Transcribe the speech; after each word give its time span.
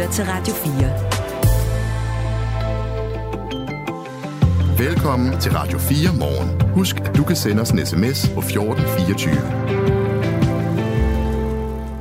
lytter 0.00 0.12
til 0.12 0.24
Radio 0.24 0.54
4. 4.78 4.88
Velkommen 4.88 5.40
til 5.40 5.52
Radio 5.52 5.78
4 5.78 6.18
morgen. 6.18 6.60
Husk, 6.74 7.00
at 7.00 7.16
du 7.16 7.24
kan 7.24 7.36
sende 7.36 7.62
os 7.62 7.70
en 7.70 7.86
sms 7.86 8.28
på 8.34 8.40
1424. 8.40 9.34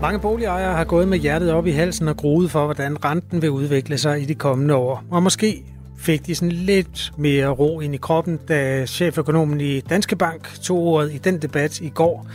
Mange 0.02 0.20
boligejere 0.20 0.74
har 0.74 0.84
gået 0.84 1.08
med 1.08 1.18
hjertet 1.18 1.52
op 1.52 1.68
i 1.68 1.72
halsen 1.72 2.08
og 2.08 2.18
gruet 2.18 2.52
for, 2.52 2.66
hvordan 2.66 3.06
renten 3.06 3.42
vil 3.42 3.50
udvikle 3.50 3.98
sig 3.98 4.22
i 4.22 4.26
de 4.26 4.36
kommende 4.36 4.76
år. 4.76 5.04
Og 5.12 5.24
måske 5.24 5.64
fik 5.98 6.26
de 6.26 6.36
sådan 6.36 6.52
lidt 6.52 7.12
mere 7.18 7.48
ro 7.48 7.80
ind 7.80 7.94
i 7.94 7.98
kroppen, 7.98 8.38
da 8.48 8.86
cheføkonomen 8.86 9.62
i 9.62 9.80
Danske 9.80 10.16
Bank 10.16 10.62
tog 10.62 10.78
ordet 10.78 11.14
i 11.14 11.18
den 11.18 11.42
debat 11.42 11.80
i 11.80 11.90
går 11.90 12.28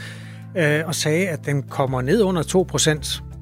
øh, 0.57 0.81
og 0.87 0.95
sagde, 0.95 1.29
at 1.29 1.47
den 1.47 1.63
kommer 1.63 2.03
ned 2.03 2.23
under 2.23 2.43
2 2.43 2.65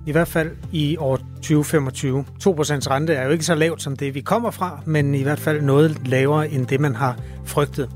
i 0.07 0.12
hvert 0.12 0.29
fald 0.29 0.50
i 0.73 0.97
år 0.97 1.16
2025. 1.16 2.24
2% 2.45 2.47
rente 2.47 3.15
er 3.15 3.24
jo 3.24 3.30
ikke 3.30 3.45
så 3.45 3.55
lavt 3.55 3.83
som 3.83 3.97
det, 3.97 4.15
vi 4.15 4.20
kommer 4.20 4.51
fra, 4.51 4.80
men 4.87 5.15
i 5.15 5.23
hvert 5.23 5.38
fald 5.38 5.62
noget 5.62 6.09
lavere 6.09 6.51
end 6.51 6.66
det, 6.66 6.80
man 6.80 6.95
har 6.95 7.19
frygtet. 7.45 7.91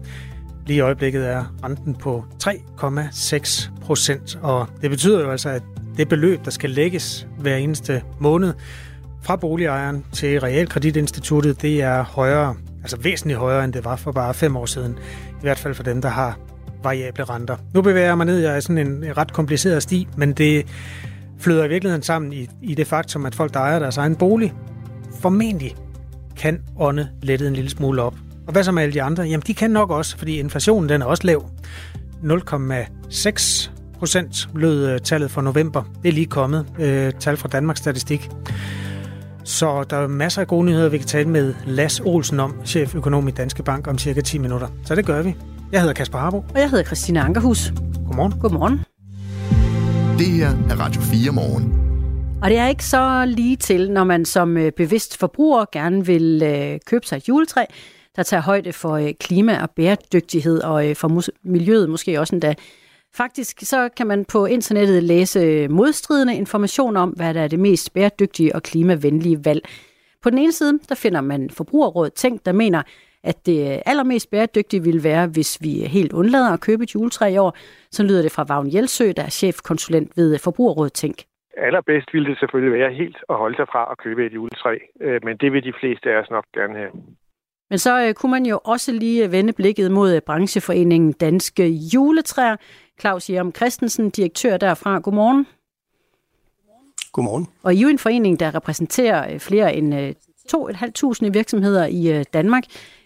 Lige 0.67 0.77
i 0.77 0.81
øjeblikket 0.81 1.29
er 1.29 1.45
renten 1.65 1.95
på 1.95 2.25
3,6 2.45 3.71
procent, 3.81 4.39
og 4.43 4.67
det 4.83 4.91
betyder 4.91 5.21
jo 5.21 5.31
altså, 5.31 5.49
at 5.49 5.63
det 5.97 6.09
beløb, 6.09 6.45
der 6.45 6.51
skal 6.51 6.71
lægges 6.71 7.27
hver 7.39 7.57
eneste 7.57 8.03
måned 8.21 8.55
fra 9.23 9.37
boligejeren 9.37 10.05
til 10.13 10.41
Realkreditinstituttet, 10.41 11.63
det 11.63 11.83
er 11.83 12.03
højere, 12.03 12.57
altså 12.83 12.97
væsentligt 12.97 13.39
højere, 13.39 13.65
end 13.65 13.73
det 13.73 13.85
var 13.85 13.97
for 13.97 14.13
bare 14.13 14.35
fem 14.35 14.57
år 14.57 14.67
siden. 14.67 14.99
I 15.31 15.43
hvert 15.43 15.59
fald 15.59 15.75
for 15.75 15.83
dem, 15.83 16.03
der 16.03 16.09
har 16.09 16.39
variable 16.83 17.25
renter. 17.25 17.57
Nu 17.75 17.83
bevæger 17.83 18.07
jeg 18.07 18.17
mig 18.17 18.27
ned 18.27 18.59
i 18.59 18.61
sådan 18.61 18.79
en 18.79 19.17
ret 19.17 19.33
kompliceret 19.33 19.83
sti, 19.83 20.09
men 20.17 20.33
det 20.33 20.67
flyder 21.39 21.65
i 21.65 21.69
virkeligheden 21.69 22.03
sammen 22.03 22.33
i, 22.33 22.49
i 22.63 22.75
det 22.75 22.87
faktum, 22.87 23.27
at 23.27 23.35
folk, 23.35 23.55
der 23.55 23.61
ejer 23.61 23.79
deres 23.79 23.97
egen 23.97 24.17
bolig, 24.17 24.55
formentlig 25.21 25.77
kan 26.37 26.63
ånde 26.79 27.09
lettet 27.23 27.49
en 27.49 27.55
lille 27.55 27.71
smule 27.71 28.03
op. 28.03 28.15
Og 28.47 28.53
hvad 28.53 28.65
så 28.65 28.73
med 28.73 28.83
alle 28.83 28.95
de 28.95 29.03
andre? 29.03 29.23
Jamen, 29.23 29.43
de 29.47 29.55
kan 29.55 29.71
nok 29.71 29.91
også, 29.91 30.19
fordi 30.19 30.39
inflationen 30.39 30.89
den 30.89 31.03
er 31.03 31.07
også 31.07 31.27
lav. 31.27 31.45
0,6 32.23 33.71
procent 33.99 34.49
lød 34.55 34.89
øh, 34.89 35.01
tallet 35.01 35.31
for 35.31 35.43
november. 35.43 35.83
Det 36.03 36.09
er 36.09 36.13
lige 36.13 36.27
kommet. 36.27 36.67
Øh, 36.79 37.13
tal 37.13 37.37
fra 37.37 37.49
Danmarks 37.49 37.81
Statistik. 37.81 38.31
Så 39.45 39.85
der 39.91 39.97
er 39.97 40.07
masser 40.07 40.41
af 40.41 40.47
gode 40.47 40.67
nyheder, 40.67 40.89
vi 40.89 40.99
kan 40.99 41.07
tale 41.07 41.29
med 41.29 41.55
Las 41.67 42.01
Olsen 42.01 42.41
om, 42.41 42.55
cheføkonom 42.65 43.29
i 43.29 43.31
Danske 43.31 43.63
Bank, 43.63 43.87
om 43.87 43.99
cirka 43.99 44.21
10 44.21 44.39
minutter. 44.39 44.69
Så 44.85 44.95
det 44.95 45.07
gør 45.07 45.23
vi. 45.23 45.37
Jeg 45.73 45.81
hedder 45.81 45.95
Kasper 45.95 46.19
Harbo. 46.19 46.37
Og 46.37 46.61
jeg 46.61 46.71
hedder 46.71 46.85
Christina 46.85 47.21
Ankerhus. 47.21 47.73
Godmorgen. 48.07 48.41
Godmorgen. 48.41 48.96
Det 50.19 50.27
her 50.27 50.49
er 50.49 50.81
Radio 50.81 51.01
4 51.01 51.33
morgen. 51.33 51.65
Og 52.43 52.51
det 52.51 52.59
er 52.59 52.69
ikke 52.69 52.85
så 52.85 53.25
lige 53.27 53.57
til, 53.57 53.91
når 53.91 54.05
man 54.05 54.25
som 54.25 54.57
øh, 54.57 54.73
bevidst 54.73 55.19
forbruger 55.19 55.65
gerne 55.73 56.07
vil 56.07 56.43
øh, 56.45 56.79
købe 56.87 57.07
sig 57.07 57.17
et 57.17 57.29
juletræ, 57.29 57.65
der 58.17 58.23
tager 58.23 58.41
højde 58.41 58.73
for 58.73 58.93
øh, 58.93 59.15
klima 59.21 59.63
og 59.63 59.71
bæredygtighed, 59.71 60.63
og 60.63 60.89
øh, 60.89 60.97
for 60.97 61.23
miljøet 61.43 61.91
måske 61.91 62.21
også 62.21 62.35
endda. 62.35 62.55
Faktisk 63.15 63.61
så 63.63 63.89
kan 63.97 64.07
man 64.07 64.25
på 64.25 64.47
internettet 64.47 65.03
læse 65.03 65.41
øh, 65.41 65.71
modstridende 65.71 66.37
information 66.37 66.97
om, 66.97 67.11
hvad 67.11 67.35
der 67.35 67.43
er 67.43 67.49
det 67.49 67.59
mest 67.59 67.93
bæredygtige 67.93 68.55
og 68.55 68.63
klimavenlige 68.63 69.45
valg. 69.45 69.69
På 70.23 70.31
den 70.31 70.39
ene 70.39 70.53
side, 70.53 70.79
der 70.89 70.95
finder 70.95 71.21
man 71.21 71.51
Forbrugerrådet 71.51 72.13
Tænk, 72.13 72.47
der 72.47 72.53
mener, 72.53 72.83
at 73.27 73.47
det 73.47 73.83
allermest 73.87 74.31
bæredygtige 74.31 74.83
ville 74.83 75.05
være, 75.05 75.27
hvis 75.27 75.59
vi 75.63 75.69
helt 75.69 76.13
undlader 76.13 76.53
at 76.53 76.61
købe 76.61 76.83
et 76.83 76.95
juletræ 76.95 77.27
i 77.29 77.37
år. 77.37 77.57
Så 77.91 78.03
lyder 78.03 78.23
det 78.23 78.33
fra 78.33 78.45
Vagn 78.49 78.75
Jelsø, 78.75 79.13
der 79.17 79.23
er 79.23 79.35
chefkonsulent 79.41 80.17
ved 80.17 80.39
Forbrugerrådet 80.39 80.93
Tænk. 80.93 81.17
Allerbedst 81.57 82.15
ville 82.15 82.31
det 82.31 82.39
selvfølgelig 82.39 82.79
være 82.79 82.93
helt 82.93 83.17
at 83.29 83.37
holde 83.37 83.57
sig 83.57 83.67
fra 83.73 83.89
at 83.93 83.99
købe 83.99 84.27
et 84.27 84.35
juletræ, 84.35 84.79
øh, 85.01 85.21
men 85.25 85.37
det 85.37 85.53
vil 85.53 85.65
de 85.65 85.73
fleste 85.81 86.11
af 86.11 86.17
os 86.23 86.31
nok 86.31 86.45
gerne 86.55 86.75
have. 86.75 86.91
Men 87.71 87.79
så 87.79 88.07
øh, 88.07 88.15
kunne 88.15 88.33
man 88.33 88.47
jo 88.47 88.61
også 88.65 88.93
lige 88.93 89.33
vende 89.33 89.53
blikket 89.53 89.91
mod 89.91 90.21
brancheforeningen 90.21 91.13
Danske 91.13 91.69
Juletræer. 91.69 92.57
Claus 93.01 93.31
Jerem 93.31 93.55
Christensen, 93.55 94.11
direktør 94.11 94.57
derfra. 94.57 94.99
Godmorgen. 94.99 95.47
Godmorgen. 97.13 97.47
Og 97.63 97.75
I 97.75 97.79
er 97.79 97.83
jo 97.83 97.89
en 97.89 97.99
forening, 97.99 98.41
der 98.41 98.55
repræsenterer 98.55 99.35
øh, 99.35 99.41
flere 99.41 99.77
end 99.77 100.15
2.500 100.55 101.31
virksomheder 101.31 101.87
i 101.87 102.25
Danmark 102.33 102.65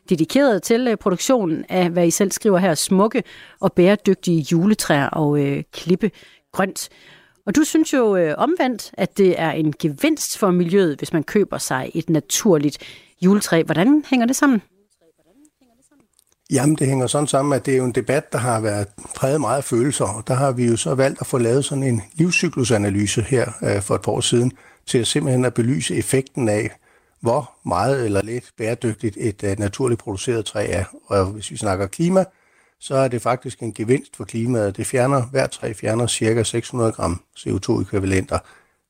dedikeret 0.09 0.63
til 0.63 0.89
øh, 0.89 0.97
produktionen 0.97 1.65
af, 1.69 1.91
hvad 1.91 2.07
I 2.07 2.11
selv 2.11 2.33
skriver 2.33 2.59
her, 2.59 2.75
smukke 2.75 3.23
og 3.61 3.73
bæredygtige 3.73 4.47
juletræer 4.53 5.07
og 5.07 5.41
øh, 5.41 5.63
klippe 5.73 6.11
grønt. 6.53 6.89
Og 7.47 7.57
du 7.57 7.65
synes 7.65 7.93
jo 7.93 8.17
øh, 8.17 8.35
omvendt, 8.39 8.91
at 8.93 9.19
det 9.19 9.41
er 9.41 9.51
en 9.51 9.75
gevinst 9.79 10.39
for 10.39 10.51
miljøet, 10.51 10.99
hvis 10.99 11.13
man 11.13 11.23
køber 11.23 11.59
sig 11.59 11.91
et 11.95 12.11
naturligt 12.11 12.79
juletræ. 13.23 13.63
Hvordan 13.63 14.05
hænger 14.11 14.27
det 14.27 14.37
sammen? 14.37 14.63
Jamen, 16.53 16.77
det 16.77 16.87
hænger 16.87 17.07
sådan 17.07 17.27
sammen, 17.27 17.53
at 17.53 17.67
det 17.67 17.75
er 17.75 17.79
jo 17.79 17.85
en 17.85 17.93
debat, 17.93 18.33
der 18.33 18.39
har 18.39 18.61
været 18.61 18.87
præget 19.17 19.41
meget 19.41 19.57
af 19.57 19.65
følelser, 19.65 20.05
og 20.05 20.29
der 20.29 20.35
har 20.35 20.53
vi 20.53 20.67
jo 20.67 20.77
så 20.77 20.95
valgt 20.95 21.21
at 21.21 21.27
få 21.27 21.39
lavet 21.39 21.65
sådan 21.65 21.85
en 21.85 22.03
livscyklusanalyse 22.15 23.23
her 23.23 23.53
øh, 23.63 23.83
for 23.83 23.95
et 23.95 24.03
par 24.03 24.13
år 24.13 24.21
siden, 24.21 24.53
til 24.87 24.99
at 24.99 25.07
simpelthen 25.07 25.45
at 25.45 25.55
belyse 25.55 25.95
effekten 25.95 26.49
af, 26.49 26.71
hvor 27.21 27.51
meget 27.65 28.05
eller 28.05 28.23
lidt 28.23 28.51
bæredygtigt 28.57 29.17
et 29.21 29.43
uh, 29.43 29.59
naturligt 29.59 30.01
produceret 30.01 30.45
træ 30.45 30.67
er. 30.71 30.85
Og 31.07 31.27
hvis 31.27 31.51
vi 31.51 31.57
snakker 31.57 31.87
klima, 31.87 32.25
så 32.81 32.95
er 32.95 33.09
det 33.09 33.23
faktisk 33.23 33.61
en 33.61 33.73
gevinst 33.73 34.17
for 34.17 34.25
klimaet. 34.25 34.77
Det 34.77 34.87
fjerner, 34.87 35.27
hver 35.27 35.47
træ 35.47 35.73
fjerner 35.73 36.07
ca. 36.07 36.43
600 36.43 36.93
gram 36.93 37.23
CO2-ekvivalenter. 37.39 38.39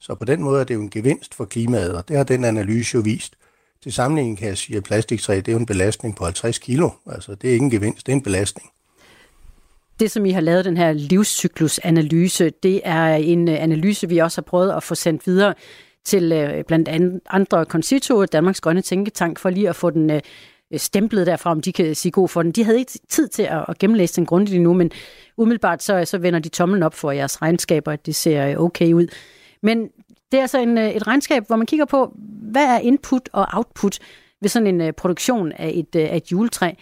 Så 0.01 0.15
på 0.15 0.25
den 0.25 0.43
måde 0.43 0.61
er 0.61 0.65
det 0.65 0.75
jo 0.75 0.81
en 0.81 0.91
gevinst 0.91 1.35
for 1.35 1.45
klimaet, 1.45 1.95
og 1.95 2.09
det 2.09 2.17
har 2.17 2.25
den 2.25 2.45
analyse 2.45 2.95
jo 2.95 3.01
vist. 3.01 3.37
Til 3.83 3.93
sammenligning 3.93 4.39
kan 4.39 4.49
jeg 4.49 4.59
sige, 4.59 4.77
at 4.77 4.85
plastiktræ 4.85 5.37
det 5.37 5.49
er 5.49 5.53
jo 5.53 5.59
en 5.59 5.67
belastning 5.67 6.17
på 6.17 6.25
50 6.25 6.59
kilo. 6.59 6.91
Altså 7.07 7.35
det 7.35 7.49
er 7.49 7.53
ikke 7.53 7.65
en 7.65 7.71
gevinst, 7.71 8.07
det 8.07 8.13
er 8.13 8.17
en 8.17 8.23
belastning. 8.23 8.71
Det, 10.01 10.11
som 10.11 10.27
I 10.27 10.31
har 10.31 10.41
lavet, 10.41 10.65
den 10.65 10.77
her 10.77 10.93
livscyklusanalyse, 10.93 12.51
det 12.63 12.81
er 12.85 13.15
en 13.15 13.49
øh, 13.49 13.63
analyse, 13.63 14.09
vi 14.09 14.19
også 14.19 14.41
har 14.41 14.45
prøvet 14.45 14.73
at 14.73 14.83
få 14.83 14.95
sendt 14.95 15.27
videre 15.27 15.55
til 16.05 16.33
øh, 16.33 16.65
blandt 16.65 16.89
andet 16.89 17.21
andre 17.31 17.65
Concito, 17.65 18.25
Danmarks 18.25 18.61
Grønne 18.61 18.83
Tænketank, 18.83 19.39
for 19.39 19.51
lige 19.51 19.69
at 19.69 19.77
få 19.77 19.91
den 19.91 20.11
øh, 20.11 20.21
stemplet 20.77 21.27
derfra, 21.27 21.51
om 21.51 21.61
de 21.61 21.73
kan 21.73 21.95
sige 21.95 22.13
god 22.13 22.29
for 22.29 22.43
den. 22.43 22.53
De 22.53 22.65
havde 22.65 22.79
ikke 22.79 22.99
tid 23.09 23.29
til 23.29 23.43
at, 23.43 23.65
at 23.69 23.79
gennemlæse 23.79 24.17
den 24.17 24.27
grundigt 24.27 24.63
nu, 24.63 24.75
men 24.75 24.91
umiddelbart 25.37 25.83
så, 25.83 26.05
så 26.05 26.19
vender 26.19 26.39
de 26.39 26.49
tommelen 26.49 26.83
op 26.83 26.95
for 26.95 27.11
jeres 27.11 27.43
regnskaber, 27.43 27.93
at 27.93 28.07
det 28.07 28.15
ser 28.15 28.47
øh, 28.47 28.61
okay 28.61 28.93
ud. 28.93 29.07
Men 29.63 29.89
det 30.33 30.39
er 30.39 30.43
altså 30.43 30.59
en, 30.59 30.79
øh, 30.79 30.91
et 30.91 31.07
regnskab, 31.07 31.47
hvor 31.47 31.57
man 31.57 31.67
kigger 31.67 31.87
på, 31.87 32.15
hvad 32.43 32.65
er 32.65 32.79
input 32.79 33.29
og 33.33 33.47
output 33.53 33.99
ved 34.41 34.49
sådan 34.49 34.67
en 34.67 34.81
uh, 34.81 34.91
produktion 34.97 35.53
af 35.53 35.73
et, 35.75 35.95
uh, 35.97 36.13
af 36.13 36.17
et 36.17 36.33
juletræ. 36.33 36.73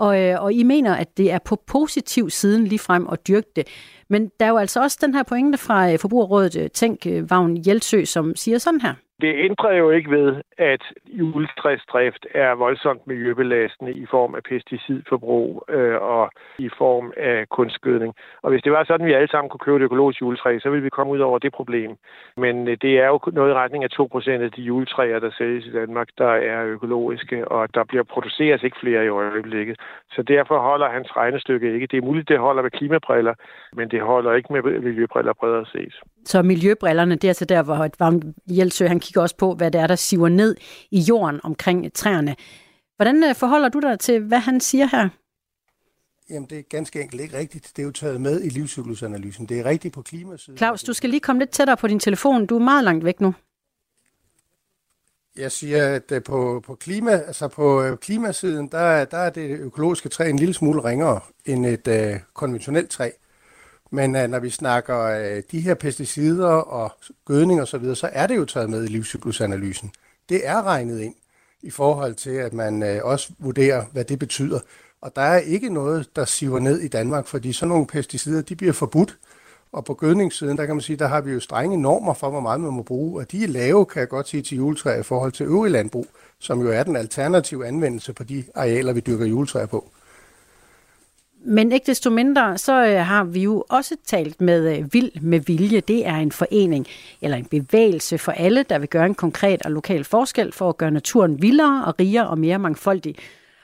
Og, 0.00 0.20
øh, 0.20 0.42
og 0.42 0.52
I 0.52 0.62
mener, 0.62 0.94
at 0.94 1.16
det 1.16 1.30
er 1.30 1.38
på 1.38 1.62
positiv 1.66 2.30
siden 2.30 2.66
lige 2.66 2.78
frem 2.78 3.08
at 3.12 3.28
dyrke 3.28 3.48
det. 3.56 3.66
Men 4.08 4.30
der 4.40 4.46
er 4.46 4.50
jo 4.50 4.56
altså 4.56 4.82
også 4.82 4.98
den 5.00 5.14
her 5.14 5.22
pointe 5.22 5.58
fra 5.58 5.92
øh, 5.92 5.98
Forbrugerrådet 5.98 6.56
øh, 6.56 6.70
Tænk 6.70 7.06
Vagn 7.30 7.56
Hjeltsø, 7.56 8.04
som 8.04 8.36
siger 8.36 8.58
sådan 8.58 8.80
her. 8.80 8.94
Det 9.20 9.32
ændrer 9.36 9.72
jo 9.72 9.90
ikke 9.90 10.10
ved, 10.10 10.42
at 10.58 10.82
juletræsdrift 11.06 12.26
er 12.34 12.52
voldsomt 12.54 13.06
miljøbelastende 13.06 13.92
i 13.92 14.06
form 14.10 14.34
af 14.34 14.42
pesticidforbrug 14.42 15.64
øh, 15.68 16.02
og 16.02 16.30
i 16.58 16.68
form 16.78 17.12
af 17.16 17.48
kunstgødning. 17.48 18.14
Og 18.42 18.50
hvis 18.50 18.62
det 18.62 18.72
var 18.72 18.84
sådan, 18.84 19.06
at 19.06 19.08
vi 19.08 19.12
alle 19.12 19.28
sammen 19.30 19.50
kunne 19.50 19.66
købe 19.66 19.76
et 19.76 19.82
økologisk 19.82 20.20
juletræ, 20.20 20.58
så 20.58 20.70
ville 20.70 20.82
vi 20.82 20.90
komme 20.90 21.12
ud 21.12 21.18
over 21.18 21.38
det 21.38 21.52
problem. 21.52 21.90
Men 22.36 22.68
øh, 22.68 22.76
det 22.82 22.92
er 22.98 23.06
jo 23.06 23.20
noget 23.32 23.50
i 23.50 23.54
retning 23.54 23.84
af 23.84 23.90
2% 24.00 24.30
af 24.30 24.50
de 24.56 24.62
juletræer, 24.62 25.18
der 25.18 25.30
sælges 25.38 25.66
i 25.66 25.72
Danmark, 25.72 26.08
der 26.18 26.32
er 26.52 26.64
økologiske, 26.64 27.48
og 27.48 27.74
der 27.74 27.84
bliver 27.84 28.02
produceret 28.02 28.62
ikke 28.62 28.76
flere 28.80 29.04
i 29.04 29.08
øjeblikket. 29.08 29.76
Så 30.14 30.22
derfor 30.22 30.58
holder 30.58 30.88
hans 30.90 31.16
regnestykke 31.16 31.74
ikke. 31.74 31.86
Det 31.86 31.96
er 31.96 32.02
muligt, 32.02 32.28
det 32.28 32.38
holder 32.38 32.62
med 32.62 32.70
klimabriller, 32.70 33.34
men 33.72 33.90
det 33.90 34.00
holder 34.00 34.32
ikke 34.32 34.52
med 34.52 34.62
miljøbriller 34.80 35.32
bredere 35.32 35.66
set. 35.66 35.94
Så 36.24 36.42
miljøbrillerne, 36.42 37.14
det 37.14 37.24
er 37.24 37.28
altså 37.28 37.44
der, 37.44 37.62
hvor 37.62 37.88
Vagn 37.98 38.34
Jelsø 38.58 38.86
han 38.86 39.00
kigger 39.10 39.22
også 39.22 39.36
på, 39.36 39.54
hvad 39.54 39.70
det 39.70 39.80
er, 39.80 39.86
der 39.86 39.96
siver 39.96 40.28
ned 40.28 40.56
i 40.90 41.00
jorden 41.00 41.40
omkring 41.42 41.92
træerne. 41.92 42.36
Hvordan 42.96 43.24
øh, 43.24 43.34
forholder 43.34 43.68
du 43.68 43.80
dig 43.80 43.98
til, 43.98 44.20
hvad 44.20 44.38
han 44.38 44.60
siger 44.60 44.86
her? 44.86 45.08
Jamen, 46.30 46.48
det 46.50 46.58
er 46.58 46.62
ganske 46.62 47.02
enkelt 47.02 47.20
ikke 47.20 47.38
rigtigt. 47.38 47.72
Det 47.76 47.82
er 47.82 47.86
jo 47.86 47.92
taget 47.92 48.20
med 48.20 48.42
i 48.44 48.48
livscyklusanalysen. 48.48 49.46
Det 49.46 49.60
er 49.60 49.64
rigtigt 49.64 49.94
på 49.94 50.02
klimasiden. 50.02 50.58
Claus, 50.58 50.82
du 50.82 50.92
skal 50.92 51.10
lige 51.10 51.20
komme 51.20 51.40
lidt 51.40 51.50
tættere 51.50 51.76
på 51.76 51.86
din 51.86 52.00
telefon. 52.00 52.46
Du 52.46 52.54
er 52.54 52.62
meget 52.62 52.84
langt 52.84 53.04
væk 53.04 53.20
nu. 53.20 53.34
Jeg 55.36 55.52
siger, 55.52 55.94
at 55.94 56.12
øh, 56.12 56.22
på, 56.22 56.62
på, 56.66 56.74
klima, 56.74 57.10
altså 57.10 57.48
på 57.48 57.82
øh, 57.82 57.96
klimasiden, 57.96 58.68
der, 58.68 59.04
der 59.04 59.18
er 59.18 59.30
det 59.30 59.50
økologiske 59.60 60.08
træ 60.08 60.30
en 60.30 60.38
lille 60.38 60.54
smule 60.54 60.84
ringere 60.84 61.20
end 61.44 61.66
et 61.66 62.14
uh, 62.14 62.20
konventionelt 62.34 62.90
træ. 62.90 63.10
Men 63.90 64.16
uh, 64.16 64.22
når 64.22 64.38
vi 64.38 64.50
snakker 64.50 65.20
uh, 65.20 65.42
de 65.50 65.60
her 65.60 65.74
pesticider 65.74 66.48
og 66.48 66.92
gødning 67.24 67.60
og 67.60 67.68
så 67.68 67.78
videre, 67.78 67.96
så 67.96 68.10
er 68.12 68.26
det 68.26 68.36
jo 68.36 68.44
taget 68.44 68.70
med 68.70 68.84
i 68.84 68.86
livscyklusanalysen. 68.86 69.92
Det 70.28 70.46
er 70.46 70.62
regnet 70.62 71.00
ind 71.00 71.14
i 71.62 71.70
forhold 71.70 72.14
til, 72.14 72.30
at 72.30 72.52
man 72.52 72.82
uh, 72.82 73.10
også 73.10 73.32
vurderer, 73.38 73.84
hvad 73.92 74.04
det 74.04 74.18
betyder. 74.18 74.60
Og 75.00 75.16
der 75.16 75.22
er 75.22 75.38
ikke 75.38 75.68
noget, 75.68 76.16
der 76.16 76.24
siver 76.24 76.58
ned 76.58 76.80
i 76.80 76.88
Danmark, 76.88 77.26
fordi 77.26 77.52
sådan 77.52 77.68
nogle 77.68 77.86
pesticider, 77.86 78.42
de 78.42 78.56
bliver 78.56 78.72
forbudt. 78.72 79.18
Og 79.72 79.84
på 79.84 79.94
gødningssiden, 79.94 80.56
der 80.56 80.66
kan 80.66 80.74
man 80.74 80.82
sige, 80.82 80.96
der 80.96 81.06
har 81.06 81.20
vi 81.20 81.32
jo 81.32 81.40
strenge 81.40 81.82
normer 81.82 82.14
for, 82.14 82.30
hvor 82.30 82.40
meget 82.40 82.60
man 82.60 82.72
må 82.72 82.82
bruge, 82.82 83.20
og 83.20 83.32
de 83.32 83.44
er 83.44 83.48
lave, 83.48 83.86
kan 83.86 84.00
jeg 84.00 84.08
godt 84.08 84.28
sige, 84.28 84.42
til 84.42 84.56
juletræer 84.56 85.00
i 85.00 85.02
forhold 85.02 85.32
til 85.32 85.46
øvrig 85.46 85.72
landbrug, 85.72 86.06
som 86.38 86.60
jo 86.60 86.70
er 86.70 86.82
den 86.82 86.96
alternative 86.96 87.66
anvendelse 87.66 88.12
på 88.12 88.24
de 88.24 88.44
arealer, 88.54 88.92
vi 88.92 89.00
dyrker 89.00 89.26
juletræer 89.26 89.66
på. 89.66 89.90
Men 91.44 91.72
ikke 91.72 91.86
desto 91.86 92.10
mindre, 92.10 92.58
så 92.58 92.72
øh, 92.72 93.06
har 93.06 93.24
vi 93.24 93.42
jo 93.42 93.64
også 93.70 93.96
talt 94.04 94.40
med 94.40 94.78
øh, 94.78 94.92
Vild 94.92 95.20
med 95.22 95.40
Vilje. 95.46 95.80
Det 95.80 96.06
er 96.06 96.14
en 96.14 96.32
forening 96.32 96.86
eller 97.22 97.36
en 97.36 97.48
bevægelse 97.50 98.18
for 98.18 98.32
alle, 98.32 98.62
der 98.62 98.78
vil 98.78 98.88
gøre 98.88 99.06
en 99.06 99.14
konkret 99.14 99.62
og 99.62 99.70
lokal 99.70 100.04
forskel 100.04 100.52
for 100.52 100.68
at 100.68 100.78
gøre 100.78 100.90
naturen 100.90 101.42
vildere 101.42 101.84
og 101.86 101.94
rigere 102.00 102.28
og 102.28 102.38
mere 102.38 102.58
mangfoldig. 102.58 103.14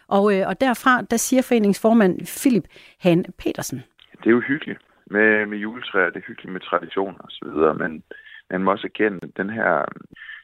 Og, 0.08 0.34
øh, 0.34 0.49
og 0.49 0.61
derfra, 0.61 1.02
der 1.02 1.17
siger 1.17 1.43
foreningsformand 1.43 2.40
Philip 2.40 2.64
Han 3.00 3.25
Petersen. 3.38 3.82
Det 4.19 4.26
er 4.26 4.31
jo 4.31 4.40
hyggeligt 4.40 4.81
med, 5.06 5.46
med 5.46 5.58
juletræer, 5.58 6.11
det 6.11 6.17
er 6.17 6.26
hyggeligt 6.29 6.52
med 6.52 6.61
traditioner 6.61 7.19
osv., 7.19 7.79
men 7.82 8.02
man 8.50 8.62
må 8.62 8.70
også 8.70 8.87
erkende 8.87 9.20
den 9.37 9.50
her 9.50 9.79
øh, 9.79 9.87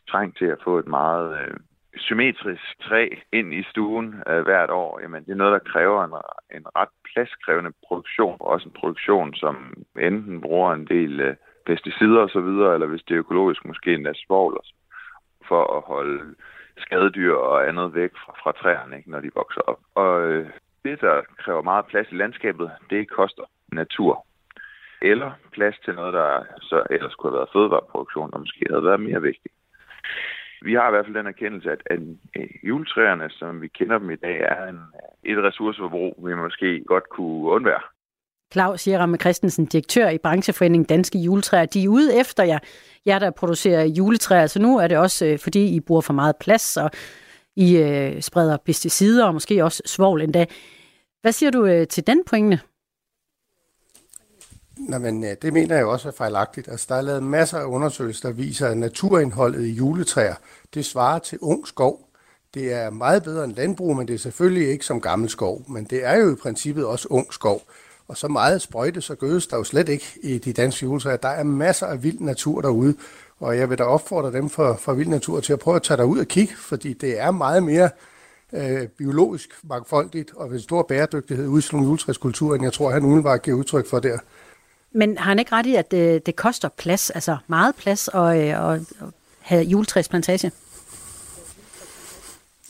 træng 0.09 0.37
til 0.37 0.45
at 0.45 0.59
få 0.65 0.79
et 0.79 0.87
meget 0.87 1.39
øh, 1.41 1.55
symmetrisk 1.97 2.63
træ 2.81 3.09
ind 3.33 3.55
i 3.55 3.63
stuen 3.63 4.23
øh, 4.29 4.43
hvert 4.43 4.71
år, 4.71 5.01
jamen 5.01 5.25
det 5.25 5.33
er 5.33 5.37
noget, 5.37 5.53
der 5.53 5.71
kræver 5.73 6.05
en, 6.05 6.13
en 6.57 6.67
ret 6.77 6.89
pladskrævende 7.13 7.73
produktion, 7.87 8.37
og 8.41 8.47
også 8.47 8.69
en 8.69 8.81
produktion, 8.81 9.35
som 9.35 9.85
enten 9.99 10.41
bruger 10.41 10.73
en 10.73 10.87
del 10.87 11.21
øh, 11.21 11.37
pesticider 11.67 12.21
osv., 12.21 12.51
eller 12.75 12.87
hvis 12.87 13.03
det 13.03 13.15
er 13.15 13.19
økologisk, 13.19 13.65
måske 13.65 13.95
endda 13.95 14.13
svovl 14.15 14.59
for 15.49 15.77
at 15.77 15.83
holde 15.87 16.35
skadedyr 16.79 17.35
og 17.35 17.69
andet 17.69 17.95
væk 17.95 18.11
fra, 18.25 18.33
fra 18.43 18.53
træerne, 18.53 18.97
ikke, 18.97 19.11
når 19.11 19.21
de 19.21 19.31
vokser 19.35 19.61
op. 19.61 19.81
Og 19.95 20.23
øh, 20.23 20.51
det, 20.85 21.01
der 21.01 21.23
kræver 21.39 21.63
meget 21.63 21.87
plads 21.87 22.07
i 22.11 22.15
landskabet, 22.15 22.71
det 22.91 23.11
koster 23.11 23.43
natur. 23.73 24.27
Eller 25.03 25.31
plads 25.53 25.79
til 25.85 25.95
noget, 25.95 26.13
der 26.13 26.45
så 26.61 26.83
ellers 26.91 27.15
kunne 27.15 27.31
have 27.31 27.39
været 27.39 27.53
fødevareproduktion, 27.53 28.35
og 28.35 28.41
måske 28.41 28.67
havde 28.71 28.85
været 28.85 29.01
mere 29.01 29.23
vigtigt. 29.23 29.55
Vi 30.65 30.73
har 30.75 30.89
i 30.89 30.91
hvert 30.91 31.07
fald 31.07 31.15
den 31.15 31.27
erkendelse, 31.27 31.71
at, 31.71 31.81
at 31.91 31.99
juletræerne, 32.63 33.31
som 33.31 33.63
vi 33.63 33.69
kender 33.69 33.99
dem 33.99 34.11
i 34.11 34.17
dag, 34.17 34.37
er 34.41 34.69
en, 34.69 34.81
et 35.25 35.39
ressourceforbrug, 35.45 36.15
vi 36.27 36.35
måske 36.35 36.85
godt 36.87 37.09
kunne 37.09 37.49
undvære. 37.51 37.83
Claus 38.53 38.89
Jeramme 38.89 39.17
Christensen, 39.17 39.67
direktør 39.67 40.09
i 40.09 40.19
brancheforeningen 40.19 40.87
Danske 40.87 41.19
Juletræer. 41.19 41.67
De 41.67 41.85
er 41.85 41.89
ude 41.89 42.21
efter 42.21 42.45
jer, 42.45 42.59
jer 43.07 43.19
der 43.19 43.31
producerer 43.31 43.85
juletræer, 43.85 44.47
så 44.47 44.63
nu 44.63 44.79
er 44.79 44.89
det 44.89 44.99
også, 44.99 45.27
øh, 45.27 45.39
fordi 45.39 45.77
I 45.77 45.81
bruger 45.81 46.01
for 46.01 46.13
meget 46.13 46.37
plads, 46.41 46.77
og 46.77 46.91
I 47.57 47.77
øh, 47.77 48.21
spreder 48.21 48.57
pesticider, 48.57 49.27
og 49.27 49.35
måske 49.35 49.65
også 49.65 49.83
svovl 49.87 50.23
endda. 50.23 50.47
Hvad 51.23 51.33
siger 51.33 51.51
du 51.51 51.67
øh, 51.67 51.87
til 51.87 52.07
den 52.07 52.23
pointe? 52.31 52.61
Nå, 54.89 54.99
men 54.99 55.25
øh, 55.25 55.37
det 55.43 55.53
mener 55.53 55.77
jeg 55.77 55.87
også 55.87 56.09
er 56.09 56.13
fejlagtigt. 56.13 56.69
Altså, 56.69 56.87
der 56.89 56.95
er 56.95 57.03
lavet 57.03 57.23
masser 57.23 57.59
af 57.59 57.65
undersøgelser, 57.65 58.29
der 58.29 58.35
viser, 58.35 58.69
at 58.69 58.79
naturindholdet 58.79 59.65
i 59.65 59.71
juletræer, 59.71 60.35
det 60.75 60.85
svarer 60.85 61.19
til 61.19 61.39
ung 61.41 61.69
skov. 61.69 62.09
Det 62.55 62.73
er 62.73 62.91
meget 62.91 63.23
bedre 63.23 63.45
end 63.45 63.55
landbrug, 63.57 63.97
men 63.97 64.09
det 64.09 64.15
er 64.15 64.19
selvfølgelig 64.19 64.69
ikke 64.69 64.87
som 64.87 65.01
gammel 65.01 65.29
skov. 65.29 65.63
Men 65.69 65.85
det 65.85 66.05
er 66.05 66.17
jo 66.17 66.33
i 66.33 66.35
princippet 66.35 66.85
også 66.85 67.09
ung 67.11 67.33
skov. 67.33 67.63
Og 68.09 68.17
så 68.17 68.29
meget 68.29 68.63
sprøjte, 68.63 69.01
så 69.01 69.15
gødes 69.15 69.47
der 69.47 69.57
jo 69.57 69.65
slet 69.65 69.89
ikke 69.89 70.07
i 70.23 70.39
de 70.39 70.53
danske 70.53 70.87
juletræer. 70.87 71.17
Der 71.17 71.29
er 71.29 71.43
masser 71.43 71.87
af 71.87 72.03
vild 72.03 72.21
natur 72.21 72.61
derude, 72.61 72.95
og 73.41 73.59
jeg 73.59 73.71
vil 73.71 73.79
da 73.79 73.85
opfordre 73.85 74.33
dem 74.33 74.49
for, 74.49 74.77
for 74.81 74.93
vild 74.93 75.09
natur 75.09 75.41
til 75.41 75.53
at 75.53 75.59
prøve 75.59 75.77
at 75.77 75.83
tage 75.83 75.97
derud 75.97 76.19
og 76.19 76.27
kigge, 76.27 76.55
fordi 76.57 76.93
det 76.93 77.21
er 77.21 77.31
meget 77.31 77.63
mere 77.63 77.91
øh, 78.53 78.89
biologisk 78.89 79.51
mangfoldigt 79.63 80.33
og 80.37 80.51
ved 80.51 80.61
stor 80.61 80.83
bæredygtighed 80.83 81.47
ude 81.47 81.59
i 81.59 81.63
sådan 81.63 81.81
juletræskultur, 81.81 82.55
end 82.55 82.65
jeg 82.65 82.73
tror, 82.73 82.91
han 82.91 83.05
umiddelbart 83.05 83.43
giver 83.43 83.57
udtryk 83.57 83.87
for 83.87 84.01
der. 84.01 84.19
Men 84.95 85.19
har 85.19 85.29
han 85.29 85.39
ikke 85.39 85.53
ret 85.53 85.67
i, 85.67 85.75
at 85.75 85.91
det, 85.91 86.27
det 86.27 86.37
koster 86.37 86.69
plads, 86.69 87.11
altså 87.11 87.37
meget 87.47 87.75
plads 87.75 88.09
at, 88.15 88.37
øh, 88.37 88.73
at, 88.73 88.81
have 89.41 89.63
juletræsplantage? 89.65 90.53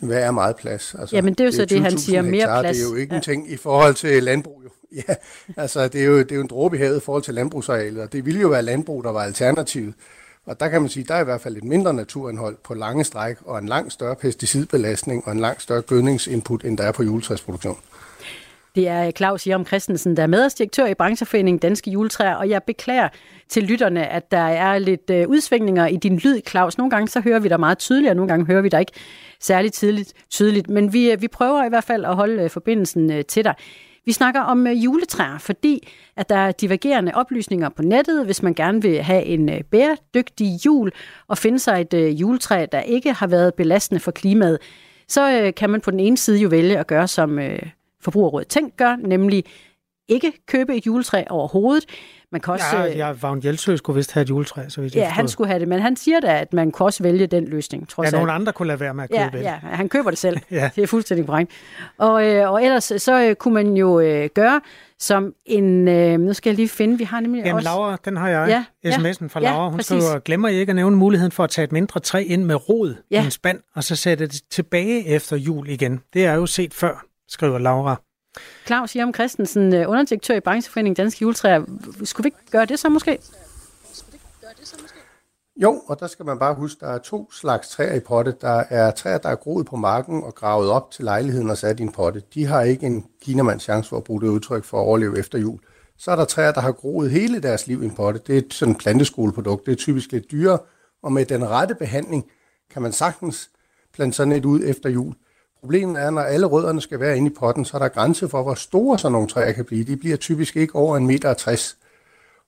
Hvad 0.02 0.18
er 0.18 0.30
meget 0.30 0.56
plads? 0.56 0.94
Altså, 0.98 1.16
Jamen 1.16 1.34
det 1.34 1.40
er 1.40 1.44
jo 1.44 1.52
så 1.52 1.64
det, 1.64 1.82
han 1.82 1.98
siger, 1.98 2.22
mere 2.22 2.32
hektar. 2.32 2.60
plads. 2.62 2.76
Det 2.76 2.86
er 2.86 2.90
jo 2.90 2.96
ikke 2.96 3.14
ja. 3.14 3.16
en 3.16 3.22
ting 3.22 3.50
i 3.50 3.56
forhold 3.56 3.94
til 3.94 4.22
landbrug. 4.22 4.62
Jo. 4.64 4.68
Ja, 5.08 5.14
altså 5.56 5.88
det 5.88 6.00
er, 6.00 6.04
jo, 6.04 6.18
det 6.18 6.32
er 6.32 6.36
jo 6.36 6.40
en 6.40 6.46
dråbe 6.46 6.76
i 6.76 6.78
havet 6.78 6.96
i 6.96 7.00
forhold 7.00 7.22
til 7.22 7.34
landbrugsarealet, 7.34 8.02
og 8.02 8.12
det 8.12 8.26
ville 8.26 8.40
jo 8.40 8.48
være 8.48 8.62
landbrug, 8.62 9.04
der 9.04 9.10
var 9.10 9.22
alternativet. 9.22 9.94
Og 10.46 10.60
der 10.60 10.68
kan 10.68 10.80
man 10.80 10.90
sige, 10.90 11.04
der 11.04 11.14
er 11.14 11.20
i 11.20 11.24
hvert 11.24 11.40
fald 11.40 11.56
et 11.56 11.64
mindre 11.64 11.94
naturindhold 11.94 12.56
på 12.64 12.74
lange 12.74 13.04
stræk, 13.04 13.36
og 13.44 13.58
en 13.58 13.68
langt 13.68 13.92
større 13.92 14.16
pesticidbelastning 14.16 15.26
og 15.26 15.32
en 15.32 15.40
langt 15.40 15.62
større 15.62 15.82
gødningsinput, 15.82 16.64
end 16.64 16.78
der 16.78 16.84
er 16.84 16.92
på 16.92 17.02
juletræsproduktion. 17.02 17.78
Det 18.74 18.88
er 18.88 19.10
Claus 19.10 19.46
Jerm 19.46 19.66
Christensen, 19.66 20.16
der 20.16 20.22
er 20.22 20.26
medarbejdsdirektør 20.26 20.86
i 20.86 20.94
brancheforeningen 20.94 21.58
Danske 21.58 21.90
Juletræer, 21.90 22.34
og 22.34 22.48
jeg 22.48 22.62
beklager 22.62 23.08
til 23.48 23.62
lytterne, 23.62 24.06
at 24.06 24.30
der 24.30 24.38
er 24.38 24.78
lidt 24.78 25.10
øh, 25.10 25.28
udsvingninger 25.28 25.86
i 25.86 25.96
din 25.96 26.16
lyd, 26.16 26.40
Claus. 26.48 26.78
Nogle 26.78 26.90
gange 26.90 27.08
så 27.08 27.20
hører 27.20 27.38
vi 27.38 27.48
dig 27.48 27.60
meget 27.60 27.78
tydeligt, 27.78 28.10
og 28.10 28.16
nogle 28.16 28.28
gange 28.28 28.46
hører 28.46 28.62
vi 28.62 28.68
dig 28.68 28.80
ikke 28.80 28.92
særlig 29.40 29.72
tidligt, 29.72 30.12
tydeligt. 30.30 30.68
Men 30.68 30.92
vi, 30.92 31.10
øh, 31.10 31.22
vi 31.22 31.28
prøver 31.28 31.64
i 31.64 31.68
hvert 31.68 31.84
fald 31.84 32.04
at 32.04 32.16
holde 32.16 32.42
øh, 32.42 32.50
forbindelsen 32.50 33.24
til 33.24 33.44
dig. 33.44 33.54
Vi 34.04 34.12
snakker 34.12 34.40
om 34.40 34.66
juletræer, 34.66 35.38
fordi 35.38 35.88
at 36.16 36.28
der 36.28 36.36
er 36.36 36.52
divergerende 36.52 37.12
oplysninger 37.14 37.68
på 37.68 37.82
nettet, 37.82 38.24
hvis 38.24 38.42
man 38.42 38.54
gerne 38.54 38.82
vil 38.82 39.02
have 39.02 39.24
en 39.24 39.50
bæredygtig 39.70 40.66
jul 40.66 40.90
og 41.28 41.38
finde 41.38 41.58
sig 41.58 41.86
et 41.92 42.20
juletræ, 42.20 42.66
der 42.72 42.80
ikke 42.80 43.12
har 43.12 43.26
været 43.26 43.54
belastende 43.54 44.00
for 44.00 44.10
klimaet. 44.10 44.58
Så 45.08 45.52
kan 45.56 45.70
man 45.70 45.80
på 45.80 45.90
den 45.90 46.00
ene 46.00 46.16
side 46.16 46.38
jo 46.38 46.48
vælge 46.48 46.78
at 46.78 46.86
gøre 46.86 47.08
som 47.08 47.38
Forbrugerrådet 48.02 48.48
Tænk 48.48 48.76
gør, 48.76 48.96
nemlig 48.96 49.44
ikke 50.08 50.32
købe 50.46 50.76
et 50.76 50.86
juletræ 50.86 51.24
overhovedet. 51.30 51.84
Man 52.32 52.40
kan 52.40 52.52
også, 52.52 52.76
ja, 52.76 52.84
ja, 52.84 53.12
Vagn 53.22 53.42
Hjeltsø 53.42 53.76
skulle 53.76 53.96
vist 53.96 54.12
have 54.12 54.22
et 54.22 54.30
juletræ, 54.30 54.68
så 54.68 54.80
vidt 54.80 54.94
Ja, 54.94 55.08
han 55.08 55.28
skulle 55.28 55.48
have 55.48 55.60
det, 55.60 55.68
men 55.68 55.80
han 55.80 55.96
siger 55.96 56.20
da, 56.20 56.40
at 56.40 56.52
man 56.52 56.70
kunne 56.70 56.86
også 56.86 57.02
vælge 57.02 57.26
den 57.26 57.44
løsning. 57.44 57.88
Trods 57.88 58.12
ja, 58.12 58.18
nogle 58.18 58.32
andre 58.32 58.52
kunne 58.52 58.68
lade 58.68 58.80
være 58.80 58.94
med 58.94 59.04
at 59.04 59.10
købe 59.10 59.20
ja, 59.22 59.30
det. 59.32 59.42
Ja, 59.44 59.54
han 59.62 59.88
køber 59.88 60.10
det 60.10 60.18
selv. 60.18 60.38
ja. 60.50 60.70
Det 60.76 60.82
er 60.82 60.86
fuldstændig 60.86 61.26
brænd. 61.26 61.48
Og, 61.98 62.26
øh, 62.26 62.50
og 62.52 62.64
ellers 62.64 62.92
så 62.96 63.24
øh, 63.24 63.34
kunne 63.34 63.54
man 63.54 63.76
jo 63.76 64.00
øh, 64.00 64.30
gøre 64.34 64.60
som 64.98 65.32
en... 65.46 65.88
Øh, 65.88 66.20
nu 66.20 66.32
skal 66.32 66.50
jeg 66.50 66.56
lige 66.56 66.68
finde, 66.68 66.98
vi 66.98 67.04
har 67.04 67.20
nemlig 67.20 67.42
Jamen, 67.44 67.54
også... 67.54 67.68
Laura, 67.68 67.96
den 68.04 68.16
har 68.16 68.28
jeg. 68.28 68.64
Ja, 68.84 68.90
SMS'en 68.90 69.28
fra 69.28 69.40
ja, 69.40 69.50
Laura. 69.50 69.68
Hun 69.68 69.78
præcis. 69.78 70.02
skriver, 70.04 70.18
glemmer 70.18 70.48
I 70.48 70.54
ikke 70.54 70.70
at 70.70 70.76
nævne 70.76 70.96
muligheden 70.96 71.32
for 71.32 71.44
at 71.44 71.50
tage 71.50 71.64
et 71.64 71.72
mindre 71.72 72.00
træ 72.00 72.24
ind 72.26 72.44
med 72.44 72.68
rod 72.68 72.94
ja. 73.10 73.22
i 73.22 73.24
en 73.24 73.30
spand, 73.30 73.60
og 73.74 73.84
så 73.84 73.96
sætte 73.96 74.26
det 74.26 74.40
tilbage 74.50 75.06
efter 75.06 75.36
jul 75.36 75.68
igen. 75.68 76.00
Det 76.14 76.26
er 76.26 76.34
jo 76.34 76.46
set 76.46 76.74
før, 76.74 77.06
skriver 77.32 77.58
Laura. 77.58 77.96
Claus 78.66 78.96
Jerm 78.96 79.14
Christensen, 79.14 79.74
øh, 79.74 79.88
underdirektør 79.88 80.34
i 80.34 80.40
Brancheforeningen 80.40 80.96
Danske 80.96 81.22
Juletræer. 81.22 81.64
Skulle 82.04 82.24
vi 82.24 82.26
ikke 82.26 82.50
gøre 82.50 82.66
det 82.66 82.78
så 82.78 82.88
måske? 82.88 83.18
Jo, 85.56 85.82
og 85.86 86.00
der 86.00 86.06
skal 86.06 86.26
man 86.26 86.38
bare 86.38 86.54
huske, 86.54 86.80
der 86.80 86.86
er 86.86 86.98
to 86.98 87.32
slags 87.32 87.68
træer 87.68 87.94
i 87.94 88.00
potte. 88.00 88.34
Der 88.40 88.64
er 88.70 88.90
træer, 88.90 89.18
der 89.18 89.28
er 89.28 89.34
groet 89.34 89.66
på 89.66 89.76
marken 89.76 90.22
og 90.22 90.34
gravet 90.34 90.70
op 90.70 90.90
til 90.90 91.04
lejligheden 91.04 91.50
og 91.50 91.58
sat 91.58 91.80
i 91.80 91.82
en 91.82 91.92
potte. 91.92 92.22
De 92.34 92.44
har 92.44 92.62
ikke 92.62 92.86
en 92.86 93.06
kinamands 93.22 93.62
chance 93.62 93.88
for 93.88 93.96
at 93.96 94.04
bruge 94.04 94.20
det 94.20 94.28
udtryk 94.28 94.64
for 94.64 94.80
at 94.80 94.86
overleve 94.86 95.18
efter 95.18 95.38
jul. 95.38 95.58
Så 95.98 96.10
er 96.10 96.16
der 96.16 96.24
træer, 96.24 96.52
der 96.52 96.60
har 96.60 96.72
groet 96.72 97.10
hele 97.10 97.42
deres 97.42 97.66
liv 97.66 97.82
i 97.82 97.84
en 97.84 97.94
potte. 97.94 98.20
Det 98.26 98.38
er 98.38 98.42
sådan 98.50 98.72
et 98.72 98.78
planteskoleprodukt. 98.78 99.66
Det 99.66 99.72
er 99.72 99.76
typisk 99.76 100.12
lidt 100.12 100.30
dyrere, 100.30 100.58
og 101.02 101.12
med 101.12 101.26
den 101.26 101.48
rette 101.48 101.74
behandling 101.74 102.30
kan 102.70 102.82
man 102.82 102.92
sagtens 102.92 103.50
plante 103.94 104.16
sådan 104.16 104.32
et 104.32 104.44
ud 104.44 104.60
efter 104.64 104.90
jul. 104.90 105.14
Problemet 105.62 106.02
er, 106.02 106.10
når 106.10 106.20
alle 106.20 106.46
rødderne 106.46 106.80
skal 106.80 107.00
være 107.00 107.16
inde 107.16 107.30
i 107.30 107.34
potten, 107.38 107.64
så 107.64 107.76
er 107.76 107.78
der 107.78 107.88
grænse 107.88 108.28
for, 108.28 108.42
hvor 108.42 108.54
store 108.54 108.98
sådan 108.98 109.12
nogle 109.12 109.28
træer 109.28 109.52
kan 109.52 109.64
blive. 109.64 109.84
De 109.84 109.96
bliver 109.96 110.16
typisk 110.16 110.56
ikke 110.56 110.74
over 110.74 110.96
en 110.96 111.06
meter 111.06 111.34
60, 111.34 111.76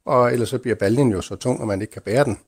og 0.05 0.33
ellers 0.33 0.49
så 0.49 0.59
bliver 0.59 0.75
baljen 0.75 1.13
jo 1.13 1.21
så 1.21 1.37
tung, 1.37 1.61
at 1.61 1.67
man 1.69 1.81
ikke 1.81 1.93
kan 1.93 2.03
bære 2.03 2.25
den. 2.25 2.39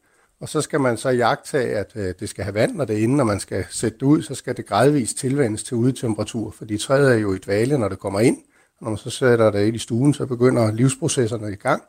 Og 0.41 0.49
så 0.49 0.61
skal 0.61 0.81
man 0.81 0.97
så 0.97 1.11
jagtage, 1.11 1.77
at 1.77 1.93
øh, 1.95 2.15
det 2.21 2.29
skal 2.29 2.45
have 2.45 2.55
vand, 2.55 2.77
når 2.77 2.85
det 2.85 2.99
er 2.99 3.03
inde, 3.03 3.17
når 3.17 3.25
man 3.25 3.41
skal 3.41 3.65
sætte 3.71 3.99
det 3.99 4.07
ud, 4.07 4.23
så 4.23 4.35
skal 4.35 4.57
det 4.57 4.67
gradvist 4.67 5.19
tilvendes 5.19 5.65
til 5.65 5.77
udetemperatur, 5.77 6.51
fordi 6.51 6.79
træet 6.79 7.13
er 7.13 7.17
jo 7.17 7.35
i 7.35 7.39
dvale, 7.39 7.79
når 7.79 7.89
det 7.89 7.99
kommer 7.99 8.21
ind. 8.21 8.37
Og 8.79 8.85
når 8.85 8.91
man 8.91 8.99
så 8.99 9.11
sætter 9.11 9.51
det 9.51 9.67
ind 9.67 9.77
i 9.77 9.79
stuen, 9.79 10.15
så 10.15 10.27
begynder 10.27 10.73
livsprocesserne 10.73 11.53
i 11.53 11.57
gang. 11.57 11.83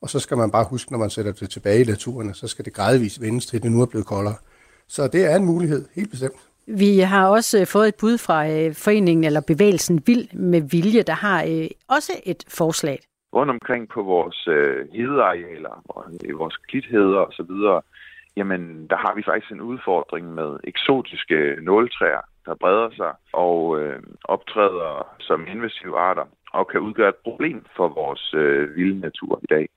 Og 0.00 0.10
så 0.10 0.18
skal 0.18 0.36
man 0.36 0.50
bare 0.50 0.64
huske, 0.64 0.92
når 0.92 0.98
man 0.98 1.10
sætter 1.10 1.32
det 1.32 1.50
tilbage 1.50 1.80
i 1.80 1.84
naturen, 1.84 2.34
så 2.34 2.48
skal 2.48 2.64
det 2.64 2.72
gradvist 2.72 3.20
vendes 3.20 3.46
til, 3.46 3.62
det 3.62 3.72
nu 3.72 3.82
er 3.82 3.86
blevet 3.86 4.06
koldere. 4.06 4.34
Så 4.88 5.08
det 5.08 5.24
er 5.24 5.36
en 5.36 5.44
mulighed, 5.44 5.84
helt 5.94 6.10
bestemt. 6.10 6.36
Vi 6.66 6.98
har 6.98 7.28
også 7.28 7.60
øh, 7.60 7.66
fået 7.66 7.88
et 7.88 7.94
bud 8.00 8.18
fra 8.18 8.38
øh, 8.48 8.74
foreningen 8.74 9.24
eller 9.24 9.40
bevægelsen 9.46 10.02
Vild 10.06 10.34
med 10.34 10.62
Vilje, 10.70 11.02
der 11.02 11.12
har 11.12 11.42
øh, 11.42 11.68
også 11.88 12.12
et 12.26 12.44
forslag. 12.58 12.98
Rundt 13.34 13.50
omkring 13.50 13.88
på 13.88 14.02
vores 14.02 14.38
hedearealer, 14.92 15.82
og 15.88 16.04
vores 16.34 16.56
klitheder 16.56 17.18
og 17.18 17.32
så 17.32 17.42
videre, 17.42 17.82
jamen 18.36 18.86
der 18.90 18.96
har 18.96 19.14
vi 19.14 19.22
faktisk 19.22 19.52
en 19.52 19.60
udfordring 19.60 20.34
med 20.34 20.50
eksotiske 20.64 21.56
nåletræer, 21.62 22.24
der 22.46 22.54
breder 22.54 22.90
sig 22.96 23.12
og 23.32 23.80
øh, 23.80 24.02
optræder 24.24 25.16
som 25.20 25.46
invasive 25.48 25.98
arter 25.98 26.26
og 26.52 26.68
kan 26.68 26.80
udgøre 26.80 27.08
et 27.08 27.22
problem 27.24 27.66
for 27.76 27.88
vores 27.88 28.34
øh, 28.34 28.76
vilde 28.76 29.00
natur 29.00 29.40
i 29.42 29.46
dag. 29.46 29.68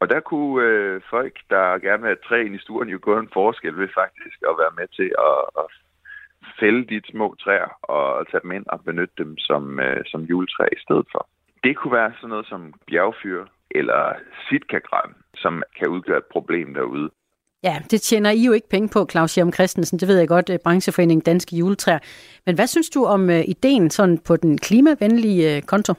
Og 0.00 0.10
der 0.10 0.20
kunne 0.20 0.64
øh, 0.68 1.00
folk, 1.10 1.34
der 1.50 1.78
gerne 1.78 2.02
vil 2.02 2.12
have 2.12 2.26
træ 2.28 2.44
ind 2.44 2.54
i 2.54 2.64
stuen, 2.64 2.88
jo 2.88 2.98
gøre 3.02 3.20
en 3.20 3.34
forskel 3.38 3.76
ved 3.76 3.88
faktisk 3.94 4.38
at 4.50 4.54
være 4.62 4.74
med 4.78 4.88
til 4.98 5.10
at, 5.28 5.38
at 5.60 5.66
fælde 6.60 6.82
de 6.90 7.00
små 7.10 7.36
træer 7.42 7.70
og 7.82 8.26
tage 8.30 8.40
dem 8.42 8.52
ind 8.52 8.66
og 8.66 8.80
benytte 8.84 9.14
dem 9.18 9.38
som, 9.38 9.80
øh, 9.80 10.04
som 10.06 10.20
juletræ 10.22 10.64
i 10.72 10.80
stedet 10.84 11.06
for. 11.12 11.28
Det 11.64 11.76
kunne 11.76 11.92
være 11.92 12.12
sådan 12.16 12.28
noget 12.28 12.46
som 12.46 12.74
bjergfyr 12.86 13.44
eller 13.70 14.14
sitkagran, 14.48 15.10
som 15.34 15.62
kan 15.78 15.88
udgøre 15.88 16.18
et 16.18 16.30
problem 16.32 16.74
derude. 16.74 17.10
Ja, 17.62 17.82
det 17.90 18.00
tjener 18.02 18.30
I 18.30 18.44
jo 18.44 18.52
ikke 18.52 18.68
penge 18.68 18.88
på, 18.88 19.06
Claus 19.10 19.34
Hjem 19.34 19.52
Christensen. 19.52 19.98
Det 19.98 20.08
ved 20.08 20.18
jeg 20.18 20.28
godt, 20.28 20.50
brancheforeningen 20.64 21.24
Danske 21.24 21.56
Juletræer. 21.56 21.98
Men 22.46 22.54
hvad 22.54 22.66
synes 22.66 22.90
du 22.90 23.04
om 23.04 23.28
uh, 23.28 23.48
ideen 23.48 23.90
sådan 23.90 24.18
på 24.18 24.36
den 24.36 24.58
klimavenlige 24.58 25.56
uh, 25.56 25.62
konto? 25.62 25.94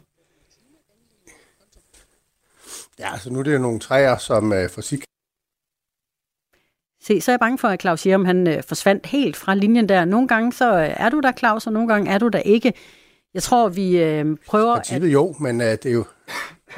Ja, 2.99 3.11
altså 3.11 3.33
nu 3.33 3.39
er 3.39 3.43
det 3.43 3.53
jo 3.53 3.59
nogle 3.59 3.79
træer, 3.79 4.17
som 4.17 4.43
uh, 4.45 4.69
for 4.73 4.81
sig 4.81 4.99
Se, 7.07 7.21
så 7.21 7.31
er 7.31 7.33
jeg 7.33 7.39
bange 7.39 7.57
for, 7.57 7.67
at 7.67 7.81
Claus 7.81 8.03
Hjem, 8.03 8.25
han 8.25 8.47
uh, 8.47 8.53
forsvandt 8.67 9.05
helt 9.05 9.35
fra 9.35 9.55
linjen 9.55 9.89
der. 9.89 10.05
Nogle 10.05 10.27
gange 10.27 10.53
så 10.53 10.93
er 10.97 11.09
du 11.09 11.19
der, 11.19 11.31
Claus, 11.31 11.67
og 11.67 11.73
nogle 11.73 11.87
gange 11.87 12.11
er 12.11 12.17
du 12.17 12.27
der 12.27 12.39
ikke. 12.39 12.73
Jeg 13.33 13.43
tror, 13.43 13.69
vi 13.69 14.03
uh, 14.03 14.37
prøver... 14.47 14.75
Princippet 14.75 15.07
at... 15.07 15.13
jo, 15.13 15.35
men 15.39 15.61
uh, 15.61 15.67
det 15.67 15.85
er 15.85 15.91
jo... 15.91 16.03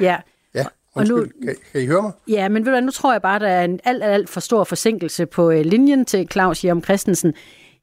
Ja, 0.00 0.16
Ja, 0.54 0.64
undskyld. 0.94 1.16
Nu, 1.16 1.46
kan, 1.46 1.56
kan 1.72 1.80
I 1.80 1.86
høre 1.86 2.02
mig? 2.02 2.12
Ja, 2.28 2.48
men 2.48 2.66
ved 2.66 2.74
du, 2.74 2.80
nu 2.80 2.90
tror 2.90 3.12
jeg 3.12 3.22
bare, 3.22 3.38
der 3.38 3.48
er 3.48 3.64
en 3.64 3.80
alt, 3.84 4.04
alt 4.04 4.28
for 4.28 4.40
stor 4.40 4.64
forsinkelse 4.64 5.26
på 5.26 5.50
øh, 5.50 5.64
linjen 5.64 6.04
til 6.04 6.28
Claus 6.32 6.62
Hjem 6.62 6.84
Christensen. 6.84 7.34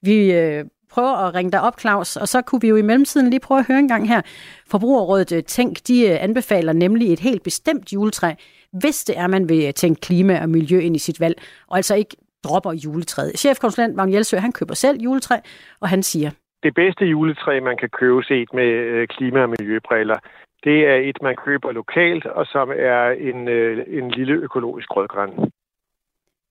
Vi 0.02 0.32
øh, 0.34 0.66
prøver 0.92 1.16
at 1.16 1.36
ringe 1.36 1.52
dig 1.52 1.62
op, 1.62 1.80
Claus, 1.80 2.16
og 2.16 2.28
så 2.28 2.42
kunne 2.42 2.62
vi 2.62 2.68
jo 2.68 2.76
i 2.76 2.82
mellemtiden 2.82 3.30
lige 3.30 3.40
prøve 3.40 3.60
at 3.60 3.66
høre 3.68 3.80
en 3.80 3.88
gang 3.88 4.08
her. 4.08 4.22
Forbrugerrådet 4.68 5.32
øh, 5.32 5.44
Tænk, 5.44 5.78
de 5.88 6.08
øh, 6.08 6.24
anbefaler 6.24 6.74
nemlig 6.74 7.14
et 7.14 7.20
helt 7.20 7.44
bestemt 7.44 7.94
juletræ, 7.94 8.34
hvis 8.72 9.04
det 9.04 9.18
er, 9.18 9.28
man 9.28 9.50
vil 9.50 9.74
tænke 9.74 10.02
klima 10.02 10.42
og 10.42 10.50
miljø 10.50 10.80
ind 10.80 10.96
i 10.96 11.00
sit 11.00 11.20
valg, 11.20 11.42
og 11.68 11.78
altså 11.78 11.96
ikke 11.96 12.18
dropper 12.46 12.74
juletræet. 12.86 13.40
Chefkonsulent 13.40 13.96
Magne 13.96 14.14
Jelsø, 14.14 14.38
han 14.38 14.52
køber 14.52 14.74
selv 14.74 14.98
juletræ, 15.06 15.38
og 15.82 15.88
han 15.90 16.04
siger, 16.04 16.32
det 16.66 16.74
bedste 16.76 17.06
juletræ, 17.06 17.60
man 17.60 17.78
kan 17.78 17.90
købe 17.90 18.24
set 18.24 18.50
med 18.54 18.70
øh, 18.94 19.08
klima- 19.08 19.44
og 19.44 19.50
miljøbriller, 19.50 20.20
det 20.64 20.78
er 20.92 20.96
et, 21.10 21.18
man 21.22 21.36
køber 21.46 21.72
lokalt, 21.72 22.26
og 22.26 22.46
som 22.46 22.68
er 22.92 23.04
en, 23.30 23.48
øh, 23.48 23.86
en 23.88 24.12
lille 24.12 24.34
økologisk 24.34 24.96
rødgran. 24.96 25.32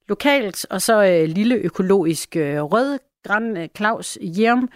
Lokalt, 0.09 0.67
og 0.71 0.81
så 0.81 0.97
øh, 1.05 1.29
lille 1.39 1.57
økologisk 1.57 2.37
øh, 2.37 2.63
rødgran. 2.63 3.57
Øh, 3.57 3.69
Claus 3.77 4.19
Hjerm 4.37 4.69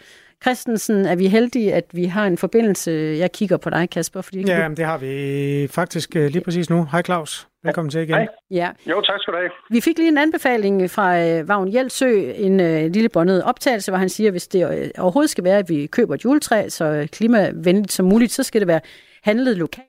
Christensen, 0.42 1.06
er 1.06 1.16
vi 1.16 1.26
heldige, 1.26 1.74
at 1.74 1.84
vi 1.92 2.04
har 2.04 2.26
en 2.26 2.38
forbindelse. 2.38 2.90
Jeg 3.18 3.32
kigger 3.32 3.56
på 3.56 3.70
dig, 3.70 3.90
Kasper. 3.90 4.20
Fordi 4.20 4.40
ja, 4.46 4.68
det 4.76 4.84
har 4.84 4.98
vi 4.98 5.68
faktisk 5.70 6.16
øh, 6.16 6.30
lige 6.30 6.44
præcis 6.44 6.70
nu. 6.70 6.88
Hej 6.92 7.02
Claus. 7.02 7.48
Velkommen 7.64 7.90
til 7.90 8.00
igen. 8.00 8.14
Hej. 8.14 8.28
Ja. 8.50 8.70
Jo, 8.86 9.00
tak 9.00 9.20
skal 9.20 9.32
du 9.34 9.38
have. 9.38 9.50
Vi 9.70 9.80
fik 9.80 9.98
lige 9.98 10.08
en 10.08 10.18
anbefaling 10.18 10.90
fra 10.90 11.20
øh, 11.20 11.48
Vagn 11.48 11.68
Hjeltsø, 11.68 12.32
en 12.34 12.60
øh, 12.60 12.90
lille 12.90 13.08
båndet 13.08 13.42
optagelse, 13.42 13.90
hvor 13.90 13.98
han 13.98 14.08
siger, 14.08 14.28
at 14.28 14.32
hvis 14.32 14.48
det 14.48 14.78
øh, 14.78 14.90
overhovedet 14.98 15.30
skal 15.30 15.44
være, 15.44 15.58
at 15.58 15.68
vi 15.68 15.86
køber 15.86 16.14
et 16.14 16.24
juletræ, 16.24 16.68
så 16.68 17.08
klimavenligt 17.12 17.92
som 17.92 18.06
muligt, 18.06 18.32
så 18.32 18.42
skal 18.42 18.60
det 18.60 18.68
være 18.68 18.80
handlet 19.22 19.56
lokalt. 19.56 19.88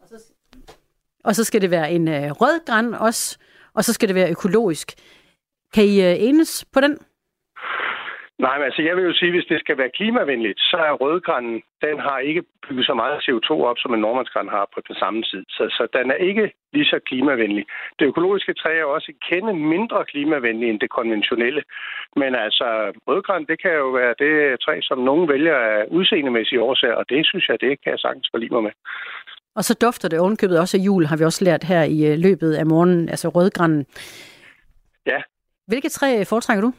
Og 0.00 0.08
så, 0.08 0.14
og 1.24 1.34
så 1.36 1.44
skal 1.44 1.60
det 1.60 1.70
være 1.70 1.92
en 1.92 2.08
øh, 2.08 2.30
rød 2.30 2.66
græn 2.66 2.94
også, 2.94 3.38
og 3.74 3.84
så 3.84 3.92
skal 3.92 4.08
det 4.08 4.14
være 4.14 4.30
økologisk. 4.30 4.92
Kan 5.74 5.84
I 5.84 6.00
øh, 6.02 6.16
enes 6.18 6.64
på 6.72 6.80
den? 6.80 6.98
Nej, 8.44 8.54
men 8.58 8.64
altså 8.68 8.82
jeg 8.82 8.96
vil 8.96 9.04
jo 9.04 9.14
sige, 9.14 9.32
hvis 9.34 9.50
det 9.52 9.60
skal 9.60 9.78
være 9.78 9.96
klimavenligt, 9.98 10.60
så 10.70 10.76
er 10.88 11.00
rødgranen, 11.02 11.62
den 11.86 11.96
har 12.06 12.18
ikke 12.18 12.42
bygget 12.68 12.86
så 12.86 12.94
meget 12.94 13.24
CO2 13.26 13.50
op, 13.70 13.78
som 13.78 13.94
en 13.94 14.00
nordmandsgran 14.00 14.48
har 14.56 14.66
på 14.74 14.80
den 14.88 14.96
samme 15.02 15.22
tid. 15.22 15.42
Så, 15.56 15.64
så 15.76 15.82
den 15.96 16.10
er 16.10 16.18
ikke 16.30 16.52
lige 16.72 16.90
så 16.92 16.98
klimavenlig. 17.08 17.64
Det 17.98 18.04
økologiske 18.06 18.54
træ 18.54 18.72
er 18.78 18.84
også 18.84 19.08
et 19.14 19.20
kende 19.30 19.52
mindre 19.74 20.04
klimavenligt 20.04 20.70
end 20.70 20.80
det 20.80 20.90
konventionelle. 20.90 21.62
Men 22.16 22.34
altså, 22.34 22.66
rødgran, 23.08 23.46
det 23.50 23.62
kan 23.62 23.74
jo 23.82 23.88
være 24.00 24.14
det 24.24 24.60
træ, 24.64 24.74
som 24.82 24.98
nogen 24.98 25.28
vælger 25.28 25.56
af 25.56 25.84
udseendemæssige 25.90 26.62
årsager, 26.62 26.94
og 26.94 27.04
det 27.08 27.26
synes 27.26 27.48
jeg, 27.48 27.60
det 27.60 27.82
kan 27.82 27.90
jeg 27.92 27.98
sagtens 27.98 28.28
forlige 28.32 28.54
mig 28.54 28.62
med. 28.62 28.72
Og 29.58 29.64
så 29.64 29.74
dufter 29.84 30.08
det 30.08 30.20
ovenkøbet 30.20 30.60
også 30.60 30.76
af 30.76 30.84
jul, 30.86 31.04
har 31.06 31.16
vi 31.16 31.24
også 31.24 31.44
lært 31.44 31.64
her 31.64 31.82
i 31.82 31.98
øh, 32.10 32.18
løbet 32.18 32.52
af 32.54 32.66
morgenen, 32.66 33.08
altså 33.08 33.28
rødgranen. 33.28 33.86
Ja. 35.06 35.20
Hvilket 35.66 35.92
træ 35.92 36.24
foretrækker 36.24 36.62
du? 36.62 36.72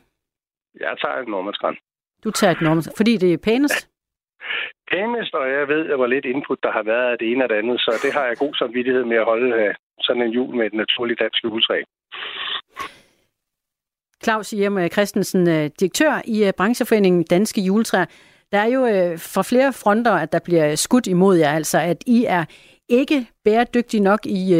Jeg 0.76 0.96
tager 1.02 1.16
et 1.16 1.28
nordmandsgræn. 1.28 1.78
Du 2.24 2.32
tager 2.32 2.52
et 2.52 2.62
nordmandsgræn, 2.62 2.98
fordi 2.98 3.18
det 3.18 3.34
er 3.34 3.38
pænest? 3.38 3.80
Pænest, 4.92 5.34
og 5.34 5.50
jeg 5.52 5.68
ved, 5.68 5.96
hvor 5.96 6.08
lidt 6.08 6.26
input 6.26 6.60
der 6.64 6.72
har 6.72 6.84
været 6.84 7.12
af 7.12 7.18
det 7.18 7.32
ene 7.32 7.44
og 7.44 7.50
det 7.50 7.56
andet, 7.56 7.80
så 7.80 7.92
det 8.04 8.14
har 8.14 8.26
jeg 8.26 8.38
god 8.38 8.54
samvittighed 8.56 9.04
med 9.04 9.18
at 9.18 9.26
holde 9.26 9.56
øh, 9.56 9.76
sådan 10.02 10.22
en 10.22 10.32
jul 10.32 10.56
med 10.56 10.66
et 10.66 10.74
naturligt 10.74 11.20
dansk 11.20 11.44
juletræ. 11.44 11.82
Claus 14.24 14.50
Hjem 14.50 14.90
Christensen, 14.92 15.50
øh, 15.50 15.70
direktør 15.80 16.22
i 16.26 16.46
øh, 16.48 16.54
brancheforeningen 16.58 17.24
Danske 17.24 17.62
Juletræer. 17.62 18.06
Der 18.52 18.58
er 18.58 18.66
jo 18.66 18.82
fra 19.18 19.44
flere 19.44 19.74
fronter, 19.74 20.12
at 20.12 20.32
der 20.32 20.40
bliver 20.40 20.76
skudt 20.76 21.08
imod 21.08 21.38
jer, 21.38 21.52
altså 21.52 21.80
at 21.80 22.04
I 22.06 22.26
er 22.26 22.46
ikke 22.90 23.28
bæredygtige 23.46 24.04
nok 24.04 24.26
i 24.26 24.56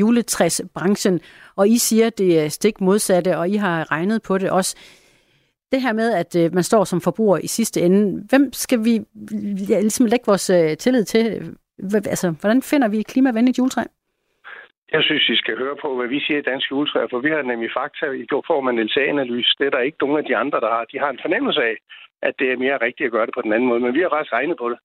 juletræsbranchen, 0.00 1.20
og 1.56 1.68
I 1.68 1.78
siger, 1.78 2.06
at 2.06 2.18
det 2.18 2.40
er 2.40 2.48
stik 2.48 2.80
modsatte, 2.80 3.38
og 3.38 3.48
I 3.48 3.56
har 3.56 3.90
regnet 3.92 4.22
på 4.22 4.38
det 4.38 4.50
også 4.50 4.76
det 5.72 5.82
her 5.82 5.92
med, 5.92 6.14
at 6.22 6.36
øh, 6.36 6.54
man 6.54 6.62
står 6.62 6.84
som 6.84 7.00
forbruger 7.00 7.38
i 7.38 7.46
sidste 7.46 7.80
ende, 7.80 8.22
hvem 8.30 8.52
skal 8.52 8.78
vi 8.84 8.94
ja, 9.70 9.80
ligesom 9.80 10.06
lægge 10.06 10.26
vores 10.26 10.50
øh, 10.50 10.76
tillid 10.76 11.04
til? 11.04 11.56
Altså, 11.94 12.34
hvordan 12.40 12.62
finder 12.62 12.88
vi 12.88 12.98
et 12.98 13.06
klimavenligt 13.06 13.58
juletræ? 13.58 13.82
Jeg 14.92 15.02
synes, 15.02 15.28
I 15.28 15.36
skal 15.36 15.58
høre 15.58 15.76
på, 15.82 15.96
hvad 15.96 16.08
vi 16.08 16.20
siger 16.20 16.38
i 16.38 16.48
Danske 16.50 16.72
Juletræer, 16.74 17.06
for 17.10 17.18
vi 17.18 17.30
har 17.30 17.42
nemlig 17.42 17.70
fakta 17.80 18.06
i 18.22 18.24
form 18.50 18.68
af 18.68 18.72
en 18.72 18.84
LCA-analyse. 18.86 19.50
Det 19.58 19.66
er 19.66 19.70
der 19.70 19.88
ikke 19.88 20.02
nogen 20.04 20.18
af 20.18 20.24
de 20.24 20.36
andre, 20.36 20.60
der 20.60 20.70
har. 20.76 20.84
De 20.92 20.98
har 20.98 21.10
en 21.10 21.22
fornemmelse 21.24 21.62
af, 21.70 21.76
at 22.22 22.34
det 22.38 22.52
er 22.52 22.62
mere 22.64 22.78
rigtigt 22.86 23.06
at 23.06 23.12
gøre 23.12 23.26
det 23.26 23.34
på 23.34 23.42
den 23.42 23.52
anden 23.52 23.68
måde. 23.68 23.80
Men 23.80 23.94
vi 23.94 24.00
har 24.00 24.12
ret 24.12 24.32
regnet 24.32 24.56
på 24.58 24.68
det. 24.70 24.78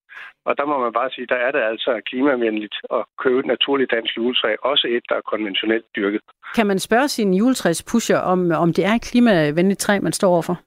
Og 0.45 0.57
der 0.57 0.65
må 0.65 0.75
man 0.85 0.93
bare 0.93 1.09
sige, 1.11 1.27
der 1.27 1.39
er 1.45 1.51
det 1.51 1.61
altså 1.71 2.01
klimavenligt 2.09 2.75
at 2.97 3.03
købe 3.23 3.39
et 3.39 3.45
naturligt 3.45 3.91
dansk 3.91 4.17
juletræ, 4.17 4.55
også 4.71 4.87
et, 4.95 5.03
der 5.09 5.15
er 5.15 5.29
konventionelt 5.33 5.85
dyrket. 5.95 6.21
Kan 6.55 6.67
man 6.67 6.79
spørge 6.79 7.07
sin 7.07 7.33
juletræspusher, 7.33 8.17
om, 8.17 8.51
om 8.51 8.73
det 8.73 8.85
er 8.85 8.93
et 8.93 9.01
klimavenligt 9.01 9.79
træ, 9.79 9.99
man 9.99 10.13
står 10.13 10.29
overfor? 10.29 10.57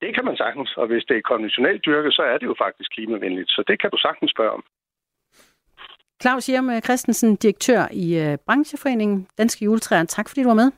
Det 0.00 0.14
kan 0.14 0.24
man 0.24 0.36
sagtens, 0.36 0.76
og 0.76 0.86
hvis 0.86 1.04
det 1.08 1.16
er 1.16 1.22
konventionelt 1.32 1.84
dyrket, 1.86 2.14
så 2.14 2.22
er 2.22 2.38
det 2.38 2.46
jo 2.46 2.54
faktisk 2.64 2.90
klimavenligt. 2.90 3.50
Så 3.50 3.64
det 3.68 3.80
kan 3.80 3.90
du 3.90 3.98
sagtens 3.98 4.30
spørge 4.30 4.50
om. 4.50 4.64
Claus 6.22 6.46
Hjem 6.46 6.70
Christensen, 6.84 7.36
direktør 7.36 7.82
i 7.92 8.06
uh, 8.22 8.34
brancheforeningen 8.46 9.28
Danske 9.38 9.64
Juletræer. 9.64 10.04
Tak 10.04 10.28
fordi 10.28 10.42
du 10.42 10.48
var 10.48 10.54
med. 10.54 10.70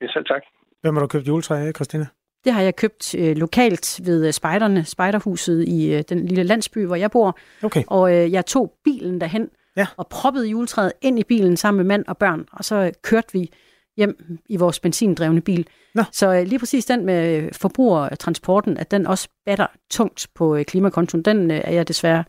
Ja, 0.00 0.06
selv 0.12 0.24
tak. 0.24 0.42
Hvem 0.82 0.94
har 0.94 1.02
du 1.02 1.08
købt 1.08 1.28
juletræ 1.28 1.54
af, 1.54 1.72
Christina? 1.74 2.06
Det 2.44 2.52
har 2.52 2.62
jeg 2.62 2.76
købt 2.76 3.14
øh, 3.14 3.36
lokalt 3.36 4.00
ved 4.04 4.26
øh, 4.26 4.32
spejderne, 4.32 4.84
spejderhuset 4.84 5.68
i 5.68 5.94
øh, 5.94 6.02
den 6.08 6.26
lille 6.26 6.42
landsby, 6.42 6.86
hvor 6.86 6.96
jeg 6.96 7.10
bor. 7.10 7.38
Okay. 7.62 7.82
Og 7.86 8.14
øh, 8.16 8.32
jeg 8.32 8.46
tog 8.46 8.72
bilen 8.84 9.20
derhen 9.20 9.48
ja. 9.76 9.86
og 9.96 10.06
proppede 10.06 10.48
juletræet 10.48 10.92
ind 11.00 11.18
i 11.18 11.24
bilen 11.24 11.56
sammen 11.56 11.76
med 11.76 11.84
mand 11.84 12.04
og 12.08 12.18
børn. 12.18 12.46
Og 12.52 12.64
så 12.64 12.76
øh, 12.76 12.92
kørte 13.02 13.32
vi 13.32 13.52
hjem 13.96 14.38
i 14.48 14.56
vores 14.56 14.80
benzindrevne 14.80 15.40
bil. 15.40 15.66
Nå. 15.94 16.02
Så 16.12 16.34
øh, 16.34 16.42
lige 16.42 16.58
præcis 16.58 16.84
den 16.84 17.06
med 17.06 17.36
øh, 17.36 17.52
forbrugertransporten, 17.52 18.76
at 18.76 18.90
den 18.90 19.06
også 19.06 19.28
batter 19.46 19.66
tungt 19.90 20.26
på 20.34 20.56
øh, 20.56 20.64
klimakontoen, 20.64 21.22
den 21.22 21.50
øh, 21.50 21.60
er 21.64 21.72
jeg 21.72 21.88
desværre 21.88 22.24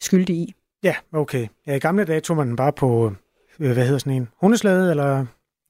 skyldig 0.00 0.36
i. 0.36 0.54
Ja, 0.82 0.94
okay. 1.12 1.46
Ja, 1.66 1.74
I 1.74 1.78
gamle 1.78 2.04
dage 2.04 2.20
tog 2.20 2.36
man 2.36 2.48
den 2.48 2.56
bare 2.56 2.72
på, 2.72 3.12
øh, 3.60 3.72
hvad 3.72 3.84
hedder 3.84 3.98
sådan 3.98 4.12
en, 4.12 4.28
hundeslæde, 4.40 4.90
eller 4.90 5.26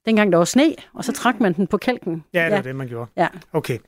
dengang 0.08 0.32
der 0.32 0.38
var 0.38 0.44
sne, 0.44 0.74
og 0.94 1.04
så 1.04 1.12
trak 1.12 1.40
man 1.40 1.52
den 1.52 1.66
på 1.66 1.76
kælken. 1.76 2.24
Ja, 2.34 2.44
det 2.44 2.50
ja. 2.50 2.54
var 2.54 2.62
det, 2.62 2.76
man 2.76 2.88
gjorde. 2.88 3.10
Ja. 3.16 3.28
Okay. 3.52 3.78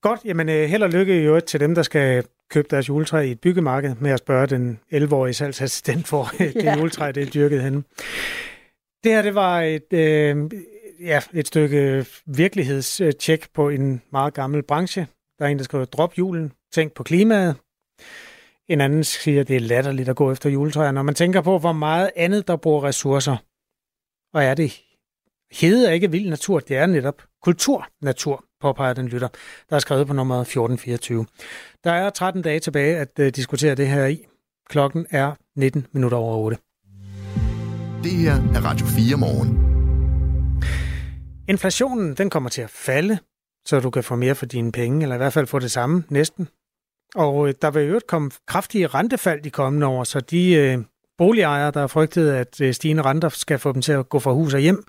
Godt, 0.00 0.20
jamen 0.24 0.48
øh, 0.48 0.68
held 0.68 0.82
og 0.82 0.90
lykke 0.90 1.22
jo 1.22 1.40
til 1.40 1.60
dem, 1.60 1.74
der 1.74 1.82
skal 1.82 2.24
købe 2.50 2.68
deres 2.70 2.88
juletræ 2.88 3.20
i 3.20 3.30
et 3.30 3.40
byggemarked, 3.40 3.94
med 4.00 4.10
at 4.10 4.18
spørge 4.18 4.46
den 4.46 4.80
11-årige 4.94 5.34
salgsassistent, 5.34 6.08
hvor 6.08 6.24
det 6.38 6.54
ja. 6.54 6.76
juletræ 6.76 7.12
det 7.12 7.22
er 7.22 7.30
dyrket 7.30 7.62
henne. 7.62 7.82
Det 9.04 9.12
her, 9.12 9.22
det 9.22 9.34
var 9.34 9.60
et, 9.60 9.92
øh, 9.92 10.50
ja, 11.00 11.20
et 11.34 11.46
stykke 11.46 12.06
virkelighedstjek 12.26 13.48
på 13.54 13.68
en 13.68 14.02
meget 14.12 14.34
gammel 14.34 14.62
branche. 14.62 15.06
Der 15.38 15.44
er 15.44 15.48
en, 15.48 15.58
der 15.58 15.64
skriver, 15.64 15.84
drop 15.84 16.18
julen, 16.18 16.52
tænk 16.72 16.92
på 16.92 17.02
klimaet. 17.02 17.56
En 18.68 18.80
anden 18.80 19.04
siger, 19.04 19.40
at 19.40 19.48
det 19.48 19.56
er 19.56 19.60
latterligt 19.60 20.08
at 20.08 20.16
gå 20.16 20.32
efter 20.32 20.50
juletræer, 20.50 20.92
når 20.92 21.02
man 21.02 21.14
tænker 21.14 21.40
på, 21.40 21.58
hvor 21.58 21.72
meget 21.72 22.10
andet, 22.16 22.48
der 22.48 22.56
bruger 22.56 22.84
ressourcer. 22.84 23.36
Og 24.34 24.44
er 24.44 24.54
det 24.54 24.82
Hede 25.52 25.88
er 25.88 25.92
ikke 25.92 26.10
vild 26.10 26.28
natur, 26.28 26.60
det 26.60 26.76
er 26.76 26.86
netop 26.86 27.22
kulturnatur, 27.42 28.44
påpeger 28.60 28.92
den 28.92 29.08
lytter, 29.08 29.28
der 29.70 29.76
er 29.76 29.80
skrevet 29.80 30.06
på 30.06 30.12
nummer 30.12 30.40
1424. 30.40 31.26
Der 31.84 31.92
er 31.92 32.10
13 32.10 32.42
dage 32.42 32.60
tilbage 32.60 32.96
at 32.96 33.08
uh, 33.20 33.26
diskutere 33.26 33.74
det 33.74 33.88
her 33.88 34.06
i. 34.06 34.26
Klokken 34.68 35.06
er 35.10 35.32
19 35.56 35.86
minutter 35.92 36.18
over 36.18 36.36
8. 36.36 36.56
Det 38.02 38.12
her 38.12 38.32
er 38.32 38.64
Radio 38.64 38.86
4 38.86 39.16
morgen. 39.16 39.58
Inflationen 41.48 42.14
den 42.14 42.30
kommer 42.30 42.50
til 42.50 42.62
at 42.62 42.70
falde, 42.70 43.18
så 43.66 43.80
du 43.80 43.90
kan 43.90 44.04
få 44.04 44.16
mere 44.16 44.34
for 44.34 44.46
dine 44.46 44.72
penge, 44.72 45.02
eller 45.02 45.14
i 45.14 45.18
hvert 45.18 45.32
fald 45.32 45.46
få 45.46 45.58
det 45.58 45.70
samme 45.70 46.04
næsten. 46.08 46.48
Og 47.14 47.48
øh, 47.48 47.54
der 47.62 47.70
vil 47.70 47.88
jo 47.88 48.00
komme 48.08 48.30
kraftige 48.46 48.86
rentefald 48.86 49.42
de 49.42 49.50
kommende 49.50 49.86
år, 49.86 50.04
så 50.04 50.20
de 50.20 50.52
øh, 50.52 50.78
boligejere, 51.18 51.70
der 51.70 51.80
har 51.80 51.86
frygtet, 51.86 52.30
at 52.30 52.60
øh, 52.60 52.74
stigende 52.74 53.02
renter 53.02 53.28
skal 53.28 53.58
få 53.58 53.72
dem 53.72 53.82
til 53.82 53.92
at 53.92 54.08
gå 54.08 54.18
fra 54.18 54.32
hus 54.32 54.54
og 54.54 54.60
hjem, 54.60 54.84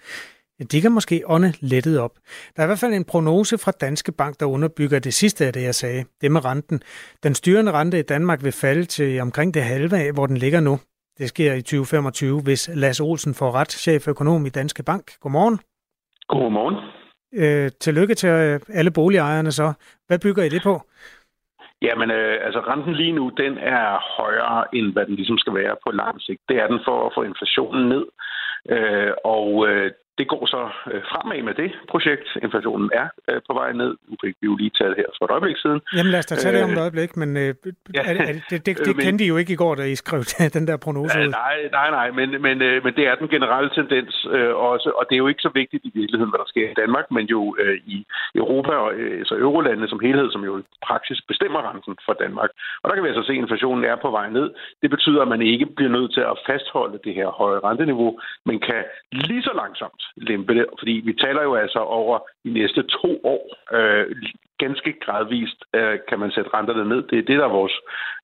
de 0.71 0.81
kan 0.81 0.91
måske 0.91 1.23
ånde 1.25 1.53
lettet 1.61 1.99
op. 1.99 2.11
Der 2.55 2.61
er 2.61 2.65
i 2.65 2.67
hvert 2.67 2.79
fald 2.79 2.93
en 2.93 3.05
prognose 3.05 3.57
fra 3.57 3.71
Danske 3.71 4.11
Bank, 4.11 4.39
der 4.39 4.45
underbygger 4.45 4.99
det 4.99 5.13
sidste 5.13 5.45
af 5.45 5.53
det, 5.53 5.63
jeg 5.63 5.75
sagde. 5.75 6.05
Det 6.21 6.31
med 6.31 6.45
renten. 6.45 6.81
Den 7.23 7.35
styrende 7.35 7.71
rente 7.71 7.99
i 7.99 8.01
Danmark 8.01 8.43
vil 8.43 8.51
falde 8.51 8.85
til 8.85 9.21
omkring 9.21 9.53
det 9.53 9.63
halve 9.63 9.97
af, 9.97 10.13
hvor 10.13 10.25
den 10.25 10.37
ligger 10.37 10.59
nu. 10.59 10.79
det 11.17 11.29
sker 11.29 11.53
i 11.53 11.61
2025, 11.61 12.41
hvis 12.41 12.69
Lasse 12.75 13.03
Olsen 13.03 13.33
får 13.33 13.51
ret, 13.51 13.71
cheføkonom 13.71 14.45
i 14.45 14.49
Danske 14.49 14.83
Bank. 14.83 15.19
Godmorgen. 15.19 15.59
Godmorgen. 16.27 16.75
Øh, 17.33 17.71
tillykke 17.79 18.15
til 18.15 18.29
øh, 18.29 18.59
alle 18.73 18.91
boligejerne 18.91 19.51
så. 19.51 19.73
Hvad 20.07 20.19
bygger 20.19 20.43
I 20.43 20.49
det 20.49 20.61
på? 20.63 20.81
Jamen, 21.81 22.11
øh, 22.11 22.45
altså 22.45 22.59
renten 22.59 22.93
lige 22.93 23.11
nu, 23.11 23.29
den 23.37 23.57
er 23.57 23.87
højere, 24.17 24.75
end 24.75 24.93
hvad 24.93 25.05
den 25.05 25.15
ligesom 25.15 25.37
skal 25.37 25.53
være 25.53 25.75
på 25.85 25.91
lang 25.91 26.21
sigt. 26.21 26.41
Det 26.49 26.57
er 26.57 26.67
den 26.67 26.79
for 26.87 27.05
at 27.05 27.11
få 27.15 27.21
inflationen 27.23 27.89
ned. 27.89 28.05
Øh, 28.69 29.11
og 29.23 29.67
øh, 29.69 29.91
det 30.17 30.27
går 30.33 30.43
så 30.45 30.61
øh, 30.91 31.01
fremad 31.11 31.41
med 31.49 31.53
det 31.61 31.71
projekt. 31.91 32.27
Inflationen 32.45 32.89
er 33.01 33.07
øh, 33.29 33.41
på 33.47 33.53
vej 33.59 33.69
ned. 33.81 33.91
Nu 34.09 34.15
fik 34.23 34.35
vi 34.41 34.45
jo 34.51 34.55
lige 34.55 34.73
taget 34.79 34.95
her 34.97 35.09
for 35.17 35.25
et 35.25 35.31
øjeblik 35.35 35.57
siden. 35.63 35.79
Jamen 35.97 36.11
lad 36.11 36.19
os 36.19 36.25
da 36.25 36.35
tage 36.35 36.55
det 36.55 36.63
om 36.63 36.69
et 36.69 36.77
øh, 36.77 36.85
øjeblik, 36.85 37.11
men 37.21 37.29
øh, 37.37 37.49
ja. 37.95 38.01
er, 38.09 38.13
er, 38.29 38.33
det, 38.49 38.65
det, 38.65 38.77
det 38.87 38.95
kendte 39.05 39.23
I 39.25 39.27
jo 39.33 39.37
ikke 39.37 39.53
i 39.53 39.61
går, 39.63 39.75
da 39.75 39.83
I 39.83 39.95
skrev 39.95 40.21
den 40.57 40.67
der 40.69 40.77
prognose 40.77 41.19
ud. 41.19 41.29
Nej, 41.43 41.57
nej, 41.77 41.89
nej, 41.99 42.07
men, 42.19 42.41
men, 42.45 42.61
øh, 42.61 42.83
men 42.85 42.93
det 42.97 43.03
er 43.09 43.15
den 43.15 43.29
generelle 43.35 43.69
tendens 43.79 44.27
øh, 44.35 44.55
også, 44.69 44.89
og 44.99 45.03
det 45.07 45.15
er 45.15 45.21
jo 45.23 45.27
ikke 45.27 45.45
så 45.47 45.51
vigtigt 45.53 45.83
i 45.85 45.91
virkeligheden, 45.99 46.31
hvad 46.31 46.39
der 46.43 46.49
sker 46.53 46.67
i 46.69 46.79
Danmark, 46.81 47.05
men 47.15 47.25
jo 47.35 47.55
øh, 47.59 47.77
i 47.95 47.97
Europa 48.35 48.71
og 48.71 48.93
altså 48.93 49.35
eurolandene 49.35 49.87
som 49.87 49.99
helhed, 49.99 50.31
som 50.31 50.43
jo 50.43 50.57
i 50.59 50.63
praksis 50.87 51.21
bestemmer 51.27 51.69
renten 51.69 51.95
for 52.05 52.13
Danmark. 52.13 52.49
Og 52.81 52.89
der 52.89 52.95
kan 52.95 53.03
vi 53.03 53.09
altså 53.09 53.23
se, 53.23 53.33
at 53.33 53.37
inflationen 53.37 53.83
er 53.85 53.95
på 53.95 54.09
vej 54.11 54.29
ned. 54.29 54.47
Det 54.81 54.89
betyder, 54.89 55.21
at 55.21 55.27
man 55.27 55.41
ikke 55.41 55.65
bliver 55.65 55.91
nødt 55.91 56.13
til 56.13 56.21
at 56.21 56.39
fastholde 56.47 56.99
det 57.03 57.13
her 57.13 57.27
høje 57.27 57.59
renteniveau, 57.59 58.19
men 58.45 58.59
kan 58.59 58.83
lige 59.11 59.43
så 59.43 59.51
langsomt 59.55 60.01
lempe 60.17 60.53
det, 60.55 60.65
fordi 60.79 60.91
vi 61.05 61.13
taler 61.13 61.43
jo 61.43 61.55
altså 61.55 61.79
over 61.79 62.19
de 62.43 62.53
næste 62.53 62.83
to 62.83 63.21
år. 63.23 63.43
Øh, 63.77 64.05
ganske 64.57 64.93
gradvist 65.05 65.59
øh, 65.75 65.99
kan 66.09 66.19
man 66.19 66.31
sætte 66.31 66.49
renterne 66.53 66.89
ned. 66.89 67.01
Det 67.09 67.17
er 67.17 67.27
det, 67.29 67.37
der 67.39 67.45
er 67.45 67.59
vores 67.61 67.75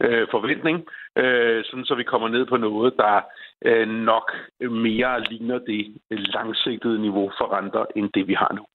øh, 0.05 0.27
forventning, 0.31 0.77
øh, 1.15 1.63
sådan 1.65 1.85
så 1.85 1.95
vi 1.95 2.03
kommer 2.03 2.27
ned 2.27 2.45
på 2.45 2.57
noget, 2.57 2.93
der 2.97 3.21
øh, 3.65 3.87
nok 3.87 4.27
mere 4.61 5.23
ligner 5.29 5.59
det 5.59 5.81
langsigtede 6.09 7.01
niveau 7.01 7.31
for 7.37 7.57
renter, 7.57 7.85
end 7.95 8.09
det 8.15 8.27
vi 8.27 8.33
har 8.33 8.51
nu. 8.55 8.65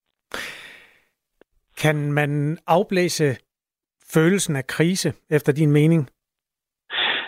Kan 1.82 2.12
man 2.12 2.58
afblæse 2.66 3.36
følelsen 4.14 4.56
af 4.56 4.66
krise, 4.66 5.12
efter 5.30 5.52
din 5.52 5.72
mening? 5.72 6.08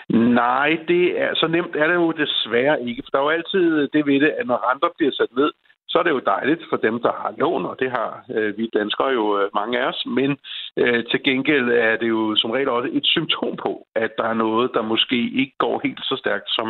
Nej, 0.09 0.69
det 0.87 1.21
er, 1.21 1.35
så 1.35 1.47
nemt 1.47 1.75
er 1.75 1.87
det 1.87 1.95
jo 1.95 2.11
desværre 2.11 2.83
ikke. 2.83 3.03
For 3.05 3.09
der 3.11 3.17
er 3.17 3.23
jo 3.23 3.29
altid 3.29 3.87
det 3.87 4.05
ved 4.05 4.19
det, 4.19 4.31
at 4.39 4.47
når 4.47 4.71
renter 4.71 4.89
bliver 4.97 5.11
sat 5.11 5.31
ned, 5.37 5.51
så 5.89 5.99
er 5.99 6.03
det 6.03 6.09
jo 6.09 6.21
dejligt 6.25 6.63
for 6.69 6.77
dem, 6.77 7.01
der 7.01 7.11
har 7.21 7.33
lån, 7.37 7.65
og 7.65 7.75
det 7.79 7.91
har 7.91 8.25
øh, 8.35 8.57
vi 8.57 8.69
danskere 8.73 9.07
jo 9.07 9.39
øh, 9.39 9.49
mange 9.53 9.79
af 9.79 9.87
os. 9.87 10.03
Men 10.05 10.37
øh, 10.77 11.05
til 11.11 11.23
gengæld 11.23 11.69
er 11.69 11.95
det 11.97 12.09
jo 12.09 12.35
som 12.35 12.51
regel 12.51 12.69
også 12.69 12.89
et 12.93 13.05
symptom 13.05 13.55
på, 13.55 13.87
at 13.95 14.11
der 14.17 14.23
er 14.23 14.33
noget, 14.33 14.71
der 14.73 14.81
måske 14.81 15.19
ikke 15.41 15.55
går 15.57 15.81
helt 15.83 15.99
så 16.03 16.15
stærkt, 16.23 16.49
som 16.57 16.67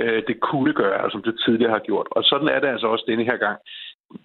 øh, 0.00 0.22
det 0.28 0.40
kunne 0.40 0.72
gøre, 0.72 1.10
som 1.10 1.22
det 1.22 1.34
tidligere 1.44 1.72
har 1.72 1.84
gjort. 1.88 2.06
Og 2.10 2.24
sådan 2.24 2.48
er 2.48 2.60
det 2.60 2.68
altså 2.68 2.86
også 2.86 3.04
denne 3.08 3.24
her 3.24 3.36
gang 3.36 3.58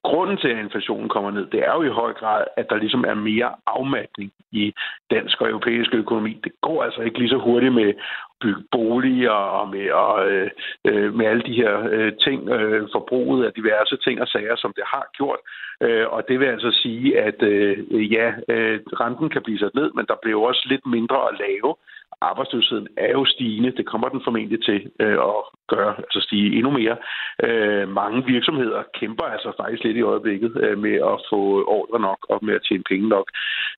grunden 0.04 0.38
til, 0.38 0.48
at 0.48 0.58
inflationen 0.58 1.10
kommer 1.10 1.32
ned, 1.32 1.46
det 1.46 1.60
er 1.60 1.74
jo 1.74 1.84
i 1.84 1.98
høj 2.02 2.14
grad, 2.14 2.44
at 2.58 2.70
der 2.70 2.76
ligesom 2.76 3.06
er 3.08 3.14
mere 3.14 3.52
afmatning 3.68 4.32
i 4.52 4.74
dansk 5.12 5.42
og 5.42 5.50
europæisk 5.50 5.94
økonomi. 5.94 6.40
Det 6.44 6.52
går 6.62 6.84
altså 6.84 7.02
ikke 7.02 7.20
lige 7.20 7.30
så 7.30 7.38
hurtigt 7.38 7.74
med 7.74 7.90
at 7.90 7.96
bygge 8.42 8.64
boliger 8.72 9.40
og 9.60 9.70
med, 9.70 9.92
og, 9.92 10.32
øh, 10.32 10.50
øh, 10.86 11.14
med 11.14 11.26
alle 11.26 11.44
de 11.44 11.54
her 11.54 11.90
øh, 11.92 12.14
ting, 12.26 12.50
øh, 12.50 12.88
forbruget 12.92 13.46
af 13.46 13.54
diverse 13.54 13.98
ting 13.98 14.22
og 14.22 14.28
sager, 14.28 14.56
som 14.56 14.74
det 14.76 14.84
har 14.94 15.06
gjort. 15.18 15.40
Øh, 15.82 16.08
og 16.10 16.24
det 16.28 16.40
vil 16.40 16.46
altså 16.46 16.72
sige, 16.72 17.20
at 17.20 17.44
øh, 17.44 18.14
ja, 18.14 18.34
øh, 18.48 18.80
renten 19.02 19.30
kan 19.30 19.44
blive 19.44 19.60
sat 19.60 19.76
ned, 19.76 19.92
men 19.96 20.06
der 20.06 20.16
bliver 20.22 20.48
også 20.48 20.64
lidt 20.66 20.86
mindre 20.86 21.20
at 21.30 21.38
lave 21.40 21.76
arbejdsløsheden 22.22 22.88
er 22.98 23.12
jo 23.12 23.26
stigende. 23.26 23.72
Det 23.78 23.86
kommer 23.86 24.10
den 24.10 24.22
formentlig 24.24 24.64
til 24.66 24.92
øh, 25.00 25.18
at 25.32 25.42
gøre, 25.74 25.94
altså 25.98 26.20
stige 26.28 26.56
endnu 26.58 26.72
mere. 26.72 26.98
Øh, 27.44 27.90
mange 27.90 28.26
virksomheder 28.26 28.84
kæmper 29.00 29.24
altså 29.24 29.52
faktisk 29.60 29.84
lidt 29.84 29.98
i 29.98 30.02
øjeblikket 30.02 30.52
øh, 30.64 30.78
med 30.78 30.96
at 31.12 31.18
få 31.30 31.40
ordre 31.78 32.00
nok 32.00 32.20
og 32.30 32.40
med 32.46 32.54
at 32.56 32.66
tjene 32.68 32.84
penge 32.90 33.10
nok. 33.10 33.28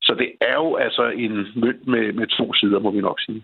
Så 0.02 0.16
det 0.20 0.30
er 0.42 0.54
jo 0.54 0.76
altså 0.76 1.04
en 1.24 1.34
mønt 1.56 1.88
med, 1.88 2.14
med 2.14 2.28
to 2.28 2.54
sider, 2.54 2.80
må 2.80 2.92
vi 2.92 3.02
nok 3.02 3.20
sige. 3.20 3.44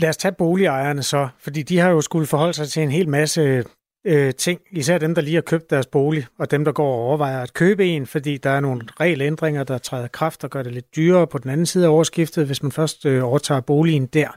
Lad 0.00 0.08
os 0.08 0.16
tage 0.16 0.34
boligejerne 0.38 1.02
så, 1.02 1.28
fordi 1.44 1.62
de 1.62 1.78
har 1.78 1.90
jo 1.90 2.00
skulle 2.00 2.26
forholde 2.26 2.52
sig 2.52 2.68
til 2.68 2.82
en 2.82 2.90
hel 2.90 3.08
masse 3.08 3.64
øh, 4.06 4.34
ting, 4.34 4.60
især 4.70 4.98
dem, 4.98 5.14
der 5.14 5.22
lige 5.22 5.34
har 5.34 5.42
købt 5.42 5.70
deres 5.70 5.86
bolig, 5.86 6.26
og 6.38 6.50
dem, 6.50 6.64
der 6.64 6.72
går 6.72 6.92
og 6.92 7.00
overvejer 7.00 7.42
at 7.42 7.54
købe 7.54 7.86
en, 7.86 8.06
fordi 8.06 8.36
der 8.36 8.50
er 8.50 8.60
nogle 8.60 8.82
regelændringer, 9.00 9.64
der 9.64 9.78
træder 9.78 10.08
kraft 10.08 10.44
og 10.44 10.50
gør 10.50 10.62
det 10.62 10.72
lidt 10.72 10.96
dyrere 10.96 11.26
på 11.26 11.38
den 11.38 11.50
anden 11.50 11.66
side 11.66 11.84
af 11.84 11.90
overskiftet, 11.90 12.46
hvis 12.46 12.62
man 12.62 12.72
først 12.72 13.06
øh, 13.06 13.24
overtager 13.24 13.60
boligen 13.60 14.06
der. 14.06 14.28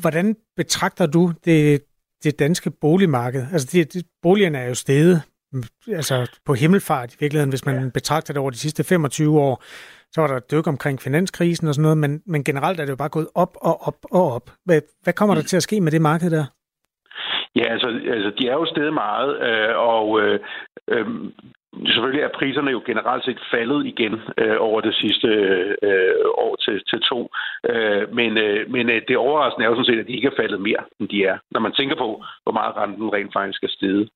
Hvordan 0.00 0.36
betragter 0.56 1.06
du 1.06 1.32
det, 1.44 1.82
det 2.24 2.38
danske 2.38 2.70
boligmarked? 2.70 3.46
Altså, 3.52 3.68
det, 3.72 3.92
det, 3.92 4.06
boligerne 4.22 4.58
er 4.58 4.68
jo 4.68 4.74
steget 4.74 5.22
altså 5.88 6.38
på 6.46 6.54
himmelfart 6.54 7.14
i 7.14 7.16
virkeligheden, 7.20 7.50
hvis 7.50 7.66
man 7.66 7.90
betragter 7.90 8.32
det 8.32 8.40
over 8.40 8.50
de 8.50 8.58
sidste 8.58 8.84
25 8.84 9.40
år. 9.40 9.62
Så 10.12 10.20
var 10.20 10.28
der 10.28 10.36
et 10.36 10.50
dyk 10.50 10.66
omkring 10.66 11.02
finanskrisen 11.02 11.68
og 11.68 11.74
sådan 11.74 11.82
noget, 11.82 11.98
men, 11.98 12.22
men 12.26 12.44
generelt 12.44 12.80
er 12.80 12.84
det 12.84 12.90
jo 12.90 12.96
bare 12.96 13.08
gået 13.08 13.28
op 13.34 13.56
og 13.60 13.82
op 13.82 13.96
og 14.10 14.32
op. 14.32 14.50
Hvad, 14.64 14.80
hvad 15.02 15.12
kommer 15.12 15.34
der 15.34 15.42
mm. 15.42 15.46
til 15.46 15.56
at 15.56 15.62
ske 15.62 15.80
med 15.80 15.92
det 15.92 16.02
marked 16.02 16.30
der? 16.30 16.44
Ja, 17.56 17.64
altså, 17.72 17.88
altså 17.88 18.32
de 18.38 18.48
er 18.48 18.52
jo 18.52 18.66
steget 18.66 18.94
meget, 18.94 19.30
øh, 19.48 19.76
og 19.76 20.20
øh, 20.22 20.40
øh, 20.88 21.06
Selvfølgelig 21.86 22.22
er 22.22 22.38
priserne 22.38 22.70
jo 22.70 22.82
generelt 22.86 23.24
set 23.24 23.40
faldet 23.50 23.86
igen 23.86 24.20
øh, 24.38 24.56
over 24.58 24.80
det 24.80 24.94
sidste 24.94 25.28
øh, 25.82 26.24
år 26.44 26.56
til, 26.56 26.82
til 26.90 27.00
to. 27.00 27.30
Øh, 27.70 28.14
men 28.14 28.38
øh, 28.38 28.70
men 28.70 28.90
øh, 28.90 29.02
det 29.08 29.16
overraskende 29.16 29.64
er 29.64 29.70
jo 29.70 29.74
sådan 29.74 29.84
set, 29.84 30.00
at 30.00 30.06
de 30.06 30.16
ikke 30.16 30.28
er 30.28 30.40
faldet 30.42 30.60
mere, 30.60 30.82
end 31.00 31.08
de 31.08 31.24
er, 31.24 31.38
når 31.50 31.60
man 31.60 31.72
tænker 31.72 31.96
på, 31.96 32.24
hvor 32.42 32.52
meget 32.52 32.76
renten 32.76 33.12
rent 33.12 33.32
faktisk 33.32 33.62
er 33.62 33.68
steget. 33.68 34.08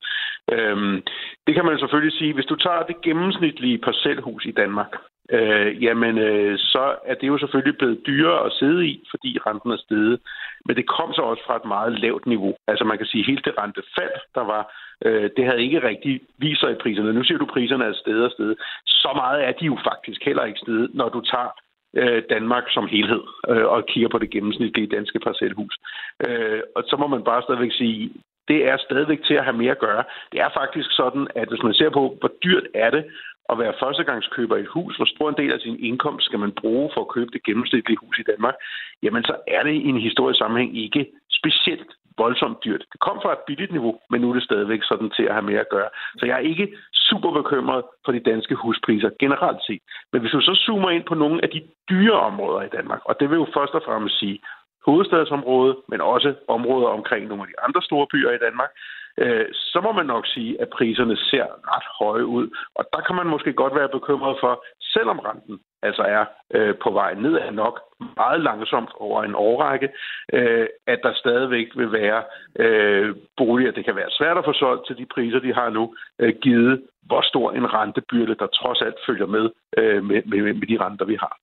Øh, 0.53 1.03
det 1.47 1.55
kan 1.55 1.65
man 1.65 1.79
selvfølgelig 1.79 2.19
sige, 2.19 2.35
hvis 2.35 2.47
du 2.47 2.57
tager 2.57 2.83
det 2.83 3.03
gennemsnitlige 3.03 3.79
parcelhus 3.79 4.45
i 4.45 4.51
Danmark, 4.51 4.93
øh, 5.31 5.83
jamen 5.85 6.19
øh, 6.19 6.59
så 6.59 6.97
er 7.05 7.15
det 7.15 7.27
jo 7.27 7.39
selvfølgelig 7.39 7.77
blevet 7.79 8.07
dyrere 8.07 8.47
at 8.47 8.53
sidde 8.53 8.87
i, 8.87 9.05
fordi 9.11 9.39
renten 9.47 9.71
er 9.71 9.77
steget. 9.77 10.21
Men 10.67 10.77
det 10.77 10.87
kom 10.87 11.13
så 11.13 11.23
også 11.23 11.43
fra 11.47 11.57
et 11.57 11.65
meget 11.65 12.01
lavt 12.01 12.27
niveau. 12.27 12.55
Altså 12.69 12.85
man 12.85 12.99
kan 12.99 13.07
sige, 13.07 13.21
at 13.21 13.27
hele 13.27 13.43
det 13.45 13.59
rentefald, 13.59 14.17
der 14.35 14.45
var, 14.53 14.63
øh, 15.05 15.31
det 15.37 15.45
havde 15.47 15.63
ikke 15.63 15.89
rigtig 15.89 16.21
vist 16.39 16.61
sig 16.61 16.71
i 16.73 16.83
priserne. 16.83 17.13
Nu 17.13 17.25
ser 17.25 17.39
du, 17.39 17.45
at 17.45 17.55
priserne 17.55 17.85
er 17.85 17.93
steget 17.93 18.25
og 18.25 18.31
steget. 18.31 18.57
Så 18.87 19.11
meget 19.15 19.45
er 19.45 19.53
de 19.53 19.65
jo 19.65 19.79
faktisk 19.85 20.21
heller 20.25 20.45
ikke 20.45 20.61
steget, 20.65 20.91
når 20.95 21.09
du 21.09 21.21
tager 21.21 21.51
øh, 21.97 22.23
Danmark 22.31 22.65
som 22.69 22.87
helhed 22.87 23.23
øh, 23.49 23.67
og 23.67 23.87
kigger 23.87 24.09
på 24.09 24.19
det 24.19 24.31
gennemsnitlige 24.31 24.93
danske 24.97 25.19
parcelhus. 25.19 25.79
Øh, 26.27 26.61
og 26.77 26.83
så 26.87 26.97
må 26.97 27.07
man 27.07 27.25
bare 27.25 27.43
stadigvæk 27.43 27.73
sige, 27.73 28.11
det 28.49 28.69
er 28.69 28.77
stadigvæk 28.77 29.23
til 29.25 29.35
at 29.35 29.45
have 29.45 29.57
mere 29.57 29.71
at 29.71 29.79
gøre. 29.79 30.05
Det 30.33 30.41
er 30.41 30.49
faktisk 30.55 30.91
sådan, 30.91 31.27
at 31.35 31.49
hvis 31.49 31.63
man 31.63 31.75
ser 31.75 31.91
på, 31.91 32.17
hvor 32.21 32.33
dyrt 32.45 32.67
er 32.75 32.91
det 32.91 33.05
at 33.51 33.59
være 33.59 33.79
førstegangskøber 33.81 34.57
i 34.57 34.61
et 34.61 34.75
hus, 34.77 34.97
hvor 34.97 35.05
stor 35.05 35.29
en 35.29 35.37
del 35.37 35.53
af 35.53 35.61
sin 35.61 35.77
indkomst 35.89 36.27
skal 36.27 36.39
man 36.39 36.53
bruge 36.53 36.91
for 36.95 37.01
at 37.01 37.13
købe 37.15 37.31
det 37.33 37.43
gennemsnitlige 37.43 38.03
hus 38.05 38.19
i 38.19 38.29
Danmark, 38.33 38.55
jamen 39.03 39.25
så 39.25 39.35
er 39.47 39.63
det 39.63 39.73
i 39.73 39.89
en 39.89 40.01
historisk 40.01 40.39
sammenhæng 40.39 40.79
ikke 40.79 41.07
specielt 41.39 41.91
voldsomt 42.19 42.65
dyrt. 42.65 42.85
Det 42.93 43.01
kom 43.01 43.19
fra 43.23 43.33
et 43.33 43.47
billigt 43.47 43.73
niveau, 43.73 43.95
men 44.11 44.21
nu 44.21 44.31
er 44.31 44.35
det 44.35 44.43
stadigvæk 44.43 44.83
sådan 44.83 45.11
til 45.11 45.23
at 45.23 45.35
have 45.37 45.49
mere 45.51 45.61
at 45.61 45.69
gøre. 45.69 45.89
Så 46.19 46.27
jeg 46.27 46.35
er 46.35 46.51
ikke 46.53 46.77
super 46.93 47.31
bekymret 47.41 47.83
for 48.05 48.13
de 48.13 48.21
danske 48.21 48.55
huspriser 48.55 49.11
generelt 49.21 49.63
set. 49.67 49.83
Men 50.13 50.21
hvis 50.21 50.33
du 50.33 50.41
så 50.41 50.55
zoomer 50.67 50.91
ind 50.91 51.05
på 51.05 51.15
nogle 51.15 51.39
af 51.45 51.51
de 51.51 51.63
dyre 51.91 52.19
områder 52.31 52.63
i 52.63 52.75
Danmark, 52.77 53.01
og 53.05 53.21
det 53.21 53.31
vil 53.31 53.37
jo 53.37 53.47
først 53.57 53.75
og 53.75 53.83
fremmest 53.87 54.19
sige 54.19 54.39
hovedstadsområdet, 54.87 55.77
men 55.89 56.01
også 56.01 56.35
områder 56.49 56.89
omkring 56.89 57.27
nogle 57.27 57.43
af 57.43 57.49
de 57.49 57.61
andre 57.67 57.83
store 57.83 58.07
byer 58.13 58.31
i 58.31 58.45
Danmark, 58.47 58.71
øh, 59.19 59.47
så 59.53 59.81
må 59.85 59.93
man 59.93 60.07
nok 60.07 60.27
sige, 60.27 60.61
at 60.63 60.69
priserne 60.69 61.17
ser 61.17 61.47
ret 61.73 61.89
høje 62.01 62.27
ud. 62.27 62.47
Og 62.75 62.85
der 62.93 63.01
kan 63.01 63.17
man 63.17 63.27
måske 63.27 63.53
godt 63.53 63.75
være 63.75 63.89
bekymret 63.89 64.37
for, 64.41 64.65
selvom 64.95 65.19
renten 65.19 65.59
altså 65.89 66.03
er 66.03 66.25
øh, 66.57 66.75
på 66.83 66.91
vej 66.91 67.15
nedad 67.15 67.53
nok 67.53 67.77
meget 68.17 68.41
langsomt 68.41 68.91
over 69.07 69.25
en 69.25 69.35
årrække, 69.35 69.89
øh, 70.33 70.67
at 70.87 70.99
der 71.03 71.13
stadigvæk 71.15 71.69
vil 71.77 71.93
være 71.93 72.21
øh, 72.65 73.17
boliger. 73.37 73.73
Det 73.73 73.85
kan 73.85 73.97
være 73.97 74.17
svært 74.19 74.39
at 74.39 74.45
få 74.45 74.53
solgt 74.53 74.87
til 74.87 74.97
de 74.97 75.07
priser, 75.15 75.39
de 75.39 75.55
har 75.55 75.71
nu, 75.71 75.95
øh, 76.19 76.35
givet 76.43 76.83
hvor 77.09 77.23
stor 77.31 77.53
en 77.53 77.75
rentebyrde, 77.75 78.35
der 78.41 78.47
trods 78.47 78.81
alt 78.83 78.99
følger 79.07 79.27
med, 79.27 79.45
øh, 79.79 80.05
med, 80.05 80.23
med, 80.27 80.41
med 80.61 80.67
de 80.67 80.85
renter, 80.85 81.05
vi 81.05 81.17
har. 81.25 81.35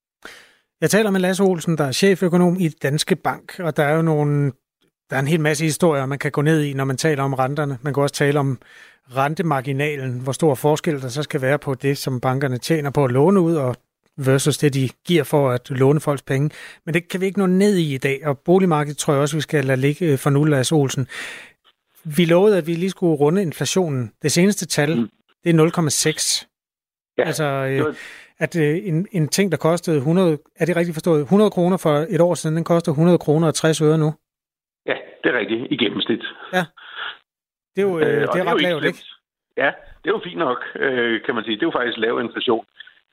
Jeg 0.80 0.90
taler 0.90 1.10
med 1.10 1.20
Lasse 1.20 1.42
Olsen, 1.42 1.78
der 1.78 1.84
er 1.84 1.92
cheføkonom 1.92 2.56
i 2.60 2.68
Danske 2.68 3.16
Bank, 3.16 3.60
og 3.60 3.76
der 3.76 3.82
er 3.82 3.96
jo 3.96 4.02
nogle 4.02 4.52
der 5.12 5.18
er 5.18 5.20
en 5.20 5.28
hel 5.28 5.40
masse 5.40 5.64
historier, 5.64 6.06
man 6.06 6.18
kan 6.18 6.30
gå 6.30 6.42
ned 6.42 6.62
i, 6.62 6.72
når 6.72 6.84
man 6.84 6.96
taler 6.96 7.22
om 7.22 7.34
renterne. 7.34 7.78
Man 7.82 7.94
kan 7.94 8.02
også 8.02 8.14
tale 8.14 8.40
om 8.40 8.58
rentemarginalen, 9.16 10.20
hvor 10.20 10.32
stor 10.32 10.54
forskel 10.54 11.02
der 11.02 11.08
så 11.08 11.22
skal 11.22 11.42
være 11.42 11.58
på 11.58 11.74
det, 11.74 11.98
som 11.98 12.20
bankerne 12.20 12.58
tjener 12.58 12.90
på 12.90 13.04
at 13.04 13.10
låne 13.10 13.40
ud, 13.40 13.54
og 13.54 13.76
versus 14.16 14.58
det, 14.58 14.74
de 14.74 14.88
giver 15.04 15.24
for 15.24 15.50
at 15.50 15.70
låne 15.70 16.00
folks 16.00 16.22
penge. 16.22 16.50
Men 16.86 16.94
det 16.94 17.08
kan 17.08 17.20
vi 17.20 17.26
ikke 17.26 17.38
nå 17.38 17.46
ned 17.46 17.76
i 17.76 17.94
i 17.94 17.98
dag, 17.98 18.26
og 18.26 18.38
boligmarkedet 18.38 18.98
tror 18.98 19.12
jeg 19.12 19.22
også, 19.22 19.36
vi 19.36 19.40
skal 19.40 19.64
lade 19.64 19.80
ligge 19.80 20.18
for 20.18 20.30
nu, 20.30 20.44
Lars 20.44 20.72
Olsen. 20.72 21.06
Vi 22.04 22.24
lovede, 22.24 22.58
at 22.58 22.66
vi 22.66 22.74
lige 22.74 22.90
skulle 22.90 23.16
runde 23.16 23.42
inflationen. 23.42 24.12
Det 24.22 24.32
seneste 24.32 24.66
tal, 24.66 24.96
mm. 25.00 25.08
det 25.44 25.60
er 25.60 25.66
0,6. 26.44 26.46
Ja, 27.18 27.24
altså, 27.24 27.44
øh, 27.44 27.94
at 28.38 28.56
øh, 28.56 28.80
en, 28.84 29.06
en 29.12 29.28
ting, 29.28 29.52
der 29.52 29.58
kostede 29.58 29.96
100, 29.96 30.38
er 30.56 30.64
det 30.64 30.76
rigtigt 30.76 30.94
forstået, 30.94 31.20
100 31.20 31.50
kroner 31.50 31.76
for 31.76 32.06
et 32.08 32.20
år 32.20 32.34
siden, 32.34 32.56
den 32.56 32.64
koster 32.64 32.92
100 32.92 33.18
kroner 33.18 33.46
og 33.46 33.54
60 33.54 33.80
øre 33.80 33.98
nu? 33.98 34.14
Ja, 34.86 34.96
det 35.24 35.34
er 35.34 35.38
rigtigt. 35.38 35.66
I 35.70 35.76
gennemsnit. 35.76 36.24
Ja. 36.52 36.64
Det 37.76 37.82
er 37.82 37.88
jo, 37.90 37.98
øh, 37.98 38.06
det 38.06 38.22
er, 38.22 38.28
og 38.28 38.46
ret 38.46 38.52
jo 38.52 38.68
lavt, 38.68 38.84
ikke? 38.84 39.04
Ja, 39.56 39.70
det 40.00 40.06
er 40.10 40.14
jo 40.16 40.20
fint 40.24 40.38
nok, 40.38 40.60
øh, 40.76 41.22
kan 41.24 41.34
man 41.34 41.44
sige. 41.44 41.56
Det 41.56 41.62
er 41.62 41.70
jo 41.70 41.78
faktisk 41.78 41.98
lav 41.98 42.20
inflation. 42.20 42.66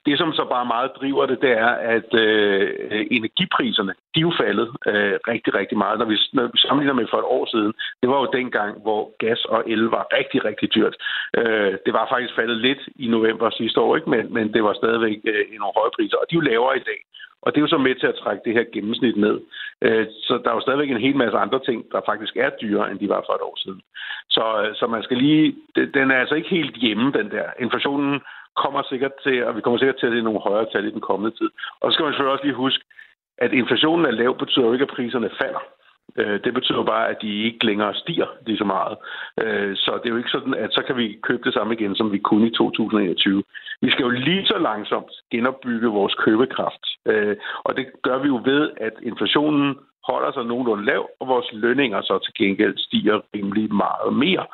Det, 0.06 0.18
som 0.18 0.34
så 0.34 0.46
bare 0.56 0.66
meget 0.66 0.92
driver 1.00 1.26
det, 1.26 1.42
det 1.42 1.52
er, 1.52 1.72
at 1.96 2.14
øh, 2.14 3.06
energipriserne, 3.12 3.94
de 4.14 4.20
er 4.20 4.28
jo 4.30 4.34
faldet 4.44 4.68
øh, 4.92 5.16
rigtig, 5.32 5.52
rigtig 5.60 5.78
meget. 5.78 6.00
Når 6.00 6.06
vi, 6.06 6.18
når 6.34 6.44
vi 6.54 6.58
sammenligner 6.58 6.94
med 7.00 7.08
for 7.10 7.18
et 7.18 7.32
år 7.38 7.46
siden, 7.54 7.74
det 8.02 8.10
var 8.10 8.20
jo 8.22 8.28
dengang, 8.40 8.82
hvor 8.82 9.02
gas 9.20 9.46
og 9.46 9.64
el 9.72 9.84
var 9.84 10.08
rigtig, 10.18 10.46
rigtig 10.46 10.76
dyrt. 10.76 10.96
Øh, 11.38 11.74
det 11.86 11.94
var 11.94 12.08
faktisk 12.14 12.36
faldet 12.36 12.58
lidt 12.58 12.82
i 12.96 13.08
november 13.08 13.50
sidste 13.50 13.80
år, 13.80 13.96
ikke? 13.96 14.10
Men, 14.10 14.34
men 14.34 14.54
det 14.54 14.64
var 14.64 14.74
stadigvæk 14.74 15.18
øh, 15.32 15.46
nogle 15.62 15.78
høje 15.80 15.96
priser, 15.98 16.18
og 16.18 16.26
de 16.30 16.36
er 16.36 16.40
jo 16.40 16.50
lavere 16.50 16.78
i 16.78 16.88
dag. 16.92 17.00
Og 17.42 17.48
det 17.52 17.58
er 17.58 17.66
jo 17.66 17.76
så 17.76 17.78
med 17.78 17.96
til 17.96 18.08
at 18.08 18.20
trække 18.24 18.42
det 18.46 18.54
her 18.54 18.66
gennemsnit 18.74 19.18
ned. 19.18 19.42
Øh, 19.82 20.08
så 20.26 20.34
der 20.44 20.50
er 20.50 20.56
jo 20.56 20.62
stadigvæk 20.62 20.92
en 20.92 21.06
hel 21.08 21.16
masse 21.16 21.38
andre 21.38 21.60
ting, 21.68 21.92
der 21.92 22.02
faktisk 22.06 22.36
er 22.36 22.50
dyrere, 22.62 22.92
end 22.92 23.00
de 23.00 23.10
var 23.10 23.24
for 23.26 23.34
et 23.34 23.42
år 23.42 23.58
siden. 23.64 23.82
Så, 24.30 24.44
øh, 24.62 24.76
så 24.76 24.88
man 24.88 25.04
skal 25.04 25.18
lige... 25.18 25.56
Den 25.76 26.12
er 26.12 26.18
altså 26.18 26.36
ikke 26.36 26.50
helt 26.50 26.76
hjemme, 26.76 27.12
den 27.12 27.32
der. 27.32 27.46
Inflationen 27.60 28.22
kommer 28.56 28.82
sikkert 28.90 29.16
til, 29.24 29.46
og 29.46 29.56
vi 29.56 29.62
kommer 29.62 29.80
sikkert 29.80 30.00
til 30.00 30.08
at 30.08 30.14
se 30.14 30.22
nogle 30.22 30.40
højere 30.40 30.70
tal 30.72 30.86
i 30.86 30.92
den 30.92 31.02
kommende 31.10 31.38
tid. 31.38 31.50
Og 31.80 31.86
så 31.86 31.94
skal 31.94 32.04
man 32.04 32.12
selvfølgelig 32.14 32.34
også 32.34 32.46
lige 32.46 32.64
huske, 32.66 32.84
at 33.38 33.52
inflationen 33.54 34.06
er 34.06 34.12
lav, 34.12 34.38
betyder 34.38 34.66
jo 34.66 34.74
ikke, 34.74 34.88
at 34.88 34.96
priserne 34.96 35.30
falder. 35.42 35.64
Øh, 36.20 36.40
det 36.44 36.54
betyder 36.54 36.84
bare, 36.84 37.10
at 37.10 37.18
de 37.22 37.44
ikke 37.44 37.66
længere 37.66 37.94
stiger 37.94 38.28
lige 38.46 38.58
så 38.58 38.64
meget. 38.64 38.98
Øh, 39.42 39.76
så 39.76 39.92
det 39.98 40.06
er 40.06 40.14
jo 40.14 40.18
ikke 40.18 40.36
sådan, 40.38 40.54
at 40.54 40.72
så 40.74 40.82
kan 40.88 40.98
vi 40.98 41.20
købe 41.24 41.44
det 41.44 41.54
samme 41.54 41.74
igen, 41.74 41.96
som 41.96 42.12
vi 42.12 42.18
kunne 42.18 42.48
i 42.48 42.56
2021. 42.58 43.44
Vi 43.82 43.92
skal 43.92 44.04
jo 44.04 44.10
lige 44.10 44.46
så 44.46 44.58
langsomt 44.58 45.12
genopbygge 45.32 45.88
vores 45.88 46.14
købekraft. 46.14 46.84
Øh, 47.06 47.36
og 47.64 47.78
det 47.78 47.86
gør 48.02 48.18
vi 48.18 48.28
jo 48.28 48.42
ved, 48.46 48.70
at 48.78 48.94
inflationen 49.02 49.78
holder 50.08 50.32
sig 50.32 50.46
nogenlunde 50.46 50.86
lav, 50.86 51.10
og 51.20 51.28
vores 51.28 51.50
lønninger 51.54 52.02
så 52.02 52.20
til 52.20 52.34
gengæld 52.34 52.78
stiger 52.78 53.22
rimelig 53.36 53.74
meget 53.74 54.14
mere. 54.14 54.46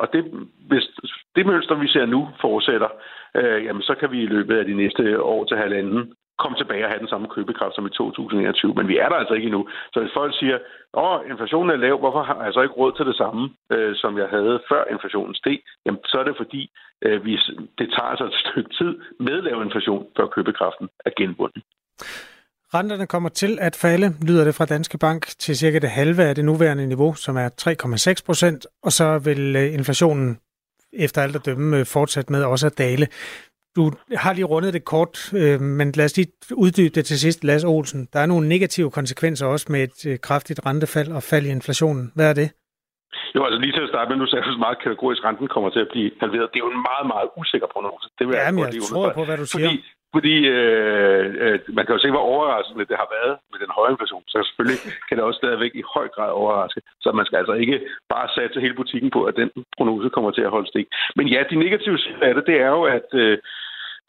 Og 0.00 0.12
det, 0.12 0.24
hvis 0.68 0.90
det 1.36 1.46
mønster, 1.46 1.74
vi 1.74 1.88
ser 1.88 2.06
nu, 2.06 2.28
fortsætter, 2.40 2.88
jamen 3.34 3.82
så 3.82 3.94
kan 3.94 4.10
vi 4.10 4.22
i 4.22 4.26
løbet 4.26 4.58
af 4.58 4.64
de 4.64 4.74
næste 4.74 5.22
år 5.22 5.44
til 5.44 5.56
halvanden 5.56 6.12
komme 6.42 6.56
tilbage 6.58 6.84
og 6.84 6.90
have 6.90 7.02
den 7.04 7.12
samme 7.12 7.28
købekraft 7.34 7.74
som 7.74 7.86
i 7.86 7.90
2021. 7.90 8.74
Men 8.78 8.88
vi 8.88 8.96
er 9.04 9.08
der 9.08 9.16
altså 9.16 9.34
ikke 9.34 9.46
endnu. 9.50 9.62
Så 9.92 10.00
hvis 10.00 10.16
folk 10.20 10.32
siger, 10.40 10.58
at 11.04 11.16
inflationen 11.32 11.70
er 11.70 11.82
lav, 11.84 11.98
hvorfor 11.98 12.22
har 12.22 12.44
jeg 12.44 12.52
så 12.54 12.62
ikke 12.62 12.78
råd 12.80 12.92
til 12.96 13.06
det 13.10 13.16
samme, 13.22 13.42
øh, 13.74 13.92
som 14.02 14.12
jeg 14.22 14.28
havde 14.36 14.54
før 14.70 14.82
inflationen 14.94 15.34
steg? 15.34 15.58
Jamen, 15.86 16.00
så 16.04 16.16
er 16.20 16.24
det 16.24 16.34
fordi, 16.42 16.62
øh, 17.04 17.24
vi, 17.24 17.32
det 17.78 17.88
tager 17.94 18.10
altså 18.12 18.24
et 18.24 18.38
stykke 18.44 18.70
tid 18.80 18.92
med 19.26 19.36
lav 19.42 19.58
inflation, 19.62 20.06
før 20.16 20.26
købekraften 20.26 20.88
er 21.06 21.10
genvundet. 21.20 21.62
Renterne 22.74 23.06
kommer 23.06 23.28
til 23.28 23.58
at 23.60 23.76
falde, 23.76 24.08
lyder 24.28 24.44
det 24.44 24.54
fra 24.54 24.64
Danske 24.64 24.98
Bank, 24.98 25.22
til 25.26 25.56
cirka 25.56 25.78
det 25.78 25.90
halve 25.90 26.22
af 26.22 26.34
det 26.34 26.44
nuværende 26.44 26.86
niveau, 26.86 27.14
som 27.14 27.36
er 27.36 27.48
3,6 28.18 28.26
procent, 28.26 28.66
og 28.82 28.92
så 28.92 29.18
vil 29.18 29.56
øh, 29.56 29.74
inflationen 29.74 30.38
efter 30.92 31.22
alt 31.22 31.36
at 31.36 31.46
dømme 31.46 31.78
øh, 31.78 31.86
fortsat 31.86 32.30
med 32.30 32.44
også 32.44 32.66
at 32.66 32.78
dale. 32.78 33.06
Du 33.76 33.84
har 34.24 34.32
lige 34.32 34.50
rundet 34.54 34.74
det 34.74 34.84
kort, 34.84 35.14
øh, 35.40 35.60
men 35.78 35.86
lad 35.98 36.04
os 36.04 36.16
lige 36.16 36.32
uddybe 36.64 36.94
det 36.96 37.04
til 37.10 37.18
sidst, 37.24 37.44
Lars 37.44 37.64
Olsen. 37.64 38.08
Der 38.12 38.20
er 38.20 38.26
nogle 38.26 38.48
negative 38.48 38.90
konsekvenser 38.90 39.46
også 39.46 39.66
med 39.72 39.80
et 39.88 39.98
øh, 40.10 40.18
kraftigt 40.26 40.60
rentefald 40.66 41.10
og 41.18 41.22
fald 41.30 41.44
i 41.46 41.50
inflationen. 41.58 42.12
Hvad 42.16 42.30
er 42.30 42.36
det? 42.42 42.48
Jo, 43.34 43.40
altså 43.46 43.58
lige 43.64 43.74
til 43.76 43.86
at 43.86 43.92
starte 43.92 44.08
med, 44.10 44.16
nu 44.16 44.26
sagde 44.26 44.44
du 44.44 44.58
meget 44.66 44.78
kategorisk, 44.86 45.20
at 45.22 45.28
renten 45.28 45.48
kommer 45.54 45.70
til 45.70 45.82
at 45.86 45.90
blive 45.92 46.10
halveret. 46.22 46.46
Det 46.52 46.58
er 46.58 46.64
jo 46.66 46.72
en 46.78 46.84
meget, 46.90 47.06
meget 47.14 47.28
usikker 47.40 47.68
prognose. 47.74 48.06
Det 48.18 48.24
vil 48.26 48.34
ja, 48.34 48.44
jeg, 48.44 48.54
men 48.54 48.64
jeg 48.64 48.82
tror 48.90 49.06
på, 49.18 49.22
hvad 49.28 49.36
du 49.42 49.46
siger. 49.46 49.68
Fordi, 49.68 49.76
fordi 50.16 50.36
øh, 50.56 51.24
øh, 51.44 51.58
man 51.76 51.84
kan 51.84 51.94
jo 51.96 52.00
se, 52.02 52.10
hvor 52.14 52.24
overraskende 52.32 52.88
det 52.90 52.96
har 53.02 53.08
været 53.18 53.34
med 53.50 53.58
den 53.64 53.70
høje 53.76 53.92
inflation. 53.94 54.24
Så 54.32 54.36
selvfølgelig 54.48 54.80
kan 55.06 55.14
det 55.16 55.24
også 55.28 55.40
stadigvæk 55.42 55.72
i 55.80 55.84
høj 55.94 56.06
grad 56.14 56.30
overraske. 56.40 56.80
Så 57.02 57.08
man 57.18 57.26
skal 57.26 57.38
altså 57.42 57.54
ikke 57.64 57.78
bare 58.14 58.28
satse 58.36 58.60
hele 58.64 58.78
butikken 58.80 59.10
på, 59.16 59.20
at 59.30 59.34
den 59.40 59.48
prognose 59.76 60.08
kommer 60.16 60.30
til 60.34 60.44
at 60.46 60.54
holde 60.54 60.68
stik. 60.72 60.86
Men 61.18 61.26
ja, 61.34 61.40
de 61.50 61.56
negative 61.64 61.98
sider 61.98 62.26
af 62.28 62.34
det, 62.34 62.44
det 62.50 62.56
er 62.66 62.70
jo, 62.78 62.82
at 62.98 63.08
øh, 63.22 63.38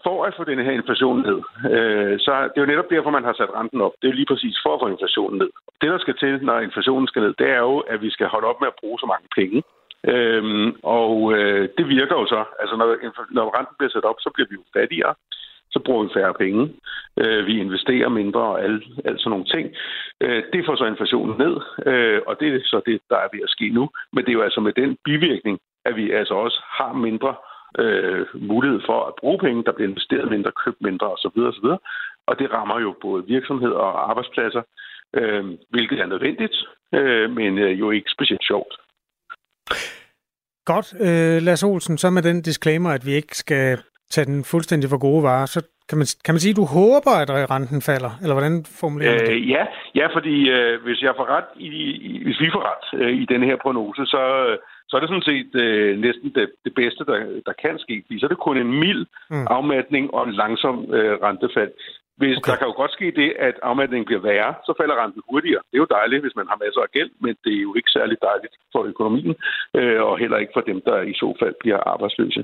for 0.06 0.26
at 0.26 0.34
få 0.38 0.44
den 0.44 0.60
her 0.66 0.72
inflation 0.72 1.20
ned, 1.28 1.40
øh, 1.76 2.20
så 2.26 2.32
det 2.50 2.58
er 2.58 2.66
jo 2.66 2.72
netop 2.74 2.90
derfor, 2.90 3.10
man 3.10 3.28
har 3.30 3.34
sat 3.34 3.56
renten 3.60 3.82
op. 3.82 3.94
Det 3.98 4.08
er 4.08 4.12
jo 4.12 4.20
lige 4.20 4.32
præcis 4.32 4.58
for 4.64 4.74
at 4.74 4.82
få 4.84 4.88
inflationen 4.88 5.38
ned. 5.40 5.50
Det, 5.82 5.90
der 5.94 5.98
skal 5.98 6.18
til, 6.18 6.34
når 6.48 6.60
inflationen 6.60 7.08
skal 7.08 7.22
ned, 7.22 7.34
det 7.42 7.50
er 7.50 7.62
jo, 7.70 7.78
at 7.80 8.02
vi 8.02 8.10
skal 8.10 8.28
holde 8.28 8.48
op 8.48 8.60
med 8.62 8.68
at 8.68 8.80
bruge 8.82 9.00
så 9.00 9.06
mange 9.14 9.28
penge. 9.40 9.64
Øhm, 10.14 10.70
og 10.84 11.34
øh, 11.38 11.70
det 11.78 11.86
virker 11.88 12.16
jo 12.22 12.26
så. 12.26 12.44
Altså, 12.62 12.76
når, 12.76 12.88
når 13.32 13.58
renten 13.58 13.76
bliver 13.78 13.92
sat 13.92 14.06
op, 14.12 14.20
så 14.20 14.30
bliver 14.34 14.48
vi 14.50 14.56
jo 14.56 14.64
fattigere. 14.78 15.14
Så 15.72 15.80
bruger 15.86 16.04
vi 16.04 16.10
færre 16.14 16.34
penge. 16.34 16.74
Øh, 17.22 17.46
vi 17.46 17.60
investerer 17.60 18.10
mindre 18.10 18.42
og 18.42 18.64
alt, 18.64 18.84
alt 19.06 19.20
sådan 19.20 19.30
nogle 19.30 19.46
ting. 19.46 19.66
Øh, 20.22 20.44
det 20.54 20.66
får 20.66 20.76
så 20.76 20.86
inflationen 20.86 21.36
ned, 21.38 21.56
øh, 21.92 22.22
og 22.28 22.40
det 22.40 22.48
er 22.48 22.60
så 22.64 22.82
det, 22.86 23.00
der 23.10 23.18
er 23.18 23.30
ved 23.34 23.42
at 23.44 23.50
ske 23.50 23.70
nu. 23.70 23.90
Men 24.14 24.24
det 24.24 24.30
er 24.30 24.40
jo 24.40 24.48
altså 24.48 24.62
med 24.62 24.74
den 24.74 24.98
bivirkning, 25.06 25.60
at 25.86 25.96
vi 25.96 26.12
altså 26.12 26.34
også 26.34 26.60
har 26.80 26.94
mindre 26.94 27.36
øh, 27.78 28.26
mulighed 28.34 28.82
for 28.86 29.00
at 29.06 29.14
bruge 29.20 29.40
penge, 29.40 29.64
der 29.64 29.72
bliver 29.72 29.90
investeret 29.90 30.32
mindre, 30.32 30.52
købt 30.64 30.82
mindre 30.82 31.08
osv. 31.08 31.40
osv. 31.52 31.68
Og 32.28 32.40
det 32.40 32.48
rammer 32.54 32.80
jo 32.80 32.96
både 33.02 33.26
virksomheder 33.28 33.80
og 33.88 34.10
arbejdspladser, 34.10 34.62
øh, 35.14 35.46
hvilket 35.70 36.00
er 36.00 36.06
nødvendigt, 36.06 36.56
øh, 36.94 37.32
men 37.32 37.58
øh, 37.58 37.80
jo 37.80 37.92
ikke 37.92 38.10
specielt 38.16 38.44
sjovt. 38.44 38.74
Godt, 40.66 40.88
øh, 41.08 41.42
Lars 41.48 41.64
Olsen, 41.64 41.98
så 41.98 42.10
med 42.10 42.22
den 42.22 42.42
disclaimer, 42.42 42.90
at 42.90 43.06
vi 43.06 43.12
ikke 43.12 43.38
skal 43.38 43.78
tage 44.10 44.26
den 44.26 44.44
fuldstændig 44.44 44.90
for 44.90 44.98
gode 44.98 45.24
varer, 45.24 45.46
så 45.46 45.60
kan 45.90 45.98
man, 45.98 46.08
kan 46.26 46.34
man 46.34 46.40
sige, 46.40 46.54
at 46.56 46.62
du 46.62 46.68
håber, 46.80 47.14
at 47.24 47.30
renten 47.54 47.82
falder? 47.90 48.12
Eller 48.22 48.36
hvordan 48.38 48.66
formulerer 48.82 49.18
du 49.18 49.26
det? 49.26 49.32
Øh, 49.32 49.50
ja, 49.50 49.64
ja, 49.96 50.08
fordi 50.16 50.36
øh, 50.50 50.84
hvis 50.86 51.00
jeg 51.02 51.14
får 51.18 51.28
ret 51.36 51.50
i, 51.56 51.68
i, 52.10 52.24
hvis 52.26 52.40
vi 52.44 52.50
får 52.56 52.64
ret 52.72 52.86
øh, 53.02 53.14
i 53.22 53.26
denne 53.32 53.46
her 53.46 53.58
prognose, 53.64 54.06
så, 54.06 54.22
så 54.90 54.94
er 54.96 55.00
det 55.02 55.10
sådan 55.10 55.30
set 55.32 55.52
øh, 55.64 56.00
næsten 56.06 56.30
det, 56.38 56.46
det 56.66 56.74
bedste, 56.82 57.02
der, 57.10 57.18
der 57.48 57.54
kan 57.64 57.76
ske. 57.86 57.96
Fordi 58.06 58.20
så 58.20 58.26
er 58.26 58.34
det 58.34 58.46
kun 58.48 58.58
en 58.58 58.74
mild 58.84 59.04
mm. 59.30 59.48
afmatning 59.58 60.14
og 60.14 60.22
en 60.28 60.34
langsom 60.42 60.78
øh, 60.98 61.14
rentefald. 61.26 61.72
Hvis 62.20 62.38
okay. 62.38 62.52
Der 62.52 62.58
kan 62.58 62.68
jo 62.68 62.76
godt 62.82 62.94
ske 62.98 63.08
det, 63.22 63.30
at 63.48 63.56
afmatningen 63.70 64.06
bliver 64.10 64.22
værre, 64.30 64.54
så 64.68 64.72
falder 64.80 64.96
renten 65.04 65.22
hurtigere. 65.30 65.62
Det 65.70 65.76
er 65.78 65.84
jo 65.86 65.96
dejligt, 66.00 66.24
hvis 66.24 66.36
man 66.40 66.48
har 66.52 66.58
masser 66.64 66.82
af 66.82 66.92
gæld, 66.98 67.12
men 67.24 67.34
det 67.44 67.54
er 67.58 67.64
jo 67.68 67.74
ikke 67.80 67.92
særlig 67.98 68.18
dejligt 68.30 68.56
for 68.74 68.82
økonomien, 68.92 69.36
øh, 69.80 70.02
og 70.08 70.14
heller 70.22 70.38
ikke 70.38 70.56
for 70.58 70.64
dem, 70.70 70.78
der 70.88 70.98
i 71.12 71.14
så 71.14 71.30
fald 71.42 71.56
bliver 71.60 71.80
arbejdsløse. 71.94 72.42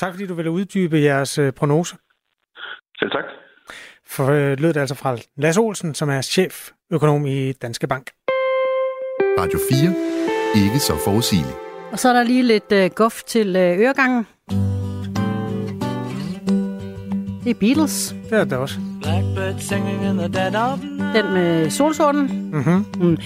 Tak 0.00 0.10
fordi 0.12 0.26
du 0.26 0.34
ville 0.34 0.50
uddybe 0.50 0.96
jeres 0.96 1.38
øh, 1.38 1.52
prognose. 1.58 1.94
Selv 2.98 3.10
tak. 3.10 3.26
For 4.16 4.26
øh, 4.38 4.52
lød 4.62 4.72
det 4.74 4.80
altså 4.84 4.96
fra 5.02 5.10
Lars 5.42 5.58
Olsen, 5.58 5.94
som 5.94 6.08
er 6.08 6.20
chef 6.34 6.54
økonom 6.92 7.26
i 7.26 7.52
Danske 7.52 7.86
Bank. 7.88 8.06
Radio 9.40 9.58
4 9.70 10.39
ikke 10.56 10.78
så 10.78 10.92
forudsigeligt. 11.04 11.56
Og 11.92 11.98
så 11.98 12.08
er 12.08 12.12
der 12.12 12.22
lige 12.22 12.42
lidt 12.42 12.72
uh, 12.72 12.86
guf 12.94 13.22
til 13.22 13.56
uh, 13.56 13.62
øregangen. 13.62 14.26
Det 17.44 17.50
er 17.50 17.54
Beatles. 17.60 18.14
Det 18.30 18.38
er 18.38 18.44
det 18.44 18.58
også. 18.58 18.74
Den 21.14 21.32
med 21.32 21.70
solsorten. 21.70 22.50
Mm-hmm. 22.52 22.84
Mm. 23.00 23.16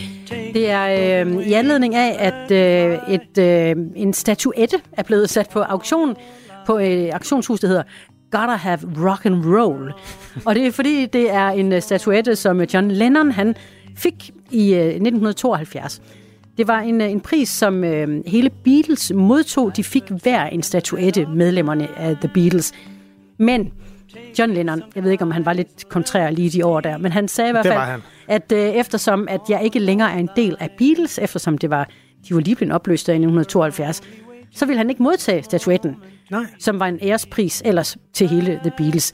Det 0.54 0.70
er 0.70 1.24
øh, 1.26 1.46
i 1.46 1.52
anledning 1.52 1.94
af, 1.94 2.16
at 2.18 2.50
øh, 2.50 3.14
et, 3.14 3.38
øh, 3.38 3.76
en 3.96 4.12
statuette 4.12 4.76
er 4.92 5.02
blevet 5.02 5.30
sat 5.30 5.48
på 5.52 5.60
auktion 5.60 6.16
på 6.66 6.78
et 6.78 7.06
øh, 7.06 7.10
auktionshus, 7.12 7.60
der 7.60 7.68
hedder 7.68 7.82
Gotta 8.30 8.54
Have 8.54 8.78
Rock 9.10 9.26
and 9.26 9.44
Roll. 9.46 9.92
Og 10.44 10.54
det 10.54 10.66
er 10.66 10.72
fordi, 10.72 11.06
det 11.06 11.30
er 11.30 11.48
en 11.48 11.72
øh, 11.72 11.82
statuette, 11.82 12.36
som 12.36 12.60
John 12.60 12.90
Lennon 12.90 13.30
han 13.30 13.54
fik 13.96 14.30
i 14.50 14.74
øh, 14.74 14.80
1972. 14.80 16.00
Det 16.56 16.68
var 16.68 16.80
en, 16.80 17.00
øh, 17.00 17.10
en 17.10 17.20
pris, 17.20 17.48
som 17.48 17.84
øh, 17.84 18.22
hele 18.26 18.50
Beatles 18.50 19.12
modtog. 19.14 19.76
De 19.76 19.84
fik 19.84 20.04
hver 20.22 20.44
en 20.46 20.62
statuette, 20.62 21.26
medlemmerne 21.26 21.98
af 21.98 22.16
The 22.16 22.30
Beatles. 22.34 22.72
Men 23.38 23.72
John 24.38 24.52
Lennon, 24.52 24.82
jeg 24.94 25.04
ved 25.04 25.10
ikke, 25.10 25.24
om 25.24 25.30
han 25.30 25.46
var 25.46 25.52
lidt 25.52 25.88
kontrær 25.88 26.30
lige 26.30 26.50
de 26.50 26.66
år 26.66 26.80
der, 26.80 26.98
men 26.98 27.12
han 27.12 27.28
sagde 27.28 27.48
i 27.48 27.52
hvert 27.52 27.66
fald, 27.66 28.02
at 28.28 28.52
øh, 28.52 28.58
eftersom 28.58 29.28
at 29.28 29.40
jeg 29.48 29.64
ikke 29.64 29.78
længere 29.78 30.12
er 30.12 30.18
en 30.18 30.28
del 30.36 30.56
af 30.60 30.70
Beatles, 30.78 31.18
eftersom 31.18 31.58
det 31.58 31.70
var, 31.70 31.88
de 32.28 32.34
var 32.34 32.40
lige 32.40 32.56
blevet 32.56 32.74
opløst 32.74 33.08
i 33.08 33.12
1972, 33.12 34.02
så 34.54 34.66
ville 34.66 34.78
han 34.78 34.90
ikke 34.90 35.02
modtage 35.02 35.42
statuetten, 35.42 35.96
Nej. 36.30 36.46
som 36.58 36.80
var 36.80 36.86
en 36.86 36.98
ærespris 37.02 37.62
ellers 37.64 37.96
til 38.12 38.28
hele 38.28 38.60
The 38.62 38.72
Beatles. 38.76 39.12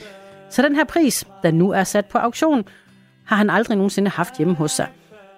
Så 0.51 0.63
den 0.63 0.75
her 0.75 0.85
pris, 0.85 1.25
der 1.43 1.51
nu 1.51 1.71
er 1.71 1.85
sat 1.85 2.07
på 2.07 2.19
auktion, 2.19 2.65
har 3.25 3.37
han 3.37 3.51
aldrig 3.51 3.77
nogensinde 3.77 4.11
haft 4.11 4.39
hjemme 4.39 4.55
hos 4.55 4.71
sig. 4.71 4.87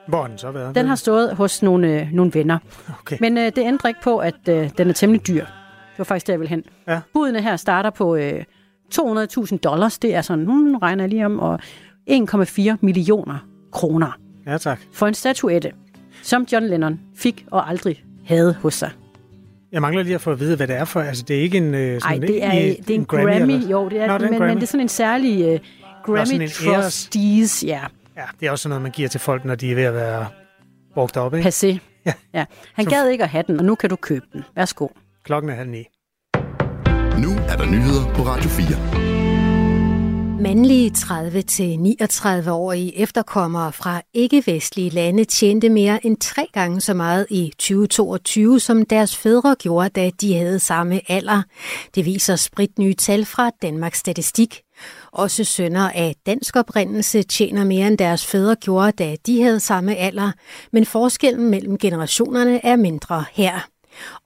Hvor 0.08 0.20
har 0.20 0.28
den 0.28 0.38
så 0.38 0.50
været? 0.50 0.74
Den 0.74 0.86
har 0.86 0.94
stået 0.94 1.36
hos 1.36 1.62
nogle, 1.62 2.00
øh, 2.00 2.08
nogle 2.12 2.34
venner. 2.34 2.58
Okay. 3.00 3.16
Men 3.20 3.38
øh, 3.38 3.44
det 3.44 3.58
ændrer 3.58 3.88
ikke 3.88 4.00
på, 4.02 4.18
at 4.18 4.34
øh, 4.48 4.70
den 4.78 4.88
er 4.88 4.92
temmelig 4.92 5.26
dyr. 5.26 5.44
Det 5.44 5.98
var 5.98 6.04
faktisk 6.04 6.26
der, 6.26 6.32
jeg 6.32 6.40
vil 6.40 6.48
hen. 6.48 6.62
Ja. 6.88 7.00
Budene 7.12 7.42
her 7.42 7.56
starter 7.56 7.90
på 7.90 8.16
øh, 8.16 8.44
200.000 8.94 9.56
dollars. 9.56 9.98
Det 9.98 10.14
er 10.14 10.20
sådan, 10.22 10.44
hmm, 10.44 10.76
regner 10.76 11.04
jeg 11.04 11.08
lige 11.10 11.26
om, 11.26 11.38
og 11.38 11.58
1,4 12.10 12.76
millioner 12.80 13.38
kroner. 13.72 14.18
Ja, 14.46 14.58
tak. 14.58 14.80
For 14.92 15.06
en 15.06 15.14
statuette, 15.14 15.72
som 16.22 16.46
John 16.52 16.66
Lennon 16.66 17.00
fik 17.16 17.46
og 17.50 17.70
aldrig 17.70 18.04
havde 18.26 18.54
hos 18.62 18.74
sig. 18.74 18.90
Jeg 19.72 19.80
mangler 19.82 20.02
lige 20.02 20.14
at 20.14 20.20
få 20.20 20.30
at 20.30 20.40
vide, 20.40 20.56
hvad 20.56 20.66
det 20.66 20.76
er 20.76 20.84
for. 20.84 21.00
Altså, 21.00 21.22
det 21.28 21.36
er 21.36 21.40
ikke 21.40 21.58
en... 21.58 21.74
Øh, 21.74 22.00
Nej, 22.04 22.18
det 22.18 22.44
er, 22.44 22.50
en, 22.50 22.76
det 22.76 22.90
er 22.90 22.94
en, 22.94 23.00
en 23.00 23.04
Grammy. 23.04 23.38
Grammy 23.38 23.70
jo, 23.70 23.88
det 23.88 24.00
er, 24.00 24.06
Nå, 24.06 24.18
det 24.18 24.26
er 24.26 24.30
men, 24.30 24.40
men 24.40 24.56
det 24.56 24.62
er 24.62 24.66
sådan 24.66 24.80
en 24.80 24.88
særlig 24.88 25.52
uh, 25.54 25.58
Grammy 26.04 26.48
Trustees, 26.48 27.64
ja. 27.66 27.80
Ja, 28.22 28.26
det 28.40 28.46
er 28.46 28.50
også 28.50 28.68
noget, 28.68 28.82
man 28.82 28.92
giver 28.92 29.08
til 29.08 29.20
folk, 29.20 29.44
når 29.44 29.54
de 29.54 29.70
er 29.70 29.74
ved 29.74 29.84
at 29.84 29.94
være 29.94 30.26
brugt 30.94 31.16
op, 31.16 31.34
ikke? 31.34 31.48
Passé. 31.48 31.78
Ja. 32.06 32.12
ja. 32.34 32.44
Han 32.74 32.84
gad 32.84 33.08
ikke 33.08 33.24
at 33.24 33.30
have 33.30 33.44
den, 33.46 33.58
og 33.58 33.64
nu 33.64 33.74
kan 33.74 33.90
du 33.90 33.96
købe 33.96 34.26
den. 34.32 34.44
Værsgo. 34.56 34.88
Klokken 35.24 35.50
er 35.50 35.54
halv 35.54 35.70
ni. 35.70 35.84
Nu 37.18 37.30
er 37.48 37.56
der 37.56 37.66
nyheder 37.66 38.14
på 38.14 38.22
Radio 38.22 38.48
4. 38.48 39.12
Mandlige 40.42 40.92
30-39-årige 40.96 42.98
efterkommere 42.98 43.72
fra 43.72 44.02
ikke-vestlige 44.14 44.90
lande 44.90 45.24
tjente 45.24 45.68
mere 45.68 46.06
end 46.06 46.16
tre 46.16 46.46
gange 46.52 46.80
så 46.80 46.94
meget 46.94 47.26
i 47.30 47.52
2022, 47.58 48.60
som 48.60 48.86
deres 48.86 49.16
fædre 49.16 49.56
gjorde, 49.58 49.88
da 49.88 50.10
de 50.20 50.34
havde 50.34 50.58
samme 50.58 51.00
alder. 51.08 51.42
Det 51.94 52.04
viser 52.04 52.36
spritnye 52.36 52.94
tal 52.94 53.24
fra 53.24 53.50
Danmarks 53.62 53.98
Statistik. 53.98 54.60
Også 55.12 55.44
sønner 55.44 55.90
af 55.90 56.14
dansk 56.26 56.56
oprindelse 56.56 57.22
tjener 57.22 57.64
mere 57.64 57.86
end 57.86 57.98
deres 57.98 58.26
fædre 58.26 58.54
gjorde, 58.54 58.92
da 58.92 59.16
de 59.26 59.42
havde 59.42 59.60
samme 59.60 59.96
alder, 59.96 60.32
men 60.72 60.86
forskellen 60.86 61.50
mellem 61.50 61.78
generationerne 61.78 62.64
er 62.64 62.76
mindre 62.76 63.24
her. 63.32 63.68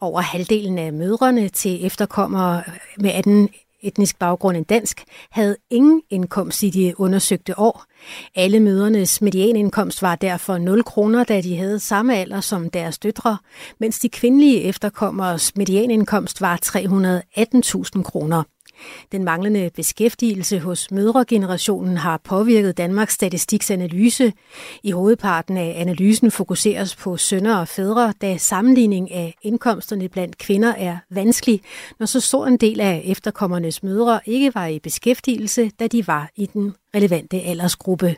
Over 0.01 0.21
halvdelen 0.21 0.79
af 0.79 0.93
mødrene 0.93 1.49
til 1.49 1.87
efterkommere 1.87 2.63
med 3.01 3.11
anden 3.15 3.49
etnisk 3.83 4.19
baggrund 4.19 4.57
end 4.57 4.67
dansk, 4.67 5.05
havde 5.31 5.57
ingen 5.71 6.03
indkomst 6.11 6.63
i 6.63 6.71
de 6.71 7.01
undersøgte 7.01 7.59
år. 7.59 7.85
Alle 8.35 8.61
mødernes 8.61 9.23
medianindkomst 9.23 10.03
var 10.03 10.15
derfor 10.15 10.59
0 10.59 10.85
kroner, 10.85 11.25
da 11.25 11.41
de 11.41 11.57
havde 11.57 11.81
samme 11.81 12.17
alder 12.17 12.41
som 12.41 12.71
deres 12.71 12.99
døtre, 12.99 13.39
mens 13.81 13.99
de 13.99 14.09
kvindelige 14.09 14.63
efterkommers 14.63 15.57
medianindkomst 15.57 16.41
var 16.41 16.59
318.000 17.97 18.03
kroner. 18.03 18.43
Den 19.13 19.25
manglende 19.25 19.71
beskæftigelse 19.75 20.59
hos 20.59 20.91
mødregenerationen 20.91 21.97
har 21.97 22.21
påvirket 22.25 22.77
Danmarks 22.77 23.15
Statistiks 23.15 23.71
analyse. 23.71 24.33
I 24.83 24.91
hovedparten 24.91 25.57
af 25.57 25.75
analysen 25.77 26.31
fokuseres 26.31 26.97
på 26.97 27.17
sønner 27.17 27.57
og 27.57 27.69
fædre, 27.69 28.13
da 28.21 28.37
sammenligning 28.37 29.13
af 29.13 29.35
indkomsterne 29.43 30.09
blandt 30.09 30.39
kvinder 30.39 30.75
er 30.75 30.97
vanskelig, 31.11 31.61
når 31.99 32.07
så 32.07 32.21
stor 32.21 32.47
en 32.47 32.57
del 32.57 32.81
af 32.81 33.03
efterkommernes 33.05 33.83
mødre 33.83 34.21
ikke 34.27 34.55
var 34.55 34.67
i 34.67 34.79
beskæftigelse, 34.79 35.71
da 35.81 35.87
de 35.87 36.07
var 36.07 36.31
i 36.37 36.47
den 36.47 36.75
relevante 36.95 37.41
aldersgruppe. 37.43 38.17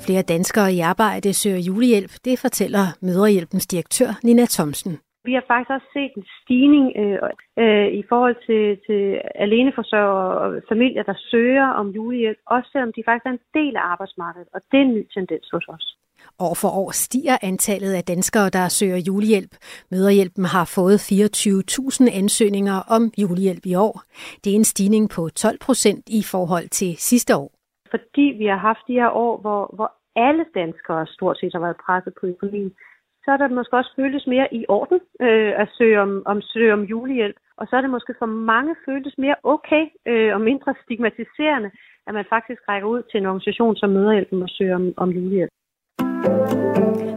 Flere 0.00 0.22
danskere 0.22 0.74
i 0.74 0.80
arbejde 0.80 1.34
søger 1.34 1.58
julehjælp, 1.58 2.12
det 2.24 2.38
fortæller 2.38 2.86
Mødrehjælpens 3.00 3.66
direktør 3.66 4.18
Nina 4.22 4.46
Thomsen. 4.50 4.98
Vi 5.24 5.32
har 5.34 5.44
faktisk 5.48 5.70
også 5.70 5.88
set 5.96 6.12
en 6.16 6.26
stigning 6.40 6.86
øh, 7.02 7.18
øh, 7.62 7.88
i 8.00 8.02
forhold 8.08 8.36
til, 8.48 8.64
til 8.86 9.02
aleneforsørgere 9.34 10.38
og 10.38 10.62
familier, 10.68 11.02
der 11.02 11.14
søger 11.30 11.68
om 11.80 11.86
julehjælp, 11.90 12.38
også 12.46 12.68
selvom 12.72 12.92
de 12.96 13.02
faktisk 13.06 13.26
er 13.26 13.30
en 13.30 13.44
del 13.54 13.76
af 13.76 13.84
arbejdsmarkedet, 13.92 14.48
og 14.54 14.60
det 14.70 14.78
er 14.78 14.84
en 14.84 14.94
ny 14.94 15.04
tendens 15.14 15.46
hos 15.52 15.66
os. 15.68 15.86
År 16.38 16.54
for 16.62 16.68
år 16.82 16.90
stiger 16.90 17.36
antallet 17.42 17.92
af 17.94 18.04
danskere, 18.04 18.48
der 18.50 18.68
søger 18.68 18.96
julehjælp. 19.08 19.52
Møderhjælpen 19.90 20.44
har 20.44 20.64
fået 20.76 20.98
24.000 20.98 22.18
ansøgninger 22.22 22.78
om 22.96 23.02
julehjælp 23.22 23.66
i 23.66 23.74
år. 23.74 24.02
Det 24.44 24.50
er 24.52 24.56
en 24.56 24.70
stigning 24.72 25.10
på 25.10 25.28
12 25.28 25.58
procent 25.66 26.04
i 26.08 26.22
forhold 26.32 26.68
til 26.68 26.96
sidste 26.96 27.36
år. 27.36 27.50
Fordi 27.90 28.26
vi 28.40 28.46
har 28.46 28.56
haft 28.56 28.82
de 28.88 28.92
her 28.92 29.10
år, 29.10 29.40
hvor, 29.40 29.62
hvor 29.76 29.90
alle 30.16 30.44
danskere 30.54 31.06
stort 31.06 31.38
set 31.38 31.52
har 31.52 31.60
været 31.60 31.76
presset 31.86 32.12
på 32.20 32.26
økonomien, 32.26 32.72
så 33.24 33.28
er 33.32 33.36
der 33.36 33.48
måske 33.48 33.76
også 33.76 33.92
føles 33.96 34.26
mere 34.26 34.48
i 34.54 34.64
orden 34.68 35.00
øh, 35.20 35.52
at 35.62 35.68
søge 35.78 36.00
om, 36.00 36.22
om, 36.26 36.38
søge 36.42 36.72
om 36.72 36.82
julehjælp. 36.82 37.36
Og 37.58 37.66
så 37.66 37.76
er 37.76 37.80
det 37.80 37.90
måske 37.90 38.14
for 38.18 38.26
mange 38.26 38.74
føltes 38.86 39.14
mere 39.18 39.36
okay 39.42 39.84
øh, 40.06 40.34
og 40.34 40.40
mindre 40.40 40.74
stigmatiserende, 40.82 41.70
at 42.06 42.14
man 42.14 42.24
faktisk 42.34 42.60
rækker 42.68 42.88
ud 42.88 43.02
til 43.10 43.18
en 43.20 43.26
organisation 43.26 43.76
som 43.76 43.90
Møderhjælpen 43.90 44.42
og 44.42 44.48
søger 44.48 44.74
om, 44.74 44.86
om 44.96 45.10
julehjælp. 45.10 45.50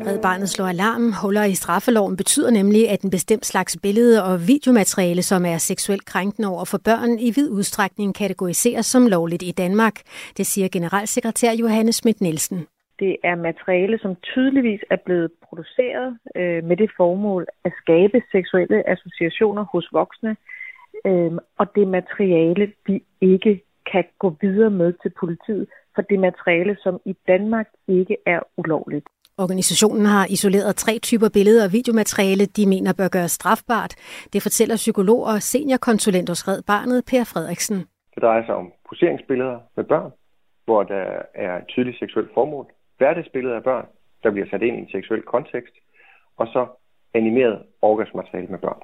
Red 0.07 0.21
Barnet 0.21 0.49
slår 0.49 0.65
alarm. 0.65 1.13
Huller 1.21 1.43
i 1.43 1.55
straffeloven 1.55 2.17
betyder 2.17 2.51
nemlig, 2.51 2.89
at 2.89 3.01
en 3.01 3.09
bestemt 3.09 3.45
slags 3.45 3.77
billede 3.81 4.23
og 4.23 4.47
videomateriale, 4.47 5.23
som 5.23 5.45
er 5.45 5.57
seksuelt 5.57 6.05
krænkende 6.05 6.47
over 6.47 6.65
for 6.65 6.77
børn, 6.77 7.19
i 7.19 7.31
vid 7.35 7.49
udstrækning 7.49 8.15
kategoriseres 8.15 8.85
som 8.85 9.07
lovligt 9.07 9.43
i 9.43 9.51
Danmark. 9.51 9.95
Det 10.37 10.45
siger 10.45 10.67
generalsekretær 10.71 11.51
Johannes 11.51 11.95
Schmidt 11.95 12.21
Nielsen. 12.21 12.67
Det 12.99 13.17
er 13.23 13.36
materiale, 13.36 13.99
som 13.99 14.15
tydeligvis 14.15 14.81
er 14.89 14.95
blevet 15.05 15.31
produceret 15.47 16.17
øh, 16.36 16.63
med 16.63 16.77
det 16.77 16.89
formål 16.97 17.45
at 17.65 17.73
skabe 17.81 18.21
seksuelle 18.31 18.89
associationer 18.89 19.65
hos 19.71 19.89
voksne. 19.91 20.36
Øh, 21.05 21.31
og 21.57 21.75
det 21.75 21.88
materiale, 21.88 22.73
vi 22.86 23.03
ikke 23.21 23.62
kan 23.91 24.03
gå 24.19 24.36
videre 24.41 24.69
med 24.69 24.93
til 25.01 25.12
politiet, 25.19 25.67
for 25.95 26.01
det 26.01 26.19
materiale, 26.19 26.77
som 26.79 26.99
i 27.05 27.15
Danmark 27.27 27.67
ikke 27.88 28.17
er 28.25 28.39
ulovligt. 28.57 29.07
Organisationen 29.38 30.05
har 30.05 30.25
isoleret 30.29 30.75
tre 30.75 30.99
typer 30.99 31.29
billeder 31.33 31.65
og 31.65 31.73
videomateriale, 31.73 32.45
de 32.45 32.65
mener 32.69 32.93
bør 32.93 33.07
gøres 33.07 33.31
strafbart. 33.31 33.95
Det 34.33 34.41
fortæller 34.41 34.75
psykolog 34.75 35.23
og 35.23 35.41
seniorkonsulent 35.41 36.29
hos 36.29 36.47
Red 36.47 36.62
Barnet, 36.67 37.03
Per 37.10 37.23
Frederiksen. 37.23 37.77
Det 38.15 38.23
drejer 38.23 38.45
sig 38.45 38.55
om 38.55 38.71
poseringsbilleder 38.89 39.60
med 39.75 39.83
børn, 39.83 40.12
hvor 40.65 40.83
der 40.83 41.05
er 41.36 41.57
et 41.57 41.67
tydeligt 41.67 41.99
seksuelt 41.99 42.29
formål 42.33 42.65
hverdagsbilleder 42.97 43.55
af 43.55 43.63
børn, 43.63 43.86
der 44.23 44.31
bliver 44.31 44.47
sat 44.49 44.62
ind 44.62 44.75
i 44.75 44.79
en 44.79 44.89
seksuel 44.89 45.21
kontekst, 45.21 45.75
og 46.38 46.47
så 46.47 46.67
animeret 47.13 47.63
orgasmateriale 47.81 48.47
med 48.47 48.60
børn. 48.60 48.81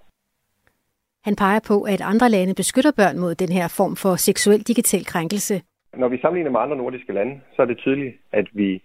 Han 1.24 1.36
peger 1.36 1.60
på, 1.68 1.82
at 1.84 2.02
andre 2.02 2.30
lande 2.30 2.56
beskytter 2.56 2.92
børn 3.02 3.20
mod 3.20 3.36
den 3.36 3.52
her 3.58 3.68
form 3.78 3.96
for 3.96 4.16
seksuel 4.16 4.62
digital 4.62 5.06
krænkelse. 5.06 5.62
Når 5.94 6.08
vi 6.08 6.18
sammenligner 6.22 6.52
med 6.52 6.60
andre 6.60 6.78
nordiske 6.78 7.14
lande, 7.14 7.42
så 7.56 7.62
er 7.62 7.66
det 7.66 7.78
tydeligt, 7.78 8.16
at 8.32 8.48
vi 8.54 8.84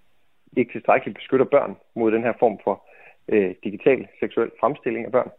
ikke 0.56 0.72
tilstrækkeligt 0.72 1.18
beskytter 1.18 1.46
børn 1.46 1.76
mod 1.94 2.12
den 2.12 2.22
her 2.22 2.32
form 2.38 2.58
for 2.64 2.84
øh, 3.28 3.54
digital 3.64 4.08
seksuel 4.20 4.50
fremstilling 4.60 5.04
af 5.06 5.12
børn. 5.12 5.30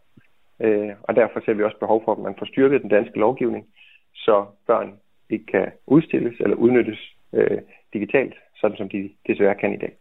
Øh, 0.60 0.92
og 1.02 1.16
derfor 1.16 1.40
ser 1.40 1.54
vi 1.54 1.62
også 1.62 1.78
behov 1.78 2.04
for, 2.04 2.12
at 2.12 2.18
man 2.18 2.34
får 2.38 2.46
styrket 2.46 2.82
den 2.82 2.90
danske 2.90 3.18
lovgivning, 3.18 3.66
så 4.14 4.46
børn 4.66 4.92
ikke 5.30 5.46
kan 5.46 5.72
udstilles 5.86 6.40
eller 6.40 6.56
udnyttes 6.56 7.16
øh, 7.32 7.58
digitalt 7.92 8.34
sådan 8.60 8.76
som 8.76 8.88
de 8.88 9.10
desværre 9.26 9.54
kan 9.60 9.72
i 9.72 9.76
dag. 9.76 9.92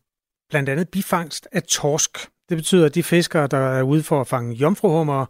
blandt 0.51 0.69
andet 0.69 0.89
bifangst 0.89 1.49
af 1.53 1.63
torsk. 1.63 2.19
Det 2.49 2.57
betyder, 2.57 2.87
at 2.87 2.95
de 2.95 3.03
fiskere, 3.03 3.47
der 3.47 3.59
er 3.59 3.83
ude 3.83 4.03
for 4.03 4.21
at 4.21 4.27
fange 4.27 4.55
jomfruhummer, 4.55 5.27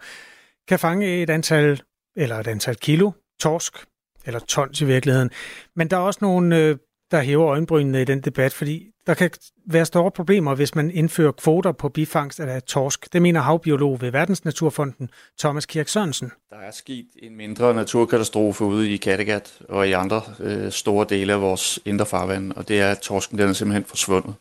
kan 0.68 0.78
fange 0.78 1.22
et 1.22 1.30
antal, 1.30 1.82
eller 2.16 2.36
et 2.36 2.46
antal 2.46 2.76
kilo 2.76 3.12
torsk, 3.42 3.84
eller 4.26 4.40
tons 4.40 4.80
i 4.80 4.84
virkeligheden. 4.84 5.30
Men 5.76 5.88
der 5.88 5.96
er 5.96 6.00
også 6.00 6.18
nogle, 6.22 6.58
øh, 6.58 6.76
der 7.10 7.22
hæver 7.22 7.48
øjenbrynene 7.48 8.02
i 8.02 8.04
den 8.04 8.20
debat, 8.20 8.52
fordi 8.52 8.86
der 9.06 9.14
kan 9.14 9.30
være 9.66 9.84
store 9.84 10.10
problemer, 10.10 10.54
hvis 10.54 10.74
man 10.74 10.90
indfører 10.90 11.32
kvoter 11.32 11.72
på 11.72 11.88
bifangst 11.88 12.40
af 12.40 12.62
torsk. 12.62 13.12
Det 13.12 13.22
mener 13.22 13.40
havbiolog 13.40 14.00
ved 14.00 14.10
Verdensnaturfonden, 14.10 15.10
Thomas 15.38 15.66
Kirk 15.66 15.88
Sørensen. 15.88 16.32
Der 16.50 16.56
er 16.56 16.70
sket 16.70 17.06
en 17.22 17.36
mindre 17.36 17.74
naturkatastrofe 17.74 18.64
ude 18.64 18.90
i 18.90 18.96
Kattegat 18.96 19.58
og 19.68 19.88
i 19.88 19.92
andre 19.92 20.22
øh, 20.40 20.72
store 20.72 21.06
dele 21.08 21.32
af 21.32 21.40
vores 21.40 21.78
indre 21.84 22.06
farvand, 22.06 22.52
og 22.52 22.68
det 22.68 22.80
er, 22.80 22.90
at 22.90 22.98
torsken 22.98 23.38
den 23.38 23.48
er 23.48 23.52
simpelthen 23.52 23.84
forsvundet. 23.84 24.34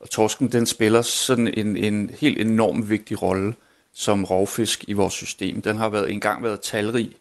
Og 0.00 0.10
torsken 0.10 0.52
den 0.52 0.66
spiller 0.66 1.02
sådan 1.02 1.48
en, 1.56 1.76
en 1.76 2.10
helt 2.20 2.40
enorm 2.40 2.90
vigtig 2.90 3.22
rolle 3.22 3.54
som 3.94 4.24
rovfisk 4.24 4.84
i 4.88 4.92
vores 4.92 5.14
system. 5.14 5.62
Den 5.62 5.76
har 5.76 5.88
været 5.88 6.12
engang 6.12 6.42
været 6.42 6.60
talrig 6.60 7.12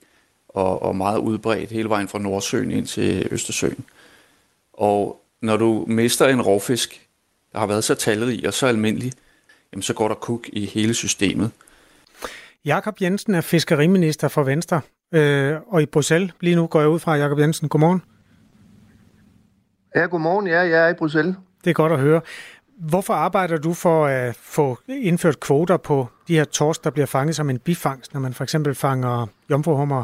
og, 0.54 0.82
og 0.84 0.96
meget 0.96 1.18
udbredt 1.18 1.72
hele 1.72 1.90
vejen 1.90 2.08
fra 2.08 2.20
Nordsøen 2.20 2.72
ind 2.72 2.88
til 2.88 3.28
Østersøen. 3.32 3.86
Og 4.74 5.22
når 5.42 5.58
du 5.58 5.86
mister 5.88 6.28
en 6.28 6.42
rovfisk, 6.42 7.08
der 7.54 7.60
har 7.60 7.68
været 7.68 7.84
så 7.84 7.96
talrig 7.96 8.48
og 8.48 8.54
så 8.54 8.68
almindelig, 8.68 9.12
jamen 9.74 9.84
så 9.84 9.94
går 9.94 10.08
der 10.08 10.16
kuk 10.16 10.48
i 10.48 10.66
hele 10.66 10.94
systemet. 10.94 11.52
Jakob 12.66 13.02
Jensen 13.02 13.36
er 13.36 13.42
fiskeriminister 13.42 14.28
for 14.28 14.44
Venstre, 14.44 14.82
øh, 15.14 15.56
og 15.68 15.82
i 15.82 15.86
Bruxelles 15.86 16.32
lige 16.42 16.56
nu 16.56 16.68
går 16.68 16.80
jeg 16.80 16.90
ud 16.90 17.00
fra. 17.00 17.16
Jakob 17.16 17.40
Jensen, 17.40 17.70
godmorgen. 17.70 18.02
Ja, 19.96 20.02
godmorgen. 20.06 20.48
Ja, 20.48 20.60
jeg 20.60 20.86
er 20.86 20.90
i 20.90 20.94
Bruxelles. 20.94 21.36
Det 21.64 21.70
er 21.70 21.74
godt 21.74 21.92
at 21.92 22.00
høre. 22.00 22.22
Hvorfor 22.78 23.14
arbejder 23.14 23.58
du 23.58 23.74
for 23.74 24.06
at 24.06 24.36
få 24.36 24.78
indført 24.88 25.40
kvoter 25.40 25.78
på 25.78 26.08
de 26.28 26.36
her 26.36 26.44
torsk, 26.44 26.84
der 26.84 26.90
bliver 26.90 27.06
fanget 27.06 27.36
som 27.36 27.50
en 27.50 27.60
bifangst, 27.60 28.14
når 28.14 28.20
man 28.22 28.34
for 28.34 28.44
eksempel 28.44 28.76
fanger 28.76 29.28
jomfruhummer? 29.50 30.04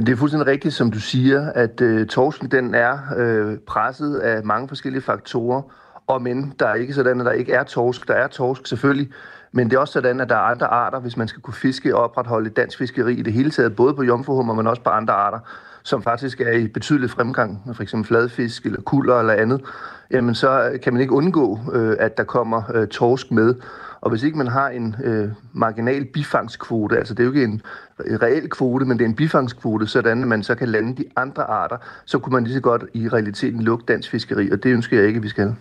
Det 0.00 0.08
er 0.08 0.16
fuldstændig 0.16 0.46
rigtigt, 0.46 0.74
som 0.74 0.90
du 0.90 1.00
siger, 1.00 1.52
at 1.52 1.80
øh, 1.80 2.06
torsken 2.06 2.50
den 2.50 2.74
er 2.74 2.98
øh, 3.16 3.58
presset 3.58 4.16
af 4.16 4.44
mange 4.44 4.68
forskellige 4.68 5.02
faktorer, 5.02 5.62
og 6.06 6.22
men 6.22 6.54
der 6.58 6.66
er 6.66 6.74
ikke 6.74 6.94
sådan, 6.94 7.20
at 7.20 7.26
der 7.26 7.32
ikke 7.32 7.52
er 7.52 7.62
torsk. 7.62 8.08
Der 8.08 8.14
er 8.14 8.26
torsk 8.26 8.66
selvfølgelig, 8.66 9.12
men 9.52 9.70
det 9.70 9.76
er 9.76 9.80
også 9.80 9.92
sådan, 9.92 10.20
at 10.20 10.28
der 10.28 10.34
er 10.34 10.40
andre 10.40 10.66
arter, 10.66 11.00
hvis 11.00 11.16
man 11.16 11.28
skal 11.28 11.42
kunne 11.42 11.54
fiske 11.54 11.96
og 11.96 12.02
opretholde 12.02 12.50
dansk 12.50 12.78
fiskeri 12.78 13.14
i 13.14 13.22
det 13.22 13.32
hele 13.32 13.50
taget, 13.50 13.76
både 13.76 13.94
på 13.94 14.02
jomfruhummer, 14.02 14.54
men 14.54 14.66
også 14.66 14.82
på 14.82 14.90
andre 14.90 15.14
arter, 15.14 15.38
som 15.82 16.02
faktisk 16.02 16.40
er 16.40 16.52
i 16.52 16.68
betydelig 16.68 17.10
fremgang, 17.10 17.62
for 17.74 17.82
eksempel 17.82 18.08
fladfisk 18.08 18.66
eller 18.66 18.80
kulder 18.80 19.18
eller 19.18 19.32
andet, 19.32 19.62
jamen 20.10 20.34
så 20.34 20.78
kan 20.82 20.92
man 20.92 21.02
ikke 21.02 21.12
undgå, 21.12 21.58
øh, 21.72 21.96
at 21.98 22.16
der 22.16 22.24
kommer 22.24 22.62
øh, 22.74 22.88
torsk 22.88 23.30
med. 23.30 23.54
Og 24.00 24.10
hvis 24.10 24.22
ikke 24.22 24.38
man 24.38 24.46
har 24.46 24.68
en 24.68 24.96
øh, 25.04 25.28
marginal 25.52 26.04
bifangskvote, 26.04 26.96
altså 26.96 27.14
det 27.14 27.20
er 27.20 27.24
jo 27.24 27.32
ikke 27.32 27.44
en 27.44 27.62
reel 27.98 28.50
kvote, 28.50 28.84
men 28.84 28.98
det 28.98 29.04
er 29.04 29.08
en 29.08 29.16
bifangskvote, 29.16 29.86
sådan 29.86 30.22
at 30.22 30.28
man 30.28 30.42
så 30.42 30.54
kan 30.54 30.68
lande 30.68 30.96
de 30.96 31.04
andre 31.16 31.42
arter, 31.42 31.76
så 32.04 32.18
kunne 32.18 32.32
man 32.32 32.44
lige 32.44 32.54
så 32.54 32.60
godt 32.60 32.84
i 32.94 33.08
realiteten 33.08 33.62
lukke 33.62 33.84
dansk 33.88 34.10
fiskeri, 34.10 34.50
og 34.50 34.62
det 34.62 34.70
ønsker 34.70 34.96
jeg 34.96 35.06
ikke, 35.06 35.16
at 35.16 35.22
vi 35.22 35.28
skal. 35.28 35.54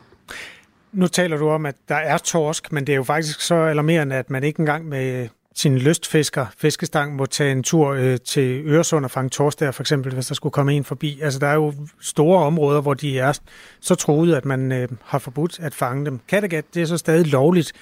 Nu 0.91 1.07
taler 1.07 1.37
du 1.37 1.49
om, 1.49 1.65
at 1.65 1.75
der 1.89 1.95
er 1.95 2.17
torsk, 2.17 2.71
men 2.71 2.87
det 2.87 2.93
er 2.93 2.97
jo 2.97 3.03
faktisk 3.03 3.41
så 3.41 3.55
alarmerende, 3.55 4.15
at 4.15 4.29
man 4.29 4.43
ikke 4.43 4.59
engang 4.59 4.87
med 4.87 5.29
sin 5.55 5.77
lystfisker, 5.77 6.45
fiskestang, 6.57 7.15
må 7.15 7.25
tage 7.25 7.51
en 7.51 7.63
tur 7.63 7.89
øh, 7.89 8.17
til 8.25 8.61
Øresund 8.65 9.05
og 9.05 9.11
fange 9.11 9.29
torsk 9.29 9.59
der, 9.59 9.71
for 9.71 9.83
eksempel, 9.83 10.13
hvis 10.13 10.27
der 10.27 10.35
skulle 10.35 10.53
komme 10.53 10.73
en 10.73 10.83
forbi. 10.83 11.19
Altså, 11.21 11.39
der 11.39 11.47
er 11.47 11.53
jo 11.53 11.73
store 12.01 12.43
områder, 12.43 12.81
hvor 12.81 12.93
de 12.93 13.19
er 13.19 13.39
så 13.81 13.95
troede, 13.95 14.37
at 14.37 14.45
man 14.45 14.71
øh, 14.71 14.87
har 15.03 15.19
forbudt 15.19 15.59
at 15.59 15.73
fange 15.73 16.05
dem. 16.05 16.19
Kattegat, 16.27 16.65
det 16.73 16.81
er 16.81 16.85
så 16.85 16.97
stadig 16.97 17.27
lovligt, 17.27 17.73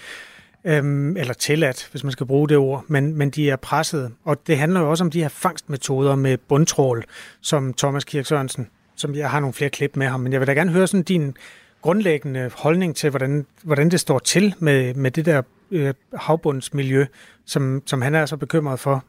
øhm, 0.65 1.17
eller 1.17 1.33
tilladt, 1.33 1.87
hvis 1.91 2.03
man 2.03 2.11
skal 2.11 2.25
bruge 2.25 2.49
det 2.49 2.57
ord, 2.57 2.85
men, 2.87 3.15
men 3.15 3.29
de 3.29 3.49
er 3.49 3.55
presset. 3.55 4.11
Og 4.23 4.47
det 4.47 4.57
handler 4.57 4.79
jo 4.79 4.89
også 4.89 5.03
om 5.03 5.11
de 5.11 5.21
her 5.21 5.29
fangstmetoder 5.29 6.15
med 6.15 6.37
bundtrål, 6.37 7.03
som 7.41 7.73
Thomas 7.73 8.03
Kirk 8.03 8.25
Sørensen, 8.25 8.67
som 8.95 9.15
jeg 9.15 9.29
har 9.29 9.39
nogle 9.39 9.53
flere 9.53 9.69
klip 9.69 9.95
med 9.95 10.07
ham, 10.07 10.19
men 10.19 10.31
jeg 10.31 10.39
vil 10.39 10.47
da 10.47 10.53
gerne 10.53 10.71
høre 10.71 10.87
sådan 10.87 11.03
din 11.03 11.35
grundlæggende 11.81 12.51
holdning 12.55 12.95
til, 12.95 13.09
hvordan, 13.09 13.45
hvordan 13.63 13.91
det 13.91 13.99
står 13.99 14.19
til 14.19 14.55
med, 14.59 14.93
med 14.93 15.11
det 15.11 15.25
der 15.25 15.41
øh, 15.71 15.93
havbundsmiljø, 16.13 17.05
som, 17.45 17.83
som 17.85 18.01
han 18.01 18.15
er 18.15 18.25
så 18.25 18.37
bekymret 18.37 18.79
for. 18.79 19.03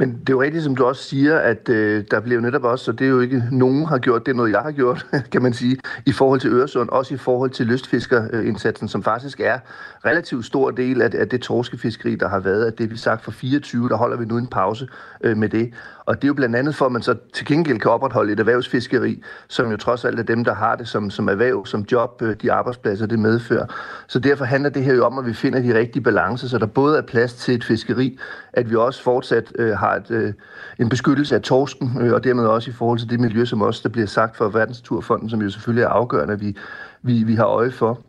Men 0.00 0.10
det 0.10 0.28
er 0.28 0.32
jo 0.32 0.42
rigtigt, 0.42 0.64
som 0.64 0.76
du 0.76 0.84
også 0.84 1.02
siger, 1.02 1.38
at 1.38 1.68
øh, 1.68 2.04
der 2.10 2.20
bliver 2.20 2.34
jo 2.34 2.40
netop 2.40 2.64
også, 2.64 2.90
og 2.90 2.98
det 2.98 3.04
er 3.04 3.08
jo 3.08 3.20
ikke 3.20 3.42
nogen 3.52 3.86
har 3.86 3.98
gjort, 3.98 4.26
det 4.26 4.32
er 4.32 4.36
noget, 4.36 4.52
jeg 4.52 4.60
har 4.60 4.72
gjort, 4.72 5.06
kan 5.32 5.42
man 5.42 5.52
sige, 5.52 5.78
i 6.06 6.12
forhold 6.12 6.40
til 6.40 6.52
Øresund, 6.52 6.88
også 6.88 7.14
i 7.14 7.16
forhold 7.16 7.50
til 7.50 7.66
lystfiskerindsatsen, 7.66 8.88
som 8.88 9.02
faktisk 9.02 9.40
er 9.40 9.58
relativt 10.04 10.46
stor 10.46 10.70
del 10.70 11.02
af, 11.02 11.10
af 11.14 11.28
det 11.28 11.40
torskefiskeri, 11.40 12.14
der 12.14 12.28
har 12.28 12.40
været. 12.40 12.64
At 12.64 12.78
det 12.78 12.90
vi 12.90 12.96
sagt 12.96 13.24
for 13.24 13.30
24, 13.30 13.88
der 13.88 13.96
holder 13.96 14.16
vi 14.16 14.24
nu 14.24 14.36
en 14.36 14.46
pause 14.46 14.88
øh, 15.24 15.36
med 15.36 15.48
det. 15.48 15.72
Og 16.10 16.16
det 16.16 16.24
er 16.24 16.28
jo 16.28 16.34
blandt 16.34 16.56
andet 16.56 16.74
for, 16.74 16.86
at 16.86 16.92
man 16.92 17.02
så 17.02 17.14
til 17.32 17.46
gengæld 17.46 17.78
kan 17.78 17.90
opretholde 17.90 18.32
et 18.32 18.40
erhvervsfiskeri, 18.40 19.22
som 19.48 19.70
jo 19.70 19.76
trods 19.76 20.04
alt 20.04 20.18
er 20.18 20.22
dem, 20.22 20.44
der 20.44 20.54
har 20.54 20.76
det 20.76 20.88
som, 20.88 21.10
som 21.10 21.28
erhverv, 21.28 21.66
som 21.66 21.86
job, 21.92 22.22
øh, 22.22 22.36
de 22.42 22.52
arbejdspladser, 22.52 23.06
det 23.06 23.18
medfører. 23.18 23.66
Så 24.06 24.18
derfor 24.18 24.44
handler 24.44 24.70
det 24.70 24.84
her 24.84 24.94
jo 24.94 25.06
om, 25.06 25.18
at 25.18 25.26
vi 25.26 25.34
finder 25.34 25.60
de 25.60 25.78
rigtige 25.78 26.02
balancer, 26.02 26.48
så 26.48 26.58
der 26.58 26.66
både 26.66 26.98
er 26.98 27.02
plads 27.02 27.34
til 27.34 27.54
et 27.54 27.64
fiskeri, 27.64 28.18
at 28.52 28.70
vi 28.70 28.76
også 28.76 29.02
fortsat 29.02 29.52
øh, 29.58 29.78
har 29.78 29.94
et, 29.94 30.10
øh, 30.10 30.32
en 30.78 30.88
beskyttelse 30.88 31.34
af 31.34 31.42
torsken, 31.42 31.98
øh, 32.00 32.12
og 32.12 32.24
dermed 32.24 32.46
også 32.46 32.70
i 32.70 32.74
forhold 32.74 32.98
til 32.98 33.10
det 33.10 33.20
miljø, 33.20 33.44
som 33.44 33.62
også 33.62 33.80
der 33.82 33.88
bliver 33.88 34.06
sagt 34.06 34.36
for 34.36 34.48
Verdensturfonden, 34.48 35.30
som 35.30 35.42
jo 35.42 35.50
selvfølgelig 35.50 35.82
er 35.82 35.88
afgørende, 35.88 36.34
at 36.34 36.40
vi, 36.40 36.56
vi, 37.02 37.22
vi 37.22 37.34
har 37.34 37.46
øje 37.46 37.70
for. 37.70 38.00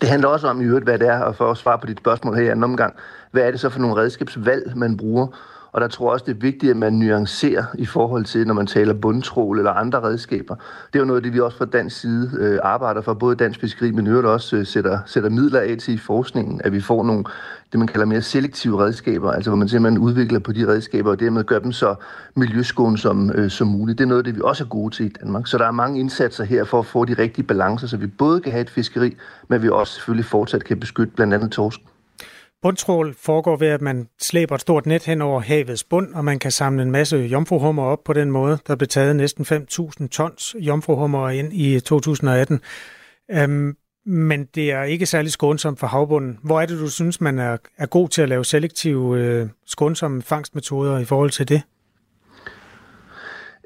Det 0.00 0.08
handler 0.08 0.28
også 0.28 0.48
om 0.48 0.60
i 0.60 0.64
øvrigt, 0.64 0.84
hvad 0.84 0.98
det 0.98 1.08
er, 1.08 1.20
og 1.20 1.36
for 1.36 1.50
at 1.50 1.56
svare 1.56 1.78
på 1.78 1.86
dit 1.86 1.98
spørgsmål 1.98 2.34
her 2.34 2.42
i 2.42 2.48
anden 2.48 2.64
omgang, 2.64 2.94
hvad 3.30 3.42
er 3.42 3.50
det 3.50 3.60
så 3.60 3.68
for 3.68 3.80
nogle 3.80 3.96
redskabsvalg, 3.96 4.72
man 4.76 4.96
bruger? 4.96 5.26
Og 5.72 5.80
der 5.80 5.88
tror 5.88 6.06
jeg 6.06 6.12
også, 6.12 6.24
det 6.24 6.36
er 6.36 6.40
vigtigt, 6.40 6.70
at 6.70 6.76
man 6.76 6.92
nuancerer 6.92 7.64
i 7.74 7.86
forhold 7.86 8.24
til, 8.24 8.46
når 8.46 8.54
man 8.54 8.66
taler 8.66 8.94
bundtrål 8.94 9.58
eller 9.58 9.70
andre 9.70 10.02
redskaber. 10.02 10.54
Det 10.54 10.94
er 10.94 10.98
jo 10.98 11.04
noget 11.04 11.18
af 11.18 11.22
det, 11.22 11.32
vi 11.32 11.40
også 11.40 11.58
fra 11.58 11.64
dansk 11.64 12.00
side 12.00 12.30
øh, 12.38 12.58
arbejder 12.62 13.00
for, 13.00 13.14
både 13.14 13.36
dansk 13.36 13.60
fiskeri, 13.60 13.90
men 13.90 14.06
øvrigt 14.06 14.26
også 14.26 14.56
øh, 14.56 14.66
sætter, 14.66 14.98
sætter 15.06 15.30
midler 15.30 15.60
af 15.60 15.76
til 15.78 15.94
i 15.94 15.98
forskningen, 15.98 16.60
at 16.64 16.72
vi 16.72 16.80
får 16.80 17.04
nogle, 17.04 17.24
det 17.72 17.78
man 17.78 17.88
kalder 17.88 18.06
mere 18.06 18.22
selektive 18.22 18.84
redskaber, 18.84 19.32
altså 19.32 19.50
hvor 19.50 19.56
man 19.56 19.68
simpelthen 19.68 19.98
udvikler 19.98 20.38
på 20.38 20.52
de 20.52 20.68
redskaber, 20.68 21.10
og 21.10 21.20
dermed 21.20 21.44
gør 21.44 21.58
dem 21.58 21.72
så 21.72 21.94
miljøskånsomme 22.34 23.32
øh, 23.36 23.50
som 23.50 23.68
muligt. 23.68 23.98
Det 23.98 24.04
er 24.04 24.08
noget 24.08 24.20
af 24.20 24.24
det, 24.24 24.36
vi 24.36 24.40
også 24.44 24.64
er 24.64 24.68
gode 24.68 24.94
til 24.94 25.06
i 25.06 25.08
Danmark. 25.08 25.46
Så 25.46 25.58
der 25.58 25.66
er 25.66 25.70
mange 25.70 26.00
indsatser 26.00 26.44
her 26.44 26.64
for 26.64 26.78
at 26.78 26.86
få 26.86 27.04
de 27.04 27.14
rigtige 27.14 27.46
balancer, 27.46 27.86
så 27.86 27.96
vi 27.96 28.06
både 28.06 28.40
kan 28.40 28.52
have 28.52 28.62
et 28.62 28.70
fiskeri, 28.70 29.16
men 29.48 29.62
vi 29.62 29.68
også 29.68 29.94
selvfølgelig 29.94 30.24
fortsat 30.24 30.64
kan 30.64 30.80
beskytte 30.80 31.12
blandt 31.16 31.34
andet 31.34 31.50
torsken. 31.50 31.89
Bundtrål 32.62 33.14
foregår 33.14 33.56
ved, 33.56 33.68
at 33.68 33.80
man 33.80 34.08
slæber 34.20 34.54
et 34.54 34.60
stort 34.60 34.86
net 34.86 35.04
hen 35.04 35.22
over 35.22 35.40
havets 35.40 35.84
bund, 35.84 36.14
og 36.14 36.24
man 36.24 36.38
kan 36.38 36.50
samle 36.50 36.82
en 36.82 36.90
masse 36.90 37.16
jomfruhummer 37.16 37.82
op 37.82 38.04
på 38.04 38.12
den 38.12 38.30
måde. 38.30 38.58
Der 38.66 38.76
blev 38.76 38.88
taget 38.88 39.16
næsten 39.16 39.44
5.000 39.44 40.08
tons 40.08 40.56
jomfruhummer 40.58 41.28
ind 41.28 41.52
i 41.52 41.80
2018. 41.80 42.60
Øhm, 43.30 43.76
men 44.06 44.44
det 44.44 44.72
er 44.72 44.82
ikke 44.82 45.06
særlig 45.06 45.32
skånsomt 45.32 45.78
for 45.78 45.86
havbunden. 45.86 46.38
Hvor 46.42 46.60
er 46.60 46.66
det, 46.66 46.78
du 46.78 46.90
synes, 46.90 47.20
man 47.20 47.38
er, 47.38 47.56
er 47.78 47.86
god 47.86 48.08
til 48.08 48.22
at 48.22 48.28
lave 48.28 48.44
selektive, 48.44 49.18
øh, 49.18 49.48
skånsomme 49.66 50.22
fangstmetoder 50.22 50.98
i 50.98 51.04
forhold 51.04 51.30
til 51.30 51.48
det? 51.48 51.62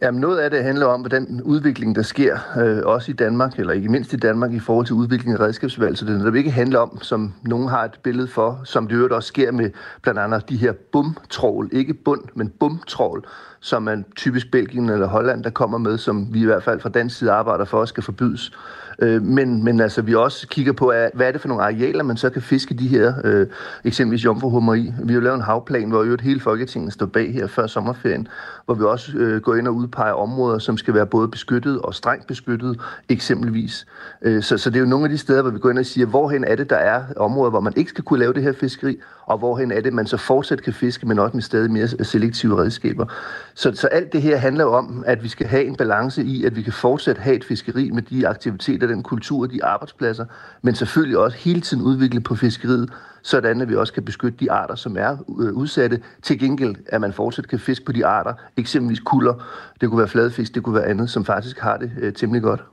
Jamen 0.02 0.20
noget 0.20 0.38
af 0.38 0.50
det 0.50 0.64
handler 0.64 0.87
om, 0.87 1.00
hvordan 1.00 1.40
udvikling, 1.44 1.96
der 1.96 2.02
sker 2.02 2.38
øh, 2.59 2.83
også 2.85 3.11
i 3.11 3.14
Danmark, 3.14 3.59
eller 3.59 3.72
ikke 3.72 3.88
mindst 3.88 4.12
i 4.12 4.16
Danmark, 4.16 4.52
i 4.52 4.59
forhold 4.59 4.87
til 4.87 4.94
udvikling 4.94 5.35
af 5.35 5.40
redskabsvalg. 5.40 5.98
Så 5.98 6.04
det 6.04 6.18
netop 6.18 6.35
ikke 6.35 6.50
handler 6.50 6.78
om, 6.78 7.02
som 7.02 7.35
nogen 7.42 7.68
har 7.68 7.85
et 7.85 8.00
billede 8.02 8.28
for, 8.28 8.61
som 8.64 8.88
det 8.88 9.12
også 9.12 9.26
sker 9.26 9.52
med 9.52 9.70
blandt 10.02 10.20
andet 10.20 10.48
de 10.48 10.57
her 10.57 10.72
bumtrål, 10.72 11.68
ikke 11.72 11.94
bund, 11.94 12.20
men 12.35 12.48
bumtrål, 12.48 13.24
som 13.61 13.83
man 13.83 14.04
typisk 14.16 14.50
Belgien 14.50 14.88
eller 14.88 15.07
Holland, 15.07 15.44
der 15.44 15.50
kommer 15.50 15.78
med, 15.78 15.98
som 15.98 16.35
vi 16.35 16.40
i 16.42 16.44
hvert 16.44 16.62
fald 16.62 16.80
fra 16.80 16.88
dansk 16.88 17.18
side 17.18 17.30
arbejder 17.30 17.64
for, 17.64 17.83
at 17.83 17.88
skal 17.88 18.02
forbydes. 18.02 18.52
Øh, 18.98 19.22
men, 19.22 19.64
men 19.64 19.80
altså, 19.80 20.02
vi 20.02 20.14
også 20.14 20.48
kigger 20.48 20.72
på, 20.72 20.92
hvad 21.14 21.26
er 21.28 21.33
det 21.33 21.40
for 21.40 21.48
nogle 21.48 21.62
arealer, 21.62 22.02
man 22.02 22.16
så 22.16 22.30
kan 22.30 22.42
fiske 22.42 22.74
de 22.74 22.88
her, 22.88 23.14
øh, 23.24 23.46
eksempelvis 23.85 24.24
jomfruhummer 24.24 24.74
i. 24.74 24.92
Vi 25.02 25.12
har 25.12 25.14
jo 25.14 25.20
lavet 25.20 25.37
en 25.37 25.42
havplan, 25.42 25.88
hvor 25.88 26.04
jo 26.04 26.14
et 26.14 26.20
hele 26.20 26.40
Folketinget 26.40 26.92
står 26.92 27.07
bag 27.07 27.33
her 27.33 27.46
før 27.46 27.66
sommerferien, 27.66 28.28
hvor 28.64 28.74
vi 28.74 28.85
også 28.85 29.16
øh, 29.16 29.40
går 29.40 29.54
ind 29.54 29.68
og 29.68 29.74
udpeger 29.74 30.12
områder, 30.12 30.59
som 30.59 30.76
skal 30.76 30.94
være 30.94 31.07
både 31.07 31.28
beskyttet 31.28 31.78
og 31.80 31.94
strengt 31.94 32.26
beskyttet, 32.26 32.80
eksempelvis. 33.09 33.87
Øh, 34.22 34.42
så, 34.42 34.59
så 34.59 34.70
det 34.70 34.76
er 34.76 34.80
jo 34.80 34.87
nogle 34.87 35.04
af 35.04 35.11
de 35.11 35.18
steder, 35.18 35.42
hvor 35.42 35.50
vi 35.50 35.59
går 35.59 35.70
ind 35.70 35.78
og 35.78 35.87
siger, 35.87 36.07
hvorhen 36.07 36.44
er 36.44 36.54
det, 36.54 36.70
der 36.70 36.76
er 36.76 37.02
områder, 37.16 37.50
hvor 37.50 37.61
man 37.61 37.72
ikke 37.76 37.90
skal 37.90 38.04
kunne 38.04 38.20
lave 38.20 38.33
det 38.33 38.42
her 38.42 38.52
fiskeri, 38.52 38.98
og 39.26 39.38
hvorhen 39.38 39.72
er 39.72 39.80
det, 39.80 39.92
man 39.92 40.07
så 40.07 40.16
fortsat 40.16 40.62
kan 40.62 40.72
fiske, 40.72 41.07
men 41.07 41.18
også 41.18 41.37
med 41.37 41.42
stadig 41.42 41.70
mere 41.70 41.88
øh, 41.98 42.07
selektive 42.07 42.59
redskaber. 42.59 43.07
Så, 43.54 43.72
så 43.74 43.87
alt 43.87 44.12
det 44.12 44.22
her 44.22 44.37
handler 44.37 44.64
jo 44.64 44.72
om, 44.72 45.04
at 45.07 45.22
vi 45.22 45.28
skal 45.28 45.46
have 45.46 45.64
en 45.64 45.76
balance 45.76 46.22
i, 46.22 46.44
at 46.44 46.57
vi 46.57 46.62
kan 46.62 46.72
fortsat 46.72 47.18
have 47.18 47.37
et 47.37 47.44
fiskeri 47.44 47.90
med 47.90 48.02
de 48.02 48.29
aktiviteter, 48.29 48.83
den 48.88 49.02
kultur, 49.02 49.46
de 49.46 49.64
arbejdspladser, 49.64 50.24
men 50.62 50.74
selvfølgelig 50.74 51.18
også 51.18 51.37
hele 51.37 51.60
tiden 51.60 51.82
udvikle 51.82 52.20
på 52.20 52.35
fiskeriet, 52.35 52.92
sådan 53.22 53.60
at 53.60 53.68
vi 53.68 53.76
også 53.76 53.92
kan 53.92 54.04
beskytte 54.04 54.38
de 54.40 54.52
arter, 54.52 54.74
som 54.74 54.96
er 54.96 55.16
øh, 55.40 55.52
udsatte. 55.52 56.02
Til 56.22 56.38
gengæld, 56.38 56.74
at 56.87 57.00
man 57.00 57.12
fortsat 57.12 57.48
kan 57.48 57.58
fiske 57.58 57.85
på 57.85 57.92
de 57.92 58.06
arter, 58.06 58.35
eksempelvis 58.56 59.00
kulder, 59.00 59.35
det 59.80 59.88
kunne 59.88 59.98
være 59.98 60.08
fladfisk, 60.08 60.54
det 60.54 60.62
kunne 60.62 60.74
være 60.74 60.87
andet, 60.87 61.10
som 61.10 61.24
faktisk 61.24 61.58
har 61.58 61.76
det 61.76 61.90
øh, 62.00 62.12
temmelig 62.12 62.42
godt. 62.42 62.64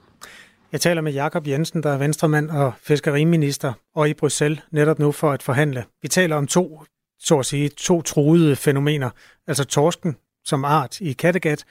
Jeg 0.71 0.81
taler 0.81 1.01
med 1.01 1.13
Jakob 1.13 1.47
Jensen, 1.47 1.83
der 1.83 1.89
er 1.89 1.97
venstremand 1.97 2.49
og 2.49 2.73
fiskeriminister, 2.81 3.73
og 3.95 4.09
i 4.09 4.13
Bruxelles 4.13 4.61
netop 4.71 4.99
nu 4.99 5.11
for 5.11 5.31
at 5.31 5.43
forhandle. 5.43 5.83
Vi 6.01 6.07
taler 6.07 6.35
om 6.35 6.47
to, 6.47 6.83
så 7.19 7.39
at 7.39 7.45
sige, 7.45 7.69
to 7.69 8.01
truede 8.01 8.55
fænomener, 8.55 9.09
altså 9.47 9.63
torsken 9.63 10.15
som 10.45 10.65
art 10.65 11.01
i 11.01 11.13
Kattegat, 11.13 11.65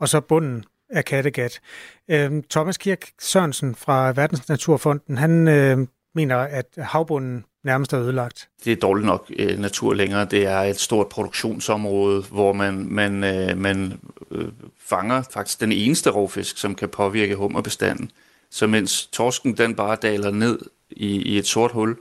og 0.00 0.08
så 0.08 0.20
bunden 0.20 0.64
af 0.92 1.04
Kattegat. 1.04 1.60
Øhm, 2.10 2.42
Thomas 2.50 2.78
Kirk 2.78 3.10
Sørensen 3.20 3.74
fra 3.74 4.12
Verdensnaturfonden, 4.12 5.18
han 5.18 5.48
øh, 5.48 5.78
mener, 6.14 6.36
at 6.36 6.66
havbunden 6.78 7.44
nærmest 7.64 7.92
er 7.92 8.00
ødelagt? 8.00 8.48
Det 8.64 8.72
er 8.72 8.76
dårligt 8.76 9.06
nok 9.06 9.32
øh, 9.38 9.58
natur 9.58 9.94
længere. 9.94 10.24
Det 10.24 10.46
er 10.46 10.58
et 10.58 10.80
stort 10.80 11.08
produktionsområde, 11.08 12.22
hvor 12.22 12.52
man, 12.52 12.86
man, 12.90 13.24
øh, 13.24 13.58
man 13.58 14.00
øh, 14.30 14.48
fanger 14.78 15.22
faktisk 15.32 15.60
den 15.60 15.72
eneste 15.72 16.10
rovfisk, 16.10 16.58
som 16.58 16.74
kan 16.74 16.88
påvirke 16.88 17.34
hummerbestanden. 17.34 18.10
Så 18.50 18.66
mens 18.66 19.06
torsken 19.06 19.56
den 19.56 19.74
bare 19.74 19.96
daler 20.02 20.30
ned 20.30 20.58
i, 20.90 21.22
i 21.22 21.38
et 21.38 21.46
sort 21.46 21.72
hul, 21.72 21.96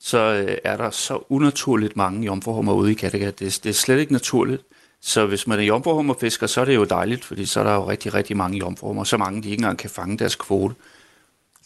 så 0.00 0.18
øh, 0.18 0.56
er 0.64 0.76
der 0.76 0.90
så 0.90 1.24
unaturligt 1.28 1.96
mange 1.96 2.24
jomfruhummer 2.24 2.72
ude 2.72 2.90
i 2.90 2.94
Kattegat. 2.94 3.38
Det, 3.38 3.60
det 3.64 3.70
er 3.70 3.74
slet 3.74 3.98
ikke 3.98 4.12
naturligt. 4.12 4.62
Så 5.02 5.26
hvis 5.26 5.46
man 5.46 5.58
er 5.58 5.62
jomfruhummerfisker, 5.62 6.46
så 6.46 6.60
er 6.60 6.64
det 6.64 6.74
jo 6.74 6.84
dejligt, 6.84 7.24
fordi 7.24 7.46
så 7.46 7.60
er 7.60 7.64
der 7.64 7.74
jo 7.74 7.88
rigtig, 7.88 8.14
rigtig 8.14 8.36
mange 8.36 8.58
jomfruhummer. 8.58 9.04
Så 9.04 9.16
mange, 9.16 9.42
de 9.42 9.50
ikke 9.50 9.60
engang 9.60 9.78
kan 9.78 9.90
fange 9.90 10.18
deres 10.18 10.34
kvote. 10.34 10.74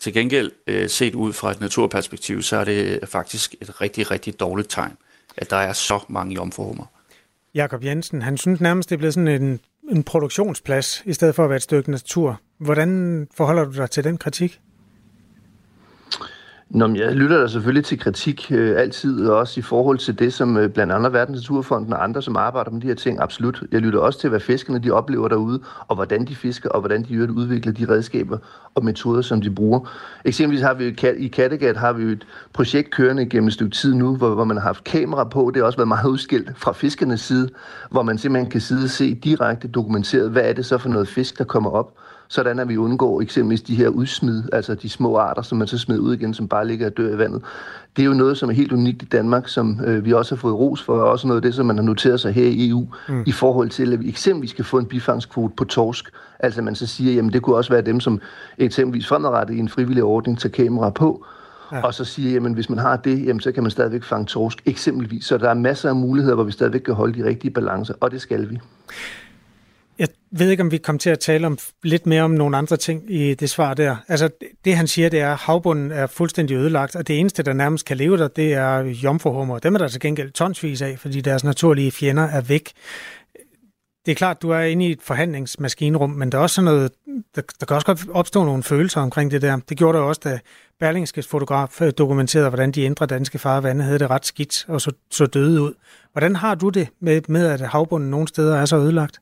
Til 0.01 0.13
gengæld, 0.13 0.53
øh, 0.67 0.89
set 0.89 1.15
ud 1.15 1.33
fra 1.33 1.51
et 1.51 1.61
naturperspektiv, 1.61 2.43
så 2.43 2.57
er 2.57 2.65
det 2.65 3.01
faktisk 3.09 3.55
et 3.61 3.81
rigtig, 3.81 4.11
rigtig 4.11 4.41
dårligt 4.41 4.71
tegn, 4.71 4.93
at 5.37 5.51
der 5.51 5.57
er 5.57 5.73
så 5.73 6.01
mange 6.09 6.35
jomfruhummer. 6.35 6.85
Jakob 7.55 7.85
Jensen, 7.85 8.23
han 8.23 8.37
synes 8.37 8.61
nærmest, 8.61 8.91
det 8.91 8.97
er 8.97 8.99
blevet 8.99 9.15
sådan 9.15 9.43
en, 9.43 9.61
en 9.91 10.03
produktionsplads, 10.03 11.03
i 11.05 11.13
stedet 11.13 11.35
for 11.35 11.45
at 11.45 11.51
være 11.51 11.57
et 11.57 11.63
stykke 11.63 11.91
natur. 11.91 12.41
Hvordan 12.59 13.29
forholder 13.35 13.65
du 13.65 13.73
dig 13.73 13.91
til 13.91 14.05
den 14.05 14.19
kritik? 14.19 14.61
Nå, 16.71 16.87
men 16.87 16.97
jeg 16.97 17.17
lytter 17.17 17.41
da 17.41 17.47
selvfølgelig 17.47 17.85
til 17.85 17.99
kritik 17.99 18.53
øh, 18.53 18.81
altid, 18.81 19.27
og 19.27 19.37
også 19.37 19.61
i 19.61 19.63
forhold 19.63 19.99
til 19.99 20.19
det, 20.19 20.33
som 20.33 20.57
øh, 20.57 20.71
blandt 20.71 20.93
andet 20.93 21.13
Verdens 21.13 21.41
Naturfonden 21.41 21.93
og 21.93 22.05
andre, 22.05 22.23
som 22.23 22.37
arbejder 22.37 22.71
med 22.71 22.81
de 22.81 22.87
her 22.87 22.95
ting, 22.95 23.21
absolut. 23.21 23.63
Jeg 23.73 23.81
lytter 23.81 23.99
også 24.01 24.21
til, 24.21 24.31
hvad 24.31 24.41
fiskerne 24.41 24.79
de 24.79 24.91
oplever 24.91 25.29
derude, 25.29 25.61
og 25.89 25.95
hvordan 25.95 26.25
de 26.25 26.35
fisker, 26.35 26.71
og 26.71 26.81
hvordan 26.81 27.03
de 27.03 27.15
øvrigt 27.15 27.33
udvikler 27.33 27.73
de 27.73 27.87
redskaber 27.89 28.39
og 28.75 28.85
metoder, 28.85 29.23
som 29.23 29.41
de 29.41 29.51
bruger. 29.51 29.91
Eksempelvis 30.25 30.63
har 30.63 30.75
vi 30.75 30.95
i 31.19 31.29
Kattegat 31.29 31.77
har 31.77 31.93
vi 31.93 32.03
et 32.03 32.27
projekt 32.53 32.91
kørende 32.91 33.27
gennem 33.27 33.47
et 33.47 33.53
stykke 33.53 33.75
tid 33.75 33.95
nu, 33.95 34.17
hvor, 34.17 34.35
hvor 34.35 34.45
man 34.45 34.57
har 34.57 34.65
haft 34.65 34.85
kamera 34.85 35.25
på. 35.25 35.51
Det 35.55 35.61
har 35.61 35.67
også 35.67 35.79
været 35.79 35.89
meget 35.89 36.07
udskilt 36.09 36.51
fra 36.57 36.73
fiskernes 36.73 37.21
side, 37.21 37.49
hvor 37.91 38.03
man 38.03 38.19
simpelthen 38.19 38.51
kan 38.51 38.61
sidde 38.61 38.85
og 38.85 38.91
se 38.91 39.15
direkte 39.15 39.69
dokumenteret, 39.69 40.31
hvad 40.31 40.43
er 40.43 40.53
det 40.53 40.67
så 40.67 40.79
for 40.79 40.89
noget 40.89 41.09
fisk, 41.09 41.39
der 41.39 41.45
kommer 41.45 41.71
op 41.71 41.93
sådan 42.29 42.59
at 42.59 42.69
vi 42.69 42.77
undgår 42.77 43.23
eksempelvis 43.23 43.63
de 43.63 43.75
her 43.75 43.89
udsmid, 43.89 44.43
altså 44.53 44.75
de 44.75 44.89
små 44.89 45.17
arter, 45.17 45.43
som 45.43 45.59
man 45.59 45.69
så 45.69 45.79
smider 45.79 46.01
ud 46.01 46.15
igen, 46.15 46.35
som 46.35 46.49
bare 46.49 46.67
ligger 46.67 46.87
og 46.87 46.97
dør 46.97 47.15
i 47.15 47.19
vandet. 47.19 47.43
Det 47.97 48.03
er 48.03 48.07
jo 48.07 48.15
noget, 48.15 48.39
som 48.39 48.49
er 48.49 48.55
helt 48.55 48.73
unikt 48.73 49.03
i 49.03 49.07
Danmark, 49.07 49.49
som 49.49 49.81
øh, 49.87 50.05
vi 50.05 50.13
også 50.13 50.35
har 50.35 50.41
fået 50.41 50.55
ros 50.55 50.83
for, 50.83 50.99
og 50.99 51.11
også 51.11 51.27
noget 51.27 51.39
af 51.39 51.43
det, 51.43 51.55
som 51.55 51.67
man 51.67 51.77
har 51.77 51.85
noteret 51.85 52.21
sig 52.21 52.33
her 52.33 52.47
i 52.47 52.69
EU, 52.69 52.87
mm. 53.09 53.23
i 53.27 53.33
forhold 53.33 53.71
til, 53.71 53.93
at 53.93 54.01
vi 54.01 54.09
eksempelvis 54.09 54.53
kan 54.53 54.65
få 54.65 54.79
en 54.79 54.87
bifangskvote 54.87 55.55
på 55.57 55.65
torsk. 55.65 56.11
Altså 56.39 56.63
man 56.63 56.75
så 56.75 56.87
siger, 56.87 57.15
jamen 57.15 57.33
det 57.33 57.43
kunne 57.43 57.57
også 57.57 57.73
være 57.73 57.83
dem, 57.83 58.01
som 58.01 58.21
eksempelvis 58.59 59.07
fremadrettet 59.07 59.55
i 59.55 59.59
en 59.59 59.69
frivillig 59.69 60.03
ordning 60.03 60.39
tager 60.39 60.53
kamera 60.53 60.91
på, 60.91 61.27
Ja. 61.73 61.81
Og 61.81 61.95
så 61.95 62.05
siger, 62.05 62.33
jamen 62.33 62.53
hvis 62.53 62.71
man 62.71 62.79
har 62.79 62.97
det, 62.97 63.27
jamen, 63.27 63.41
så 63.41 63.53
kan 63.53 63.63
man 63.63 63.71
stadigvæk 63.71 64.03
fange 64.03 64.27
torsk, 64.27 64.63
eksempelvis. 64.67 65.25
Så 65.25 65.39
der 65.39 65.51
er 65.51 65.55
masser 65.55 65.89
af 65.89 65.97
muligheder, 65.97 66.35
hvor 66.35 66.45
vi 66.45 66.53
stadigvæk 66.53 66.81
kan 66.81 66.95
holde 66.95 67.23
de 67.23 67.29
rigtige 67.29 67.51
balancer, 67.51 67.95
og 68.01 68.11
det 68.11 68.21
skal 68.21 68.51
vi. 68.51 68.61
Jeg 69.99 70.09
ved 70.31 70.51
ikke, 70.51 70.63
om 70.63 70.71
vi 70.71 70.79
kommer 70.79 70.99
til 70.99 71.11
at 71.11 71.19
tale 71.19 71.47
om 71.47 71.59
lidt 71.83 72.07
mere 72.07 72.23
om 72.23 72.31
nogle 72.31 72.57
andre 72.57 72.77
ting 72.77 73.03
i 73.09 73.35
det 73.35 73.51
svar 73.51 73.75
der. 73.75 73.97
Altså, 74.09 74.29
det 74.65 74.77
han 74.77 74.87
siger, 74.87 75.09
det 75.09 75.21
er, 75.21 75.33
at 75.33 75.39
havbunden 75.39 75.91
er 75.91 76.07
fuldstændig 76.07 76.57
ødelagt, 76.57 76.97
og 76.97 77.09
det 77.09 77.21
eneste, 77.21 77.43
der 77.43 77.53
nærmest 77.53 77.85
kan 77.85 77.97
leve 77.97 78.17
der, 78.17 78.29
det 78.29 78.55
er 78.55 78.79
jomfruhummer. 78.79 79.59
Dem 79.59 79.75
er 79.75 79.79
der 79.79 79.89
til 79.89 80.01
gengæld 80.01 80.33
tonsvis 80.33 80.83
af, 80.83 80.99
fordi 80.99 81.21
deres 81.21 81.45
naturlige 81.45 81.91
fjender 81.91 82.23
er 82.23 82.41
væk. 82.41 82.73
Det 84.07 84.13
er 84.13 84.17
klart, 84.17 84.43
du 84.43 84.51
er 84.51 84.61
inde 84.61 84.87
i 84.87 84.91
et 84.91 85.03
forhandlingsmaskinrum, 85.03 86.11
men 86.11 86.33
der 86.33 86.39
er 86.39 86.43
også 86.43 86.55
sådan 86.55 86.65
noget, 86.65 86.93
der, 87.35 87.43
der 87.61 87.67
kan 87.67 87.75
også 87.75 87.87
godt 87.87 88.07
opstå 88.11 88.45
nogle 88.45 88.63
følelser 88.63 89.01
omkring 89.01 89.31
det 89.31 89.43
der. 89.43 89.59
Det 89.69 89.77
gjorde 89.77 89.99
der 89.99 90.05
også, 90.05 90.21
da 90.25 90.39
Berlingskes 90.81 91.27
fotograf 91.27 91.83
øh, 91.83 91.93
dokumenterede, 91.99 92.49
hvordan 92.49 92.73
de 92.73 92.83
indre 92.83 93.07
danske 93.07 93.39
farvande 93.39 93.85
havde 93.85 93.99
det 93.99 94.11
ret 94.11 94.27
skidt 94.27 94.65
og 94.69 94.81
så, 94.81 94.93
så 95.11 95.27
døde 95.27 95.63
ud. 95.63 95.73
Hvordan 96.13 96.37
har 96.37 96.55
du 96.55 96.69
det 96.69 96.89
med, 97.01 97.23
med, 97.29 97.47
at 97.47 97.61
havbunden 97.61 98.11
nogle 98.11 98.29
steder 98.29 98.57
er 98.57 98.65
så 98.65 98.77
ødelagt? 98.77 99.21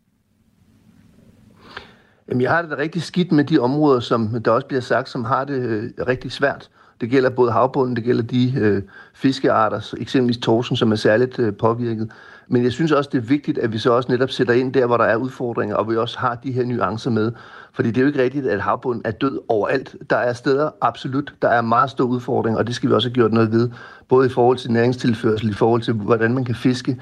Jamen, 2.29 2.41
jeg 2.41 2.51
har 2.51 2.63
det 2.63 2.71
da 2.71 2.77
rigtig 2.77 3.03
skidt 3.03 3.33
med 3.33 3.45
de 3.45 3.59
områder, 3.59 4.01
som 4.01 4.43
der 4.45 4.51
også 4.51 4.67
bliver 4.67 4.81
sagt, 4.81 5.09
som 5.09 5.25
har 5.25 5.45
det 5.45 5.55
øh, 5.55 5.91
rigtig 6.09 6.33
svært. 6.33 6.71
Det 7.01 7.11
gælder 7.11 7.31
både 7.31 7.53
havbunden, 7.53 7.97
det 7.97 8.05
gælder 8.05 8.23
de 8.23 8.55
øh, 8.59 8.83
fiskearter, 9.15 9.95
eksempelvis 10.01 10.39
torsen, 10.39 10.77
som 10.77 10.93
er 10.93 10.97
særligt 10.97 11.39
øh, 11.39 11.57
påvirket. 11.57 12.11
Men 12.49 12.65
jeg 12.65 12.73
synes 12.73 12.93
også, 12.93 13.11
det 13.13 13.19
er 13.19 13.23
vigtigt, 13.23 13.59
at 13.59 13.73
vi 13.73 13.79
så 13.79 13.93
også 13.93 14.13
netop 14.13 14.31
sætter 14.31 14.55
ind 14.55 14.73
der, 14.73 14.87
hvor 14.87 14.97
der 14.97 15.05
er 15.05 15.17
udfordringer, 15.17 15.77
og 15.77 15.91
vi 15.91 15.97
også 15.97 16.19
har 16.19 16.35
de 16.35 16.53
her 16.53 16.65
nuancer 16.65 17.11
med. 17.11 17.33
Fordi 17.73 17.89
det 17.89 17.97
er 17.97 18.01
jo 18.01 18.07
ikke 18.07 18.23
rigtigt, 18.23 18.47
at 18.47 18.61
havbunden 18.61 19.03
er 19.05 19.11
død 19.11 19.41
overalt. 19.49 19.97
Der 20.11 20.17
er 20.17 20.33
steder, 20.33 20.71
absolut, 20.81 21.35
der 21.43 21.49
er 21.49 21.61
meget 21.61 21.91
store 21.91 22.07
udfordringer, 22.07 22.59
og 22.59 22.67
det 22.67 22.75
skal 22.75 22.89
vi 22.89 22.95
også 22.95 23.09
have 23.09 23.15
gjort 23.15 23.33
noget 23.33 23.53
ved. 23.53 23.71
Både 24.09 24.27
i 24.27 24.31
forhold 24.31 24.59
til 24.59 24.73
næringstilførsel, 24.73 25.51
i 25.51 25.53
forhold 25.53 25.83
til, 25.83 25.95
hvordan 25.95 26.35
man 26.35 26.45
kan 26.45 26.55
fiske, 26.55 27.01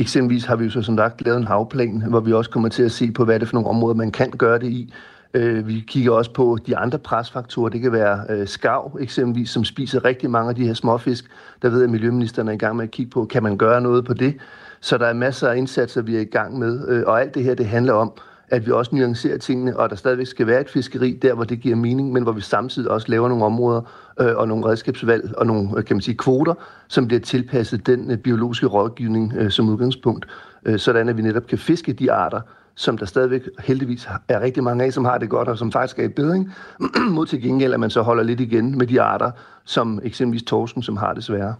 Eksempelvis 0.00 0.44
har 0.44 0.56
vi 0.56 0.64
jo 0.64 0.70
så 0.70 0.82
som 0.82 0.98
sagt 0.98 1.24
lavet 1.24 1.38
en 1.38 1.46
havplan, 1.46 2.02
hvor 2.08 2.20
vi 2.20 2.32
også 2.32 2.50
kommer 2.50 2.68
til 2.68 2.82
at 2.82 2.92
se 2.92 3.10
på, 3.12 3.24
hvad 3.24 3.34
det 3.34 3.42
er 3.42 3.46
for 3.46 3.54
nogle 3.54 3.68
områder, 3.68 3.94
man 3.94 4.10
kan 4.10 4.30
gøre 4.30 4.58
det 4.58 4.66
i. 4.66 4.94
Øh, 5.34 5.68
vi 5.68 5.84
kigger 5.86 6.12
også 6.12 6.32
på 6.32 6.58
de 6.66 6.76
andre 6.76 6.98
presfaktorer. 6.98 7.68
Det 7.68 7.80
kan 7.80 7.92
være 7.92 8.24
øh, 8.28 8.48
skav 8.48 8.98
eksempelvis, 9.00 9.50
som 9.50 9.64
spiser 9.64 10.04
rigtig 10.04 10.30
mange 10.30 10.48
af 10.48 10.54
de 10.54 10.66
her 10.66 10.74
småfisk. 10.74 11.24
Der 11.62 11.68
ved 11.68 11.78
jeg, 11.78 11.84
at 11.84 11.90
Miljøministeren 11.90 12.48
er 12.48 12.52
i 12.52 12.56
gang 12.56 12.76
med 12.76 12.84
at 12.84 12.90
kigge 12.90 13.10
på, 13.10 13.24
kan 13.24 13.42
man 13.42 13.56
gøre 13.56 13.80
noget 13.80 14.04
på 14.04 14.14
det? 14.14 14.34
Så 14.80 14.98
der 14.98 15.06
er 15.06 15.12
masser 15.12 15.48
af 15.48 15.56
indsatser, 15.56 16.02
vi 16.02 16.16
er 16.16 16.20
i 16.20 16.24
gang 16.24 16.58
med. 16.58 16.88
Øh, 16.88 17.02
og 17.06 17.20
alt 17.20 17.34
det 17.34 17.44
her, 17.44 17.54
det 17.54 17.66
handler 17.66 17.92
om, 17.92 18.12
at 18.48 18.66
vi 18.66 18.72
også 18.72 18.94
nuancerer 18.94 19.38
tingene, 19.38 19.76
og 19.76 19.90
der 19.90 19.96
stadigvæk 19.96 20.26
skal 20.26 20.46
være 20.46 20.60
et 20.60 20.70
fiskeri 20.70 21.18
der, 21.22 21.34
hvor 21.34 21.44
det 21.44 21.60
giver 21.60 21.76
mening, 21.76 22.12
men 22.12 22.22
hvor 22.22 22.32
vi 22.32 22.40
samtidig 22.40 22.90
også 22.90 23.06
laver 23.10 23.28
nogle 23.28 23.44
områder 23.44 23.80
øh, 24.20 24.36
og 24.36 24.48
nogle 24.48 24.66
redskabsvalg 24.66 25.34
og 25.36 25.46
nogle 25.46 25.68
øh, 25.76 25.84
kan 25.84 25.96
man 25.96 26.00
sige, 26.00 26.16
kvoter, 26.16 26.54
som 26.88 27.06
bliver 27.06 27.20
tilpasset 27.20 27.86
den 27.86 28.10
øh, 28.10 28.18
biologiske 28.18 28.66
rådgivning 28.66 29.32
øh, 29.36 29.50
som 29.50 29.68
udgangspunkt, 29.68 30.26
øh, 30.64 30.78
sådan 30.78 31.08
at 31.08 31.16
vi 31.16 31.22
netop 31.22 31.46
kan 31.46 31.58
fiske 31.58 31.92
de 31.92 32.12
arter, 32.12 32.40
som 32.74 32.98
der 32.98 33.06
stadigvæk 33.06 33.42
heldigvis 33.58 34.08
er 34.28 34.40
rigtig 34.40 34.62
mange 34.62 34.84
af, 34.84 34.92
som 34.92 35.04
har 35.04 35.18
det 35.18 35.28
godt, 35.28 35.48
og 35.48 35.58
som 35.58 35.72
faktisk 35.72 35.98
er 35.98 36.04
i 36.04 36.08
bedring, 36.08 36.52
mod 37.16 37.26
til 37.26 37.42
gengæld, 37.42 37.74
at 37.74 37.80
man 37.80 37.90
så 37.90 38.02
holder 38.02 38.22
lidt 38.22 38.40
igen 38.40 38.78
med 38.78 38.86
de 38.86 39.00
arter, 39.00 39.30
som 39.64 40.00
eksempelvis 40.04 40.42
torsken, 40.42 40.82
som 40.82 40.96
har 40.96 41.14
det 41.14 41.24
sværere. 41.24 41.54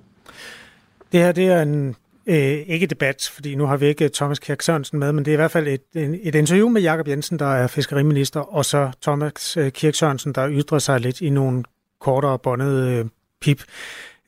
Det 1.13 1.21
her 1.21 1.33
det 1.33 1.49
er 1.49 1.63
en 1.63 1.97
øh, 2.27 2.59
ikke 2.67 2.87
debat, 2.87 3.31
fordi 3.35 3.55
nu 3.55 3.67
har 3.67 3.77
vi 3.77 3.87
ikke 3.87 4.05
øh, 4.05 4.11
Thomas 4.11 4.39
Kjærk 4.39 4.63
Sørensen 4.63 4.99
med, 4.99 5.13
men 5.13 5.25
det 5.25 5.31
er 5.31 5.35
i 5.35 5.37
hvert 5.37 5.51
fald 5.51 5.69
et, 5.69 5.83
et 6.23 6.35
interview 6.35 6.69
med 6.69 6.83
Jakob 6.83 7.09
Jensen, 7.09 7.39
der 7.39 7.55
er 7.55 7.67
fiskeriminister, 7.67 8.41
og 8.41 8.65
så 8.65 8.91
Thomas 9.03 9.57
øh, 9.57 9.71
Kirk 9.71 9.95
Sørensen, 9.95 10.33
der 10.33 10.49
ytrer 10.51 10.79
sig 10.79 11.01
lidt 11.01 11.21
i 11.21 11.31
nogle 11.31 11.65
kortere 12.01 12.39
båndede 12.39 12.99
øh, 12.99 13.05
pip. 13.41 13.65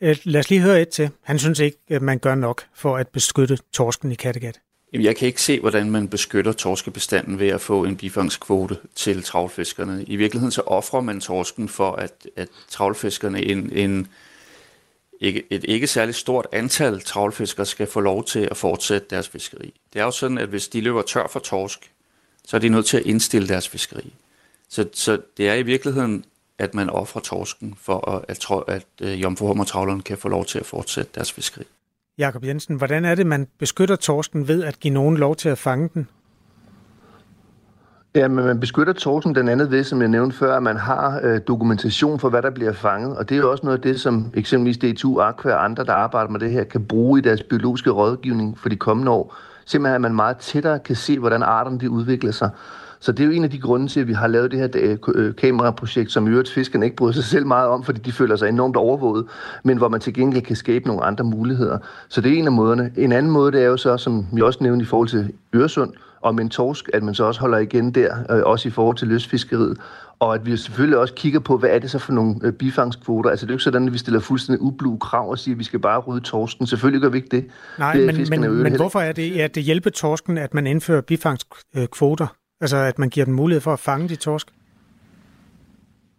Øh, 0.01 0.17
lad 0.25 0.41
os 0.41 0.51
lige 0.51 0.61
høre 0.61 0.83
et 0.83 0.89
til. 0.89 1.11
Han 1.23 1.39
synes 1.39 1.59
ikke, 1.59 1.79
at 1.89 2.03
man 2.03 2.19
gør 2.19 2.35
nok 2.35 2.63
for 2.75 2.97
at 2.97 3.09
beskytte 3.09 3.59
torsken 3.73 4.13
i 4.13 4.15
Kattegat. 4.15 4.61
Jeg 4.93 5.17
kan 5.17 5.27
ikke 5.27 5.43
se, 5.43 5.61
hvordan 5.61 5.91
man 5.91 6.09
beskytter 6.09 6.53
torskebestanden 6.53 7.39
ved 7.39 7.49
at 7.49 7.61
få 7.61 7.85
en 7.85 7.97
bifangskvote 7.97 8.79
til 8.95 9.23
travlfiskerne. 9.23 10.05
I 10.05 10.17
virkeligheden 10.17 10.53
så 10.53 10.61
offrer 10.61 11.01
man 11.01 11.21
torsken 11.21 11.69
for, 11.69 11.93
at, 11.93 12.27
at 12.37 12.49
travlfiskerne 12.69 13.45
en, 13.45 13.73
en 13.73 14.09
ikke, 15.21 15.43
et 15.51 15.65
ikke 15.69 15.87
særligt 15.87 16.17
stort 16.17 16.47
antal 16.53 17.01
travlfiskere 17.01 17.67
skal 17.67 17.87
få 17.87 18.01
lov 18.01 18.25
til 18.25 18.49
at 18.51 18.57
fortsætte 18.57 19.07
deres 19.11 19.29
fiskeri. 19.29 19.75
Det 19.93 20.01
er 20.01 20.05
jo 20.05 20.11
sådan, 20.11 20.39
at 20.39 20.49
hvis 20.49 20.69
de 20.69 20.81
løber 20.81 21.03
tør 21.03 21.27
for 21.27 21.41
torsk, 21.41 21.91
så 22.45 22.57
er 22.57 22.61
de 22.61 22.69
nødt 22.69 22.87
til 22.87 22.97
at 22.97 23.07
indstille 23.07 23.49
deres 23.49 23.69
fiskeri. 23.69 24.13
Så, 24.69 24.89
så 24.93 25.19
det 25.37 25.49
er 25.49 25.55
i 25.55 25.63
virkeligheden, 25.63 26.25
at 26.63 26.75
man 26.75 26.91
offrer 26.91 27.21
torsken 27.21 27.75
for, 27.81 28.11
at, 28.11 28.25
at, 28.29 28.65
at, 28.69 29.09
at 29.09 29.15
jomfruhummertravlerne 29.15 30.03
kan 30.03 30.19
få 30.19 30.29
lov 30.29 30.45
til 30.45 30.59
at 30.59 30.67
fortsætte 30.67 31.11
deres 31.15 31.33
fiskeri. 31.33 31.65
Jakob 32.19 32.45
Jensen, 32.45 32.77
hvordan 32.77 33.05
er 33.05 33.15
det, 33.15 33.27
man 33.27 33.49
beskytter 33.59 33.97
torsken 33.97 34.49
ved 34.49 34.65
at 34.65 34.81
give 34.81 34.95
nogen 34.95 35.17
lov 35.17 35.37
til 35.37 35.49
at 35.49 35.59
fange 35.59 35.91
den? 35.95 36.09
Ja, 38.15 38.29
men 38.29 38.45
man 38.45 38.61
beskytter 38.61 38.93
torsen 38.93 39.35
den 39.35 39.49
andet 39.49 39.71
ved, 39.71 39.85
som 39.85 40.01
jeg 40.01 40.09
nævnte 40.09 40.37
før, 40.37 40.57
at 40.57 40.63
man 40.63 40.77
har 40.77 41.21
øh, 41.23 41.41
dokumentation 41.49 42.19
for, 42.19 42.29
hvad 42.29 42.43
der 42.43 42.51
bliver 42.51 42.73
fanget. 42.73 43.17
Og 43.17 43.29
det 43.29 43.35
er 43.35 43.39
jo 43.39 43.51
også 43.51 43.67
noget 43.67 43.79
af 43.79 43.83
det, 43.83 44.01
som 44.01 44.33
eksempelvis 44.35 44.79
DTU, 44.79 45.21
Aqua 45.21 45.53
og 45.53 45.65
andre, 45.65 45.85
der 45.85 45.93
arbejder 45.93 46.31
med 46.31 46.41
det 46.41 46.51
her, 46.51 46.65
kan 46.65 46.85
bruge 46.85 47.19
i 47.19 47.23
deres 47.23 47.43
biologiske 47.43 47.91
rådgivning 47.91 48.59
for 48.59 48.69
de 48.69 48.77
kommende 48.77 49.11
år. 49.13 49.37
Simpelthen, 49.65 49.95
at 49.95 50.01
man 50.01 50.15
meget 50.15 50.37
tættere 50.37 50.79
kan 50.79 50.97
se, 50.97 51.19
hvordan 51.19 51.43
arterne 51.43 51.81
de 51.81 51.91
udvikler 51.91 52.33
sig. 52.33 52.51
Så 53.03 53.13
det 53.13 53.21
er 53.21 53.27
jo 53.27 53.33
en 53.33 53.45
af 53.45 53.51
de 53.51 53.59
grunde 53.59 53.89
til, 53.89 54.01
at 54.01 54.09
vi 54.09 54.13
har 54.13 54.27
lavet 54.27 54.51
det 54.51 54.59
her 54.59 54.69
øh, 54.75 54.99
øh, 55.15 55.35
kameraprojekt, 55.35 56.13
som 56.13 56.27
i 56.27 56.31
øvrigt 56.31 56.51
fiskerne 56.51 56.85
ikke 56.85 56.97
bryder 56.97 57.13
sig 57.13 57.25
selv 57.25 57.47
meget 57.47 57.69
om, 57.69 57.85
fordi 57.85 58.01
de 58.01 58.13
føler 58.13 58.37
sig 58.37 58.49
enormt 58.49 58.77
overvåget, 58.77 59.27
men 59.65 59.79
hvor 59.79 59.89
man 59.89 60.01
til 60.01 60.15
gengæld 60.15 60.43
kan 60.43 60.57
skabe 60.57 60.87
nogle 60.87 61.05
andre 61.05 61.25
muligheder. 61.25 61.79
Så 62.09 62.21
det 62.21 62.33
er 62.33 62.39
en 62.39 62.47
af 62.47 62.53
måderne. 62.53 62.93
En 62.97 63.13
anden 63.13 63.33
måde, 63.33 63.53
det 63.53 63.63
er 63.63 63.67
jo 63.67 63.77
så, 63.77 63.97
som 63.97 64.27
vi 64.33 64.43
også 64.43 64.59
nævnte 64.63 64.83
i 64.83 64.87
forhold 64.87 65.09
til 65.09 65.33
Øresund, 65.55 65.93
om 66.23 66.39
en 66.39 66.49
torsk, 66.49 66.91
at 66.93 67.03
man 67.03 67.15
så 67.15 67.25
også 67.25 67.41
holder 67.41 67.59
igen 67.59 67.91
der, 67.91 68.17
øh, 68.31 68.43
også 68.45 68.69
i 68.69 68.71
forhold 68.71 68.97
til 68.97 69.09
løsfiskeriet. 69.09 69.79
Og 70.19 70.35
at 70.35 70.47
vi 70.47 70.57
selvfølgelig 70.57 70.99
også 70.99 71.15
kigger 71.15 71.41
på, 71.41 71.57
hvad 71.57 71.71
er 71.71 71.79
det 71.79 71.91
så 71.91 71.99
for 71.99 72.13
nogle 72.13 72.35
øh, 72.43 72.53
bifangskvoter. 72.53 73.31
Altså 73.31 73.47
det 73.47 73.51
er 73.51 73.55
jo 73.55 73.57
ikke 73.57 73.65
sådan, 73.65 73.87
at 73.87 73.93
vi 73.93 73.99
stiller 73.99 74.21
fuldstændig 74.21 74.63
ublu 74.63 74.97
krav 74.97 75.31
og 75.31 75.39
siger, 75.39 75.55
at 75.55 75.59
vi 75.59 75.65
skal 75.65 75.79
bare 75.79 76.01
rydde 76.01 76.25
torsken. 76.25 76.67
Selvfølgelig 76.67 77.03
gør 77.03 77.09
vi 77.09 77.17
ikke 77.17 77.37
det. 77.37 77.47
Nej, 77.79 77.93
det 77.93 78.31
men, 78.31 78.41
men, 78.41 78.63
men 78.63 78.77
hvorfor 78.77 79.01
er 79.01 79.13
det, 79.13 79.41
at 79.41 79.55
det 79.55 79.63
hjælper 79.63 79.91
torsken, 79.91 80.39
at 80.39 80.55
man 80.55 80.67
indfører 80.67 81.01
bifangskvoter? 81.01 82.27
Altså 82.63 82.77
at 82.77 82.99
man 82.99 83.09
giver 83.09 83.27
dem 83.27 83.35
mulighed 83.35 83.61
for 83.61 83.73
at 83.73 83.79
fange 83.79 84.09
de 84.09 84.17
torsk? 84.17 84.47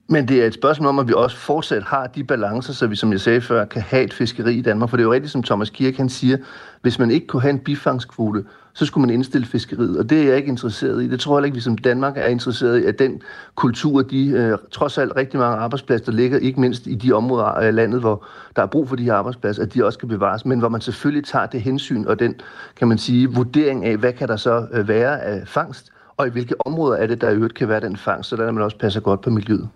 Men 0.08 0.28
det 0.28 0.42
er 0.42 0.48
et 0.48 0.54
spørgsmål 0.54 0.90
om, 0.90 1.00
at 1.00 1.08
vi 1.08 1.14
også 1.14 1.38
fortsat 1.38 1.84
har 1.84 2.08
de 2.08 2.24
balancer, 2.24 2.74
så 2.74 2.88
vi, 2.88 2.96
som 2.96 3.12
jeg 3.12 3.20
sagde 3.20 3.42
før, 3.42 3.66
kan 3.66 3.82
have 3.82 4.04
et 4.04 4.14
fiskeri 4.14 4.56
i 4.56 4.62
Danmark. 4.62 4.90
For 4.90 4.98
det 4.98 5.04
er 5.04 5.06
jo 5.06 5.14
rigtigt, 5.14 5.32
som 5.32 5.44
Thomas 5.44 5.70
Kirk 5.70 5.98
han 5.98 6.10
siger, 6.10 6.38
hvis 6.82 7.00
man 7.00 7.12
ikke 7.12 7.28
kunne 7.28 7.42
have 7.42 7.50
en 7.50 7.60
bifangskvote, 7.60 8.44
så 8.74 8.86
skulle 8.86 9.08
man 9.08 9.14
indstille 9.14 9.48
fiskeriet, 9.48 10.00
og 10.00 10.10
det 10.10 10.22
er 10.22 10.24
jeg 10.24 10.38
ikke 10.38 10.48
interesseret 10.48 11.04
i. 11.04 11.08
Det 11.08 11.20
tror 11.20 11.40
jeg 11.40 11.46
ikke, 11.46 11.56
vi 11.56 11.62
som 11.62 11.78
Danmark 11.78 12.18
er 12.18 12.26
interesseret 12.26 12.84
i, 12.84 12.86
at 12.86 13.00
den 13.00 13.22
kultur, 13.56 14.02
de 14.02 14.28
øh, 14.28 14.58
trods 14.72 14.98
alt 14.98 15.16
rigtig 15.16 15.40
mange 15.40 15.58
arbejdspladser, 15.58 16.06
der 16.06 16.12
ligger 16.12 16.40
ikke 16.40 16.62
mindst 16.62 16.88
i 16.88 16.96
de 16.96 17.14
områder 17.14 17.46
af 17.46 17.76
landet, 17.76 18.00
hvor 18.00 18.26
der 18.56 18.62
er 18.62 18.68
brug 18.68 18.90
for 18.90 18.96
de 18.96 19.04
her 19.04 19.14
arbejdspladser, 19.14 19.64
at 19.64 19.74
de 19.74 19.86
også 19.86 19.98
skal 19.98 20.10
bevares, 20.10 20.46
men 20.46 20.60
hvor 20.60 20.70
man 20.70 20.82
selvfølgelig 20.82 21.26
tager 21.26 21.46
det 21.46 21.62
hensyn 21.62 22.06
og 22.06 22.20
den, 22.20 22.36
kan 22.76 22.88
man 22.88 22.98
sige, 22.98 23.32
vurdering 23.32 23.86
af, 23.86 23.98
hvad 23.98 24.14
kan 24.14 24.28
der 24.28 24.36
så 24.36 24.68
øh, 24.72 24.88
være 24.88 25.22
af 25.22 25.48
fangst, 25.48 25.92
og 26.18 26.28
i 26.28 26.30
hvilke 26.30 26.68
områder 26.68 26.98
er 26.98 27.08
det, 27.08 27.22
der 27.22 27.30
i 27.30 27.34
øvrigt 27.34 27.56
kan 27.56 27.70
være 27.70 27.80
den 27.80 27.98
fangst, 27.98 28.30
så 28.30 28.36
der 28.36 28.52
man 28.52 28.64
også 28.64 28.78
passer 28.78 29.00
godt 29.00 29.22
på 29.22 29.30
miljøet. 29.30 29.70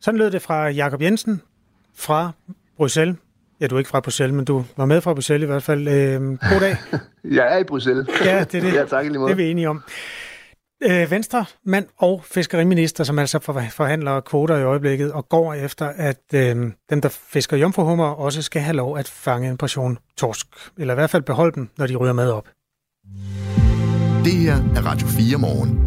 Sådan 0.00 0.18
lød 0.18 0.30
det 0.30 0.42
fra 0.42 0.68
Jakob 0.68 1.02
Jensen 1.02 1.42
fra 1.94 2.32
Bruxelles. 2.76 3.16
Ja, 3.60 3.66
du 3.66 3.74
er 3.74 3.78
ikke 3.78 3.90
fra 3.90 4.00
Bruxelles, 4.00 4.34
men 4.34 4.44
du 4.44 4.64
var 4.76 4.84
med 4.84 5.00
fra 5.00 5.14
Bruxelles 5.14 5.44
i 5.44 5.46
hvert 5.46 5.62
fald. 5.62 5.88
Øh, 5.88 6.20
god 6.20 6.60
dag. 6.60 6.76
Jeg 7.38 7.54
er 7.54 7.58
i 7.58 7.64
Bruxelles. 7.64 8.08
Ja, 8.24 8.44
det 8.44 8.54
er 8.54 8.60
det. 8.60 8.74
ja, 8.74 8.84
tak 8.84 9.04
lige 9.04 9.18
måde. 9.18 9.28
Det 9.28 9.32
er 9.32 9.44
vi 9.44 9.50
enige 9.50 9.68
om. 9.68 9.82
Øh, 10.82 11.10
Venstre, 11.10 11.44
mand 11.64 11.86
og 11.98 12.24
fiskeriminister, 12.24 13.04
som 13.04 13.18
altså 13.18 13.38
forhandler 13.70 14.20
kvoter 14.20 14.56
i 14.56 14.62
øjeblikket, 14.62 15.12
og 15.12 15.28
går 15.28 15.54
efter, 15.54 15.86
at 15.86 16.22
øh, 16.34 16.72
dem, 16.90 17.00
der 17.00 17.08
fisker 17.08 17.56
jomfruhummer, 17.56 18.06
også 18.06 18.42
skal 18.42 18.62
have 18.62 18.76
lov 18.76 18.98
at 18.98 19.08
fange 19.08 19.48
en 19.48 19.56
portion 19.56 19.98
torsk. 20.16 20.46
Eller 20.78 20.94
i 20.94 20.96
hvert 20.96 21.10
fald 21.10 21.22
beholde 21.22 21.54
dem, 21.54 21.68
når 21.78 21.86
de 21.86 21.96
ryger 21.96 22.12
med 22.12 22.30
op. 22.30 22.48
Det 24.24 24.32
her 24.32 24.54
er 24.54 24.86
Radio 24.86 25.06
4 25.06 25.38
morgen. 25.38 25.80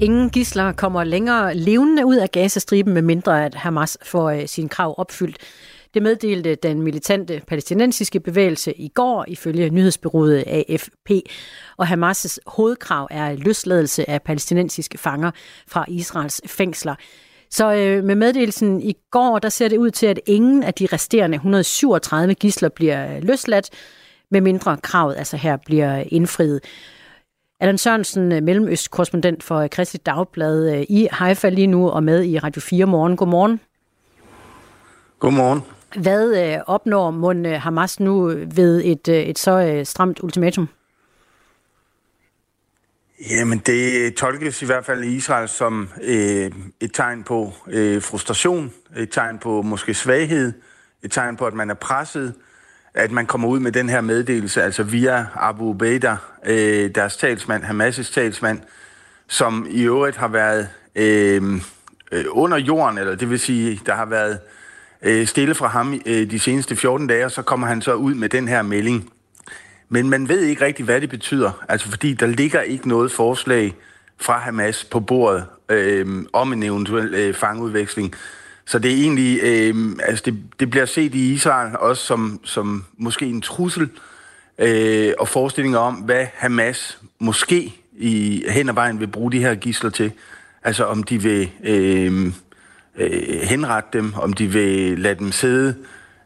Ingen 0.00 0.30
gisler 0.30 0.72
kommer 0.72 1.04
længere 1.04 1.54
levende 1.54 2.06
ud 2.06 2.16
af 2.16 2.30
Gazastriben, 2.30 2.94
med 2.94 3.02
mindre 3.02 3.44
at 3.44 3.54
Hamas 3.54 3.98
får 4.02 4.30
øh, 4.30 4.46
sin 4.46 4.68
krav 4.68 4.94
opfyldt. 4.98 5.36
Det 5.94 6.02
meddelte 6.02 6.54
den 6.54 6.82
militante 6.82 7.42
palæstinensiske 7.46 8.20
bevægelse 8.20 8.72
i 8.72 8.88
går, 8.88 9.24
ifølge 9.28 9.70
nyhedsbyrået 9.70 10.44
AFP. 10.46 11.10
Og 11.76 11.88
Hamas' 11.88 12.38
hovedkrav 12.46 13.08
er 13.10 13.32
løsladelse 13.32 14.10
af 14.10 14.22
palæstinensiske 14.22 14.98
fanger 14.98 15.30
fra 15.68 15.84
Israels 15.88 16.40
fængsler. 16.46 16.94
Så 17.50 17.72
øh, 17.74 18.04
med 18.04 18.14
meddelelsen 18.14 18.82
i 18.82 18.94
går, 19.10 19.38
der 19.38 19.48
ser 19.48 19.68
det 19.68 19.76
ud 19.76 19.90
til, 19.90 20.06
at 20.06 20.20
ingen 20.26 20.62
af 20.62 20.74
de 20.74 20.86
resterende 20.92 21.34
137 21.34 22.34
gisler 22.34 22.68
bliver 22.68 23.16
øh, 23.16 23.22
løsladt, 23.22 23.70
med 24.30 24.40
mindre 24.40 24.76
kravet 24.76 25.16
altså 25.16 25.36
her 25.36 25.56
bliver 25.56 26.04
indfriet. 26.08 26.60
Allan 27.62 27.78
Sørensen, 27.78 28.32
øh, 28.32 28.42
Mellemøst-korrespondent 28.42 29.42
for 29.42 29.68
Kristi 29.68 29.98
Dagblad 29.98 30.74
øh, 30.74 30.86
i 30.88 31.08
Haifa 31.12 31.48
lige 31.48 31.66
nu 31.66 31.88
og 31.88 32.02
med 32.02 32.24
i 32.24 32.38
Radio 32.38 32.60
4 32.60 32.86
morgen. 32.86 33.16
Godmorgen. 33.16 33.60
Godmorgen. 35.18 35.60
Hvad 35.96 36.52
øh, 36.54 36.58
opnår 36.66 37.10
Mon 37.10 37.44
Hamas 37.44 38.00
nu 38.00 38.26
ved 38.54 38.82
et, 38.84 39.08
et 39.08 39.38
så 39.38 39.80
stramt 39.84 40.20
ultimatum? 40.22 40.68
Jamen, 43.30 43.58
det 43.58 44.14
tolkes 44.14 44.62
i 44.62 44.66
hvert 44.66 44.84
fald 44.84 45.04
i 45.04 45.16
Israel 45.16 45.48
som 45.48 45.88
øh, 46.02 46.50
et 46.80 46.92
tegn 46.94 47.24
på 47.24 47.52
øh, 47.66 48.02
frustration, 48.02 48.72
et 48.96 49.10
tegn 49.10 49.38
på 49.38 49.62
måske 49.62 49.94
svaghed, 49.94 50.52
et 51.02 51.10
tegn 51.10 51.36
på, 51.36 51.46
at 51.46 51.54
man 51.54 51.70
er 51.70 51.74
presset, 51.74 52.34
at 52.94 53.10
man 53.10 53.26
kommer 53.26 53.48
ud 53.48 53.60
med 53.60 53.72
den 53.72 53.88
her 53.88 54.00
meddelelse, 54.00 54.62
altså 54.62 54.82
via 54.82 55.26
Abu 55.34 55.64
Ubaidah, 55.64 56.16
øh, 56.46 56.90
deres 56.94 57.16
talsmand, 57.16 57.64
Hamas' 57.64 58.14
talsmand, 58.14 58.60
som 59.28 59.66
i 59.70 59.82
øvrigt 59.82 60.16
har 60.16 60.28
været 60.28 60.68
øh, 60.96 61.60
øh, 62.12 62.24
under 62.30 62.58
jorden, 62.58 62.98
eller 62.98 63.14
det 63.14 63.30
vil 63.30 63.38
sige, 63.38 63.80
der 63.86 63.94
har 63.94 64.06
været 64.06 64.38
øh, 65.02 65.26
stille 65.26 65.54
fra 65.54 65.66
ham 65.66 66.00
øh, 66.06 66.30
de 66.30 66.38
seneste 66.38 66.76
14 66.76 67.06
dage, 67.06 67.24
og 67.24 67.30
så 67.30 67.42
kommer 67.42 67.66
han 67.66 67.82
så 67.82 67.94
ud 67.94 68.14
med 68.14 68.28
den 68.28 68.48
her 68.48 68.62
melding. 68.62 69.12
Men 69.88 70.10
man 70.10 70.28
ved 70.28 70.40
ikke 70.40 70.64
rigtig, 70.64 70.84
hvad 70.84 71.00
det 71.00 71.10
betyder, 71.10 71.64
altså 71.68 71.90
fordi 71.90 72.14
der 72.14 72.26
ligger 72.26 72.60
ikke 72.60 72.88
noget 72.88 73.12
forslag 73.12 73.74
fra 74.18 74.38
Hamas 74.38 74.84
på 74.84 75.00
bordet 75.00 75.46
øh, 75.68 76.24
om 76.32 76.52
en 76.52 76.62
eventuel 76.62 77.14
øh, 77.14 77.34
fangudveksling. 77.34 78.14
Så 78.70 78.78
det 78.78 78.90
er 78.90 78.96
egentlig, 78.96 79.40
øh, 79.42 79.74
altså 80.02 80.22
det, 80.26 80.42
det 80.60 80.70
bliver 80.70 80.86
set 80.86 81.14
i 81.14 81.32
Israel 81.32 81.76
også 81.78 82.04
som, 82.04 82.40
som 82.44 82.84
måske 82.98 83.26
en 83.26 83.40
trussel 83.40 83.88
øh, 84.58 85.12
og 85.18 85.28
forestillinger 85.28 85.78
om, 85.78 85.94
hvad 85.94 86.26
Hamas 86.34 86.98
måske 87.18 87.74
i 87.98 88.44
hen 88.48 88.68
ad 88.68 88.74
vejen 88.74 89.00
vil 89.00 89.06
bruge 89.06 89.32
de 89.32 89.38
her 89.38 89.54
gisler 89.54 89.90
til. 89.90 90.12
Altså 90.62 90.84
om 90.84 91.02
de 91.02 91.22
vil 91.22 91.50
øh, 91.64 92.32
øh, 92.96 93.40
henrette 93.42 93.88
dem, 93.92 94.14
om 94.14 94.32
de 94.32 94.46
vil 94.46 94.98
lade 94.98 95.18
dem 95.18 95.32
sidde 95.32 95.74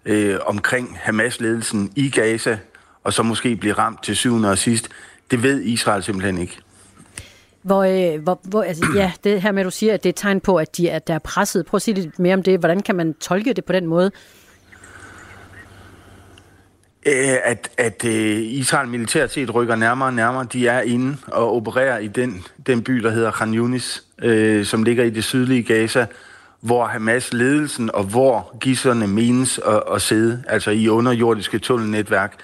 øh, 0.05 0.36
omkring 0.47 0.99
Hamas-ledelsen 1.01 1.92
i 1.97 2.11
Gaza, 2.11 2.59
og 3.05 3.12
så 3.12 3.22
måske 3.22 3.57
blive 3.57 3.74
ramt 3.74 4.03
til 4.03 4.16
syvende 4.16 4.51
og 4.51 4.59
sidst. 4.59 4.88
Det 5.30 5.42
ved 5.42 5.62
Israel 5.62 6.03
simpelthen 6.03 6.38
ikke. 6.38 6.63
Hvor, 7.64 7.82
øh, 7.82 8.22
hvor, 8.22 8.40
hvor, 8.42 8.62
altså, 8.62 8.86
ja, 8.94 9.12
det 9.24 9.42
her 9.42 9.52
med, 9.52 9.60
at 9.60 9.64
du 9.64 9.70
siger, 9.70 9.94
at 9.94 10.02
det 10.02 10.08
er 10.08 10.12
et 10.12 10.16
tegn 10.16 10.40
på, 10.40 10.56
at 10.56 10.76
de 10.76 10.88
er, 10.88 10.98
der 10.98 11.14
er 11.14 11.18
presset. 11.18 11.66
Prøv 11.66 11.76
at 11.76 11.82
sige 11.82 11.94
lidt 11.94 12.18
mere 12.18 12.34
om 12.34 12.42
det. 12.42 12.58
Hvordan 12.58 12.80
kan 12.80 12.96
man 12.96 13.14
tolke 13.14 13.52
det 13.52 13.64
på 13.64 13.72
den 13.72 13.86
måde? 13.86 14.10
Øh, 17.06 17.36
at, 17.44 17.70
at 17.78 18.04
øh, 18.04 18.38
Israel 18.40 18.88
militært 18.88 19.32
set 19.32 19.54
rykker 19.54 19.76
nærmere 19.76 20.08
og 20.08 20.14
nærmere. 20.14 20.46
De 20.52 20.68
er 20.68 20.80
inde 20.80 21.16
og 21.26 21.56
opererer 21.56 21.98
i 21.98 22.06
den, 22.06 22.44
den 22.66 22.82
by, 22.82 22.92
der 22.92 23.10
hedder 23.10 23.30
Khan 23.30 23.54
Yunis, 23.54 24.04
øh, 24.22 24.64
som 24.64 24.82
ligger 24.82 25.04
i 25.04 25.10
det 25.10 25.24
sydlige 25.24 25.62
Gaza, 25.62 26.06
hvor 26.60 26.86
Hamas-ledelsen 26.86 27.90
og 27.94 28.04
hvor 28.04 28.56
gisserne 28.60 29.06
menes 29.06 29.60
at, 29.66 29.82
at 29.94 30.02
sidde, 30.02 30.42
altså 30.48 30.70
i 30.70 30.88
underjordiske 30.88 31.58
tunnelnetværk. 31.58 32.36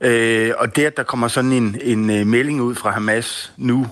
Øh, 0.00 0.52
og 0.58 0.76
det, 0.76 0.84
at 0.84 0.96
der 0.96 1.02
kommer 1.02 1.28
sådan 1.28 1.52
en, 1.52 1.76
en 1.82 2.10
øh, 2.10 2.26
melding 2.26 2.62
ud 2.62 2.74
fra 2.74 2.90
Hamas 2.90 3.52
nu, 3.56 3.86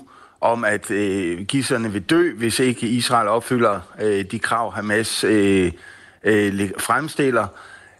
om 0.44 0.64
at 0.64 0.90
øh, 0.90 1.44
gisserne 1.44 1.92
vil 1.92 2.02
dø, 2.02 2.32
hvis 2.32 2.58
ikke 2.58 2.86
Israel 2.86 3.28
opfylder 3.28 3.80
øh, 4.02 4.24
de 4.24 4.38
krav, 4.38 4.74
Hamas 4.74 5.24
øh, 5.24 5.72
øh, 6.24 6.70
fremstiller. 6.78 7.46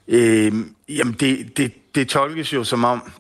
Øh, 0.08 0.52
jamen, 0.88 1.12
det, 1.20 1.56
det, 1.56 1.94
det 1.94 2.08
tolkes 2.08 2.52
jo 2.52 2.64
som 2.64 2.84
om, 2.84 3.12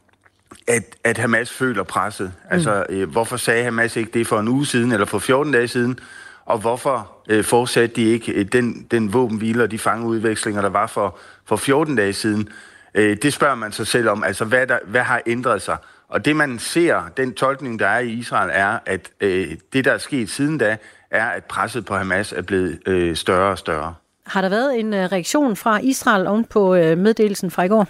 at, 0.66 0.96
at 1.04 1.18
Hamas 1.18 1.50
føler 1.50 1.82
presset. 1.82 2.32
Mm. 2.44 2.48
Altså, 2.50 2.84
øh, 2.88 3.10
hvorfor 3.10 3.36
sagde 3.36 3.64
Hamas 3.64 3.96
ikke 3.96 4.10
det 4.14 4.26
for 4.26 4.40
en 4.40 4.48
uge 4.48 4.66
siden, 4.66 4.92
eller 4.92 5.06
for 5.06 5.18
14 5.18 5.52
dage 5.52 5.68
siden? 5.68 5.98
Og 6.44 6.58
hvorfor 6.58 7.16
øh, 7.28 7.44
fortsatte 7.44 7.96
de 7.96 8.02
ikke 8.02 8.32
øh, 8.32 8.46
den, 8.52 8.86
den 8.90 9.12
våbenhvile 9.12 9.62
og 9.62 9.70
de 9.70 9.78
fangeudvekslinger, 9.78 10.62
der 10.62 10.68
var 10.68 10.86
for, 10.86 11.18
for 11.44 11.56
14 11.56 11.96
dage 11.96 12.12
siden? 12.12 12.48
Øh, 12.94 13.16
det 13.22 13.32
spørger 13.32 13.54
man 13.54 13.72
sig 13.72 13.86
selv 13.86 14.08
om. 14.08 14.24
Altså, 14.24 14.44
hvad, 14.44 14.66
der, 14.66 14.78
hvad 14.86 15.02
har 15.02 15.22
ændret 15.26 15.62
sig? 15.62 15.76
Og 16.08 16.24
det 16.24 16.36
man 16.36 16.58
ser, 16.58 17.10
den 17.16 17.34
tolkning, 17.34 17.78
der 17.78 17.86
er 17.86 17.98
i 17.98 18.10
Israel, 18.10 18.50
er, 18.52 18.78
at 18.86 19.10
øh, 19.20 19.56
det, 19.72 19.84
der 19.84 19.92
er 19.92 19.98
sket 19.98 20.30
siden 20.30 20.58
da, 20.58 20.76
er, 21.10 21.26
at 21.26 21.44
presset 21.44 21.84
på 21.84 21.96
Hamas 21.96 22.32
er 22.32 22.42
blevet 22.42 22.78
øh, 22.86 23.16
større 23.16 23.50
og 23.50 23.58
større. 23.58 23.94
Har 24.26 24.40
der 24.40 24.48
været 24.48 24.80
en 24.80 24.94
øh, 24.94 25.12
reaktion 25.12 25.56
fra 25.56 25.78
Israel 25.82 26.26
oven 26.26 26.44
på 26.44 26.74
øh, 26.74 26.98
meddelelsen 26.98 27.50
fra 27.50 27.62
i 27.62 27.68
går? 27.68 27.88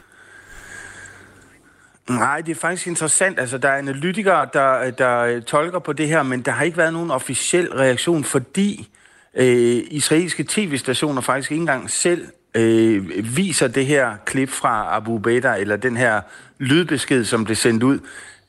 Nej, 2.08 2.40
det 2.40 2.56
er 2.56 2.60
faktisk 2.60 2.86
interessant. 2.86 3.40
Altså, 3.40 3.58
der 3.58 3.68
er 3.68 3.78
analytikere, 3.78 4.48
der, 4.52 4.90
der 4.90 5.40
tolker 5.40 5.78
på 5.78 5.92
det 5.92 6.08
her, 6.08 6.22
men 6.22 6.42
der 6.42 6.52
har 6.52 6.64
ikke 6.64 6.76
været 6.76 6.92
nogen 6.92 7.10
officiel 7.10 7.72
reaktion, 7.72 8.24
fordi 8.24 8.88
øh, 9.34 9.82
israelske 9.90 10.44
tv-stationer 10.48 11.20
faktisk 11.20 11.50
ikke 11.50 11.60
engang 11.60 11.90
selv 11.90 12.26
øh, 12.54 13.36
viser 13.36 13.68
det 13.68 13.86
her 13.86 14.16
klip 14.24 14.50
fra 14.50 14.96
Abu 14.96 15.18
Beda, 15.18 15.54
eller 15.54 15.76
den 15.76 15.96
her 15.96 16.20
lydbesked, 16.58 17.24
som 17.24 17.44
blev 17.44 17.56
sendt 17.56 17.82
ud. 17.82 17.98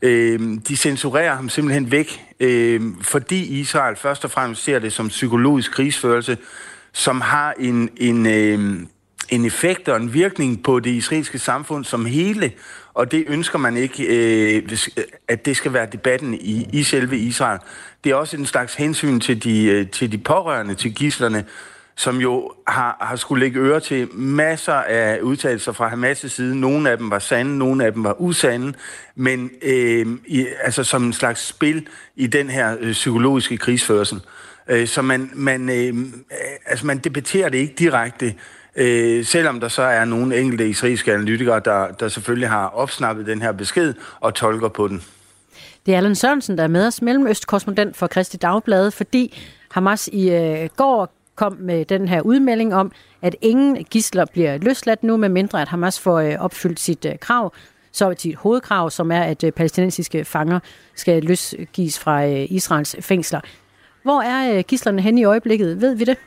Øh, 0.01 0.39
de 0.67 0.77
censurerer 0.77 1.35
ham 1.35 1.49
simpelthen 1.49 1.91
væk, 1.91 2.21
øh, 2.39 2.81
fordi 3.01 3.59
Israel 3.59 3.95
først 3.95 4.25
og 4.25 4.31
fremmest 4.31 4.63
ser 4.63 4.79
det 4.79 4.93
som 4.93 5.07
psykologisk 5.07 5.71
krigsførelse, 5.71 6.37
som 6.93 7.21
har 7.21 7.53
en, 7.59 7.89
en, 7.97 8.25
øh, 8.25 8.79
en 9.29 9.45
effekt 9.45 9.89
og 9.89 9.97
en 9.97 10.13
virkning 10.13 10.63
på 10.63 10.79
det 10.79 10.89
israelske 10.89 11.39
samfund 11.39 11.85
som 11.85 12.05
hele, 12.05 12.51
og 12.93 13.11
det 13.11 13.23
ønsker 13.27 13.57
man 13.57 13.77
ikke, 13.77 14.03
øh, 14.03 14.77
at 15.27 15.45
det 15.45 15.57
skal 15.57 15.73
være 15.73 15.87
debatten 15.91 16.33
i, 16.33 16.67
i 16.73 16.83
selve 16.83 17.17
Israel. 17.17 17.59
Det 18.03 18.11
er 18.11 18.15
også 18.15 18.37
en 18.37 18.45
slags 18.45 18.75
hensyn 18.75 19.19
til 19.19 19.43
de, 19.43 19.65
øh, 19.65 19.87
til 19.87 20.11
de 20.11 20.17
pårørende, 20.17 20.75
til 20.75 20.93
gislerne, 20.93 21.45
som 21.97 22.17
jo 22.17 22.51
har, 22.67 22.97
har 23.01 23.15
skulle 23.15 23.39
lægge 23.39 23.59
øre 23.59 23.79
til 23.79 24.07
masser 24.13 24.73
af 24.73 25.19
udtalelser 25.19 25.71
fra 25.71 25.89
Hamas' 25.89 26.27
side. 26.27 26.59
Nogle 26.59 26.89
af 26.89 26.97
dem 26.97 27.11
var 27.11 27.19
sande, 27.19 27.57
nogle 27.57 27.85
af 27.85 27.93
dem 27.93 28.03
var 28.03 28.21
usande, 28.21 28.73
men 29.15 29.51
øh, 29.61 30.07
i, 30.25 30.45
altså 30.63 30.83
som 30.83 31.03
en 31.03 31.13
slags 31.13 31.47
spil 31.47 31.87
i 32.15 32.27
den 32.27 32.49
her 32.49 32.75
øh, 32.79 32.91
psykologiske 32.91 33.57
krigsførsel. 33.57 34.21
Øh, 34.67 34.87
så 34.87 35.01
man, 35.01 35.31
man, 35.33 35.69
øh, 35.69 35.87
øh 35.87 36.05
altså 36.65 36.85
man 36.85 36.97
debatterer 36.97 37.49
det 37.49 37.57
ikke 37.57 37.73
direkte, 37.79 38.35
øh, 38.75 39.25
selvom 39.25 39.59
der 39.59 39.67
så 39.67 39.81
er 39.81 40.05
nogle 40.05 40.39
enkelte 40.39 40.69
israelske 40.69 41.13
analytikere, 41.13 41.61
der, 41.65 41.91
der 41.91 42.07
selvfølgelig 42.07 42.49
har 42.49 42.67
opsnappet 42.67 43.25
den 43.27 43.41
her 43.41 43.51
besked 43.51 43.93
og 44.19 44.33
tolker 44.33 44.69
på 44.69 44.87
den. 44.87 45.03
Det 45.85 45.93
er 45.93 45.97
Allan 45.97 46.15
Sørensen, 46.15 46.57
der 46.57 46.63
er 46.63 46.67
med 46.67 46.87
os, 46.87 47.01
mellemøstkorrespondent 47.01 47.97
for 47.97 48.07
Kristi 48.07 48.37
Dagblade, 48.37 48.91
fordi 48.91 49.41
Hamas 49.71 50.09
i 50.13 50.29
øh, 50.29 50.69
går 50.77 51.14
kom 51.35 51.57
med 51.59 51.85
den 51.85 52.07
her 52.07 52.21
udmelding 52.21 52.75
om, 52.75 52.91
at 53.21 53.35
ingen 53.41 53.83
gisler 53.83 54.25
bliver 54.25 54.57
løsladt 54.57 55.03
nu, 55.03 55.17
medmindre 55.17 55.61
at 55.61 55.67
Hamas 55.67 55.99
får 55.99 56.19
øh, 56.19 56.35
opfyldt 56.39 56.79
sit 56.79 57.05
øh, 57.05 57.19
krav, 57.19 57.53
så 57.91 58.15
sit 58.17 58.35
hovedkrav, 58.35 58.89
som 58.89 59.11
er, 59.11 59.21
at 59.21 59.43
øh, 59.43 59.51
palæstinensiske 59.51 60.25
fanger 60.25 60.59
skal 60.95 61.23
løsgives 61.23 61.99
fra 61.99 62.25
øh, 62.25 62.45
Israels 62.49 62.95
fængsler. 62.99 63.39
Hvor 64.03 64.21
er 64.21 64.57
øh, 64.57 64.63
gislerne 64.67 65.01
henne 65.01 65.21
i 65.21 65.23
øjeblikket? 65.23 65.81
Ved 65.81 65.95
vi 65.95 66.03
det? 66.03 66.17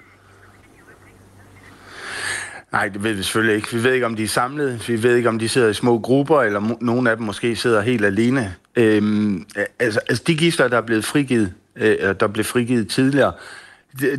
Nej, 2.73 2.89
det 2.89 3.05
ved 3.05 3.13
vi 3.13 3.23
selvfølgelig 3.23 3.57
ikke. 3.57 3.69
Vi 3.73 3.85
ved 3.85 3.93
ikke, 3.93 4.07
om 4.07 4.17
de 4.17 4.23
er 4.23 4.29
samlet. 4.29 4.89
Vi 4.89 5.03
ved 5.03 5.17
ikke, 5.17 5.29
om 5.29 5.39
de 5.39 5.49
sidder 5.49 5.69
i 5.69 5.75
små 5.75 5.99
grupper, 5.99 6.43
eller 6.43 6.61
mo- 6.61 6.79
nogle 6.81 7.11
af 7.11 7.17
dem 7.17 7.27
måske 7.27 7.57
sidder 7.57 7.81
helt 7.81 8.05
alene. 8.05 8.55
Øhm, 8.77 9.47
altså, 9.79 10.01
altså, 10.09 10.25
de 10.27 10.37
gisler, 10.37 10.69
der 10.69 10.77
er 10.77 10.81
blevet 10.81 11.05
frigivet, 11.05 11.53
øh, 11.77 12.15
der 12.21 12.27
blev 12.27 12.45
frigivet 12.45 12.89
tidligere, 12.89 13.33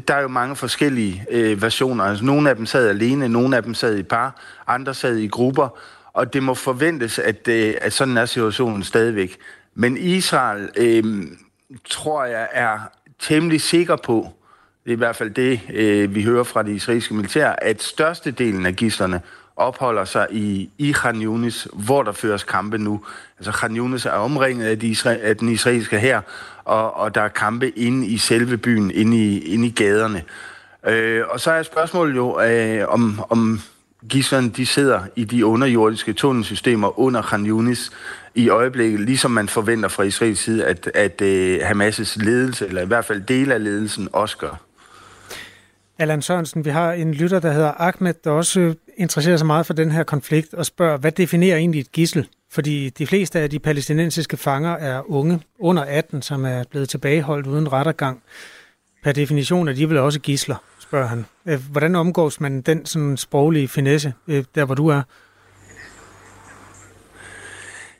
der 0.07 0.13
er 0.13 0.21
jo 0.21 0.27
mange 0.27 0.55
forskellige 0.55 1.25
øh, 1.31 1.61
versioner. 1.61 2.03
Altså, 2.03 2.25
nogle 2.25 2.49
af 2.49 2.55
dem 2.55 2.65
sad 2.65 2.89
alene, 2.89 3.29
nogle 3.29 3.57
af 3.57 3.63
dem 3.63 3.73
sad 3.73 3.97
i 3.97 4.03
par, 4.03 4.41
andre 4.67 4.93
sad 4.93 5.15
i 5.15 5.27
grupper, 5.27 5.77
og 6.13 6.33
det 6.33 6.43
må 6.43 6.53
forventes, 6.53 7.19
at, 7.19 7.47
øh, 7.47 7.73
at 7.81 7.93
sådan 7.93 8.17
er 8.17 8.25
situationen 8.25 8.83
stadigvæk. 8.83 9.37
Men 9.75 9.97
Israel, 9.97 10.69
øh, 10.75 11.03
tror 11.89 12.25
jeg, 12.25 12.47
er 12.51 12.79
temmelig 13.19 13.61
sikker 13.61 13.95
på, 13.95 14.33
det 14.83 14.91
er 14.91 14.95
i 14.95 14.97
hvert 14.97 15.15
fald 15.15 15.31
det, 15.31 15.61
øh, 15.73 16.15
vi 16.15 16.23
hører 16.23 16.43
fra 16.43 16.63
det 16.63 16.71
israelske 16.71 17.13
militær, 17.13 17.51
at 17.51 17.81
størstedelen 17.81 18.65
af 18.65 18.75
gislerne 18.75 19.21
opholder 19.59 20.05
sig 20.05 20.27
i, 20.31 20.69
i 20.77 20.91
Khan 20.91 21.21
Yunis, 21.21 21.67
hvor 21.73 22.03
der 22.03 22.11
føres 22.11 22.43
kampe 22.43 22.77
nu. 22.77 23.01
Altså 23.37 23.51
Khan 23.51 23.77
Yunis 23.77 24.05
er 24.05 24.11
omringet 24.11 24.65
af, 24.65 24.79
de 24.79 24.91
isra- 24.91 25.21
af 25.21 25.37
den 25.37 25.49
israelske 25.49 25.99
her, 25.99 26.21
og, 26.65 26.97
og 26.97 27.15
der 27.15 27.21
er 27.21 27.27
kampe 27.27 27.69
inde 27.69 28.07
i 28.07 28.17
selve 28.17 28.57
byen, 28.57 28.91
inde 28.91 29.17
i, 29.17 29.39
inde 29.39 29.67
i 29.67 29.71
gaderne. 29.71 30.23
Øh, 30.87 31.23
og 31.29 31.39
så 31.39 31.51
er 31.51 31.63
spørgsmålet 31.63 32.15
jo, 32.15 32.41
øh, 32.41 32.87
om, 32.87 33.21
om 33.29 33.61
gislerne 34.09 34.49
de 34.49 34.65
sidder 34.65 35.01
i 35.15 35.23
de 35.23 35.45
underjordiske 35.45 36.13
tunnelsystemer 36.13 36.99
under 36.99 37.21
Khan 37.21 37.45
Yunis 37.45 37.91
i 38.35 38.49
øjeblikket, 38.49 38.99
ligesom 38.99 39.31
man 39.31 39.49
forventer 39.49 39.89
fra 39.89 40.03
Israels 40.03 40.39
side, 40.39 40.65
at, 40.65 40.91
at 40.93 41.21
øh, 41.21 41.59
Hamas' 41.69 42.23
ledelse, 42.25 42.67
eller 42.67 42.81
i 42.81 42.85
hvert 42.85 43.05
fald 43.05 43.21
del 43.21 43.51
af 43.51 43.63
ledelsen, 43.63 44.09
også 44.13 44.37
gør. 44.37 44.68
Allan 45.99 46.21
Sørensen, 46.21 46.65
vi 46.65 46.69
har 46.69 46.91
en 46.93 47.13
lytter, 47.13 47.39
der 47.39 47.51
hedder 47.51 47.73
Ahmed, 47.77 48.13
der 48.23 48.31
også 48.31 48.75
interesserer 48.97 49.37
sig 49.37 49.47
meget 49.47 49.65
for 49.65 49.73
den 49.73 49.91
her 49.91 50.03
konflikt 50.03 50.53
og 50.53 50.65
spørger, 50.65 50.97
hvad 50.97 51.11
definerer 51.11 51.57
egentlig 51.57 51.81
et 51.81 51.91
gissel? 51.91 52.27
Fordi 52.51 52.89
de 52.89 53.07
fleste 53.07 53.39
af 53.39 53.49
de 53.49 53.59
palæstinensiske 53.59 54.37
fanger 54.37 54.71
er 54.75 55.11
unge 55.11 55.41
under 55.59 55.83
18, 55.83 56.21
som 56.21 56.45
er 56.45 56.63
blevet 56.71 56.89
tilbageholdt 56.89 57.47
uden 57.47 57.71
rettergang. 57.71 58.21
Per 59.03 59.11
definition 59.11 59.67
er 59.67 59.73
de 59.73 59.89
vel 59.89 59.97
også 59.97 60.19
gisler, 60.19 60.55
spørger 60.79 61.07
han. 61.07 61.25
Øh, 61.45 61.59
hvordan 61.71 61.95
omgås 61.95 62.41
man 62.41 62.61
den 62.61 62.85
sådan 62.85 63.17
sproglige 63.17 63.67
finesse, 63.67 64.13
øh, 64.27 64.43
der 64.55 64.65
hvor 64.65 64.75
du 64.75 64.87
er? 64.87 65.01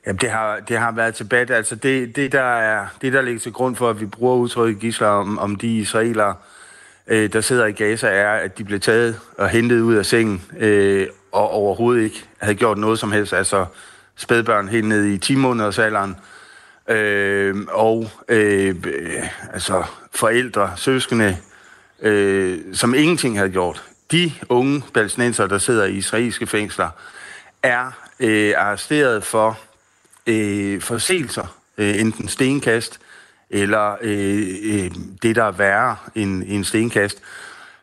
Jamen, 0.06 0.18
det 0.20 0.30
har, 0.30 0.60
det 0.68 0.78
har 0.78 0.92
været 0.92 1.14
tilbage. 1.14 1.54
Altså, 1.54 1.74
det, 1.74 2.16
det, 2.16 2.32
der 2.32 2.42
er, 2.42 2.86
det, 3.02 3.12
der 3.12 3.22
ligger 3.22 3.40
til 3.40 3.52
grund 3.52 3.76
for, 3.76 3.90
at 3.90 4.00
vi 4.00 4.06
bruger 4.06 4.36
udtrykket 4.36 4.80
gisler 4.80 5.06
om, 5.06 5.38
om 5.38 5.56
de 5.56 5.78
israelere, 5.78 6.28
øh, 6.30 6.59
Øh, 7.10 7.32
der 7.32 7.40
sidder 7.40 7.66
i 7.66 7.72
Gaza, 7.72 8.08
er, 8.08 8.32
at 8.32 8.58
de 8.58 8.64
blev 8.64 8.80
taget 8.80 9.20
og 9.38 9.48
hentet 9.48 9.80
ud 9.80 9.94
af 9.94 10.06
sengen, 10.06 10.42
øh, 10.58 11.06
og 11.32 11.50
overhovedet 11.50 12.02
ikke 12.02 12.24
havde 12.38 12.54
gjort 12.54 12.78
noget 12.78 12.98
som 12.98 13.12
helst. 13.12 13.32
Altså 13.32 13.66
spædbørn 14.16 14.68
helt 14.68 14.88
ned 14.88 15.04
i 15.04 15.18
10 15.18 15.34
måneders 15.34 15.78
alderen, 15.78 16.16
øh, 16.88 17.56
og 17.68 18.10
øh, 18.28 18.74
altså 19.52 19.84
forældre, 20.14 20.72
søskende, 20.76 21.36
øh, 22.02 22.58
som 22.72 22.94
ingenting 22.94 23.36
havde 23.36 23.50
gjort. 23.50 23.82
De 24.12 24.32
unge 24.48 24.82
palæstinenser, 24.94 25.46
der 25.46 25.58
sidder 25.58 25.84
i 25.84 25.92
israelske 25.92 26.46
fængsler, 26.46 26.88
er 27.62 27.92
øh, 28.20 28.54
arresteret 28.56 29.24
for 29.24 29.58
øh, 30.26 30.80
forseelser, 30.80 31.56
øh, 31.78 32.00
enten 32.00 32.28
stenkast, 32.28 32.99
eller 33.50 33.96
øh, 34.00 34.46
øh, 34.62 34.90
det, 35.22 35.36
der 35.36 35.44
er 35.44 35.50
værre 35.50 35.96
end, 36.14 36.44
end 36.46 36.64
stenkast. 36.64 37.22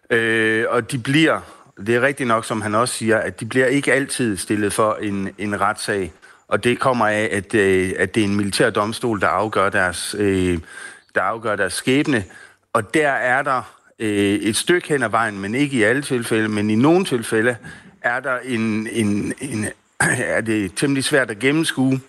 Øh, 0.10 0.66
og 0.70 0.92
de 0.92 0.98
bliver, 0.98 1.42
det 1.88 1.96
er 1.96 2.02
rigtigt 2.02 2.28
nok, 2.28 2.46
som 2.46 2.62
han 2.62 2.76
også 2.76 2.94
siger, 2.94 3.18
at 3.18 3.40
de 3.40 3.46
bliver 3.46 3.66
ikke 3.66 3.94
altid 3.94 4.38
stillet 4.38 4.74
for 4.74 4.98
en, 5.02 5.30
en 5.38 5.62
retssag. 5.62 6.14
Og 6.48 6.64
det 6.64 6.80
kommer 6.80 7.08
af, 7.08 7.30
at, 7.32 7.54
øh, 7.54 7.94
at 7.98 8.16
det 8.16 8.22
er 8.22 8.28
en 8.28 8.36
militær 8.36 8.70
domstol, 8.70 9.22
der 9.22 9.28
afgør 9.28 9.70
deres, 9.70 10.16
øh, 10.20 10.60
der 11.16 11.22
afgør 11.22 11.56
deres 11.56 11.74
skæbne. 11.74 12.24
Og 12.74 12.94
der 12.94 13.10
er 13.10 13.42
der 13.42 13.62
øh, 14.00 14.34
et 14.34 14.56
stykke 14.56 14.88
hen 14.88 15.04
ad 15.04 15.10
vejen, 15.10 15.40
men 15.40 15.56
ikke 15.56 15.78
i 15.78 15.84
alle 15.84 16.02
tilfælde, 16.02 16.50
men 16.50 16.70
i 16.70 16.76
nogle 16.76 17.06
tilfælde, 17.06 17.58
er 18.02 18.20
der 18.20 18.38
en, 18.44 18.88
en, 18.92 19.34
en 19.42 19.66
er 20.36 20.42
det 20.42 20.72
temmelig 20.76 21.04
svært 21.04 21.32
at 21.32 21.40
gennemskue, 21.40 22.00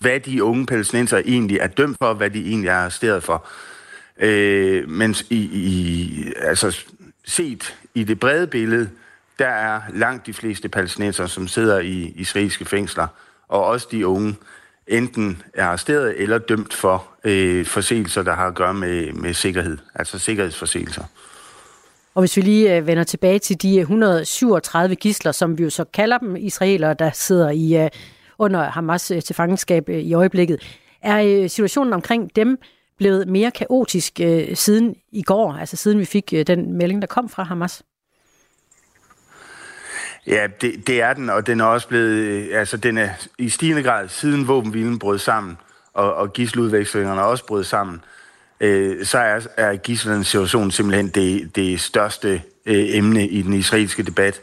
hvad 0.00 0.20
de 0.20 0.44
unge 0.44 0.66
palæstinenser 0.66 1.18
egentlig 1.24 1.58
er 1.58 1.66
dømt 1.66 1.98
for, 1.98 2.14
hvad 2.14 2.30
de 2.30 2.46
egentlig 2.48 2.68
er 2.68 2.74
arresteret 2.74 3.22
for. 3.22 3.46
Øh, 4.20 4.88
mens 4.88 5.26
i, 5.30 5.36
i, 5.36 6.32
altså 6.36 6.84
set 7.24 7.74
i 7.94 8.04
det 8.04 8.20
brede 8.20 8.46
billede, 8.46 8.90
der 9.38 9.48
er 9.48 9.80
langt 9.94 10.26
de 10.26 10.32
fleste 10.32 10.68
palæstinenser, 10.68 11.26
som 11.26 11.48
sidder 11.48 11.78
i 11.78 12.12
israelske 12.16 12.64
fængsler, 12.64 13.06
og 13.48 13.64
også 13.64 13.88
de 13.90 14.06
unge, 14.06 14.36
enten 14.86 15.42
er 15.54 15.64
arresteret 15.64 16.22
eller 16.22 16.38
dømt 16.38 16.74
for 16.74 17.06
øh, 17.24 17.66
forseelser, 17.66 18.22
der 18.22 18.34
har 18.34 18.46
at 18.46 18.54
gøre 18.54 18.74
med, 18.74 19.12
med 19.12 19.34
sikkerhed, 19.34 19.78
altså 19.94 20.18
sikkerhedsforseelser. 20.18 21.04
Og 22.14 22.22
hvis 22.22 22.36
vi 22.36 22.42
lige 22.42 22.76
øh, 22.76 22.86
vender 22.86 23.04
tilbage 23.04 23.38
til 23.38 23.62
de 23.62 23.78
137 23.78 24.94
gisler, 24.94 25.32
som 25.32 25.58
vi 25.58 25.62
jo 25.62 25.70
så 25.70 25.84
kalder 25.84 26.18
dem, 26.18 26.36
israelere, 26.36 26.94
der 26.94 27.10
sidder 27.14 27.50
i 27.50 27.84
øh, 27.84 27.90
under 28.38 28.70
Hamas 28.70 29.12
tilfangenskab 29.24 29.86
til 29.86 29.94
øh, 29.94 30.00
i 30.00 30.14
øjeblikket. 30.14 30.78
Er 31.02 31.42
øh, 31.42 31.50
situationen 31.50 31.92
omkring 31.92 32.36
dem 32.36 32.58
blevet 32.98 33.28
mere 33.28 33.50
kaotisk 33.50 34.20
siden 34.54 34.96
i 35.12 35.22
går, 35.22 35.52
altså 35.52 35.76
siden 35.76 35.98
vi 35.98 36.04
fik 36.04 36.34
den 36.46 36.72
melding, 36.72 37.02
der 37.02 37.06
kom 37.06 37.28
fra 37.28 37.42
Hamas? 37.42 37.82
Ja, 40.26 40.46
det, 40.60 40.86
det 40.86 41.02
er 41.02 41.12
den, 41.12 41.30
og 41.30 41.46
den 41.46 41.60
er 41.60 41.64
også 41.64 41.88
blevet, 41.88 42.54
altså 42.54 42.76
den 42.76 42.98
er 42.98 43.08
i 43.38 43.48
stigende 43.48 43.82
grad 43.82 44.08
siden 44.08 44.48
våbenhvilen 44.48 44.98
brød 44.98 45.18
sammen, 45.18 45.58
og, 45.94 46.14
og 46.14 46.32
gisseludvekslingerne 46.32 47.22
også 47.22 47.46
brød 47.46 47.64
sammen, 47.64 48.00
øh, 48.60 49.04
så 49.04 49.18
er, 49.18 49.46
er 49.56 49.76
gisselens 49.76 50.26
situation 50.26 50.70
simpelthen 50.70 51.08
det, 51.08 51.56
det 51.56 51.80
største 51.80 52.42
øh, 52.66 52.96
emne 52.96 53.28
i 53.28 53.42
den 53.42 53.52
israelske 53.52 54.02
debat 54.02 54.40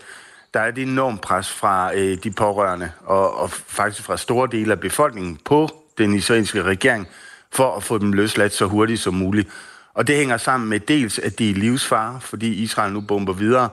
der 0.55 0.61
er 0.61 0.67
et 0.67 0.77
enormt 0.77 1.21
pres 1.21 1.51
fra 1.51 1.95
øh, 1.95 2.17
de 2.23 2.31
pårørende 2.31 2.91
og, 3.05 3.37
og 3.37 3.51
faktisk 3.51 4.03
fra 4.05 4.17
store 4.17 4.47
dele 4.51 4.71
af 4.71 4.79
befolkningen 4.79 5.39
på 5.45 5.69
den 5.97 6.13
israelske 6.15 6.63
regering 6.63 7.07
for 7.51 7.75
at 7.75 7.83
få 7.83 7.97
dem 7.97 8.13
løsladt 8.13 8.53
så 8.53 8.65
hurtigt 8.65 9.01
som 9.01 9.13
muligt. 9.13 9.49
Og 9.93 10.07
det 10.07 10.15
hænger 10.15 10.37
sammen 10.37 10.69
med 10.69 10.79
dels, 10.79 11.19
at 11.19 11.39
de 11.39 11.49
er 11.49 11.53
livsfare, 11.53 12.21
fordi 12.21 12.53
Israel 12.53 12.93
nu 12.93 13.01
bomber 13.01 13.33
videre, 13.33 13.69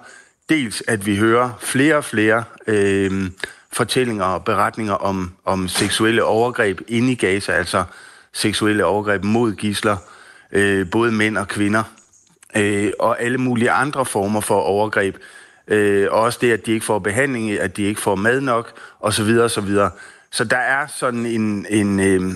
dels 0.49 0.83
at 0.89 1.07
vi 1.07 1.17
hører 1.17 1.51
flere 1.61 1.97
og 1.97 2.05
flere 2.05 2.45
øh, 2.67 3.31
fortællinger 3.73 4.25
og 4.25 4.45
beretninger 4.45 4.95
om, 4.95 5.33
om 5.45 5.69
seksuelle 5.69 6.25
overgreb 6.25 6.81
inde 6.89 7.13
i 7.13 7.15
Gaza, 7.15 7.53
altså 7.53 7.85
seksuelle 8.33 8.85
overgreb 8.85 9.25
mod 9.25 9.53
gisler, 9.55 9.97
øh, 10.53 10.91
både 10.91 11.13
mænd 11.13 11.39
og 11.39 11.49
kvinder, 11.49 11.83
øh, 12.57 12.93
og 12.99 13.23
alle 13.23 13.39
mulige 13.39 13.71
andre 13.71 14.07
former 14.07 14.41
for 14.41 14.61
overgreb, 14.61 15.17
Øh, 15.69 16.07
også 16.11 16.39
det, 16.43 16.53
at 16.53 16.67
de 16.67 16.73
ikke 16.73 16.87
får 16.87 16.99
behandling, 16.99 17.51
at 17.51 17.77
de 17.77 17.83
ikke 17.83 18.01
får 18.01 18.15
mad 18.15 18.41
nok, 18.41 18.73
osv. 19.01 19.39
osv. 19.41 19.77
Så 20.31 20.45
der 20.45 20.57
er 20.57 20.87
sådan 20.87 21.27
en, 21.27 21.67
en 21.71 22.01
øh, 22.01 22.33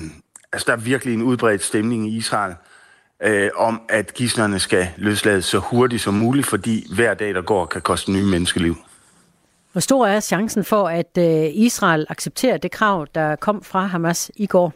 altså 0.52 0.66
der 0.66 0.72
er 0.72 0.76
virkelig 0.76 1.14
en 1.14 1.22
udbredt 1.22 1.62
stemning 1.62 2.08
i 2.08 2.16
Israel, 2.16 2.54
øh, 3.22 3.50
om 3.56 3.80
at 3.88 4.14
gislerne 4.14 4.58
skal 4.58 4.88
løslades 4.96 5.44
så 5.44 5.58
hurtigt 5.58 6.02
som 6.02 6.14
muligt, 6.14 6.46
fordi 6.46 6.94
hver 6.94 7.14
dag, 7.14 7.34
der 7.34 7.42
går, 7.42 7.66
kan 7.66 7.80
koste 7.80 8.12
nye 8.12 8.26
menneskeliv. 8.26 8.76
Hvor 9.72 9.80
stor 9.80 10.06
er 10.06 10.20
chancen 10.20 10.64
for, 10.64 10.88
at 10.88 11.18
øh, 11.18 11.50
Israel 11.54 12.06
accepterer 12.08 12.56
det 12.56 12.70
krav, 12.70 13.06
der 13.14 13.36
kom 13.36 13.62
fra 13.62 13.86
Hamas 13.86 14.30
i 14.36 14.46
går? 14.46 14.72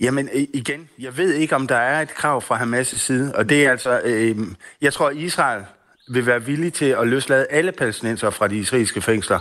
Jamen 0.00 0.28
igen, 0.32 0.88
jeg 0.98 1.16
ved 1.16 1.34
ikke, 1.34 1.56
om 1.56 1.66
der 1.66 1.76
er 1.76 2.02
et 2.02 2.14
krav 2.14 2.40
fra 2.40 2.58
Hamas' 2.58 2.98
side, 2.98 3.34
og 3.34 3.48
det 3.48 3.66
er 3.66 3.70
altså, 3.70 4.00
øh, 4.04 4.36
jeg 4.80 4.92
tror, 4.92 5.10
Israel 5.10 5.64
vil 6.10 6.26
være 6.26 6.44
villig 6.44 6.72
til 6.72 6.84
at 6.84 7.08
løslade 7.08 7.46
alle 7.50 7.72
palæstinenser 7.72 8.30
fra 8.30 8.48
de 8.48 8.56
israelske 8.58 9.00
fængsler 9.00 9.38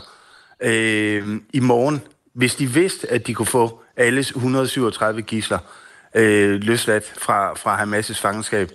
øh, 0.62 1.40
i 1.54 1.60
morgen, 1.60 2.02
hvis 2.34 2.56
de 2.56 2.68
vidste, 2.68 3.12
at 3.12 3.28
de 3.28 3.34
kunne 3.34 3.46
få 3.46 3.82
alle 3.98 4.20
137 4.20 5.22
gisler 5.22 5.60
øh, 6.16 6.62
løsladt 6.64 7.14
fra, 7.18 7.54
fra 7.54 7.84
Hamas' 7.84 8.22
fangenskab. 8.22 8.72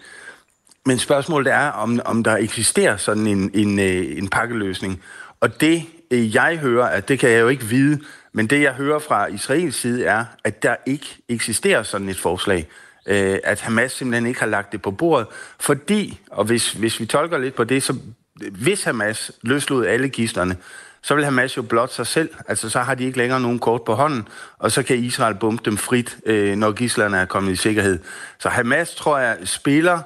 Men 0.86 0.98
spørgsmålet 0.98 1.52
er, 1.52 1.68
om, 1.68 2.00
om 2.04 2.24
der 2.24 2.36
eksisterer 2.36 2.96
sådan 2.96 3.26
en, 3.26 3.50
en, 3.54 3.78
øh, 3.78 4.18
en 4.18 4.28
pakkeløsning. 4.28 5.02
Og 5.40 5.60
det, 5.60 5.82
øh, 6.10 6.34
jeg 6.34 6.58
hører, 6.58 6.86
at 6.86 7.08
det 7.08 7.18
kan 7.18 7.30
jeg 7.30 7.40
jo 7.40 7.48
ikke 7.48 7.64
vide, 7.64 8.00
men 8.32 8.46
det, 8.46 8.62
jeg 8.62 8.72
hører 8.72 8.98
fra 8.98 9.26
Israels 9.26 9.76
side, 9.76 10.04
er, 10.04 10.24
at 10.44 10.62
der 10.62 10.76
ikke 10.86 11.16
eksisterer 11.28 11.82
sådan 11.82 12.08
et 12.08 12.18
forslag 12.18 12.68
øh, 13.06 13.38
at 13.44 13.60
Hamas 13.60 13.92
simpelthen 13.92 14.26
ikke 14.26 14.40
har 14.40 14.46
lagt 14.46 14.72
det 14.72 14.82
på 14.82 14.90
bordet, 14.90 15.26
fordi, 15.60 16.20
og 16.30 16.44
hvis, 16.44 16.72
hvis 16.72 17.00
vi 17.00 17.06
tolker 17.06 17.38
lidt 17.38 17.54
på 17.54 17.64
det, 17.64 17.82
så 17.82 17.96
hvis 18.34 18.84
Hamas 18.84 19.32
løslod 19.42 19.86
alle 19.86 20.08
gidslerne, 20.08 20.56
så 21.02 21.14
vil 21.14 21.24
Hamas 21.24 21.56
jo 21.56 21.62
blot 21.62 21.92
sig 21.92 22.06
selv. 22.06 22.28
Altså, 22.48 22.70
så 22.70 22.80
har 22.80 22.94
de 22.94 23.04
ikke 23.04 23.18
længere 23.18 23.40
nogen 23.40 23.58
kort 23.58 23.82
på 23.82 23.94
hånden, 23.94 24.28
og 24.58 24.72
så 24.72 24.82
kan 24.82 24.96
Israel 24.96 25.34
bombe 25.34 25.62
dem 25.64 25.76
frit, 25.76 26.18
øh, 26.26 26.56
når 26.56 26.72
gidslerne 26.72 27.16
er 27.16 27.24
kommet 27.24 27.52
i 27.52 27.56
sikkerhed. 27.56 27.98
Så 28.38 28.48
Hamas, 28.48 28.94
tror 28.94 29.18
jeg, 29.18 29.36
spiller 29.44 29.98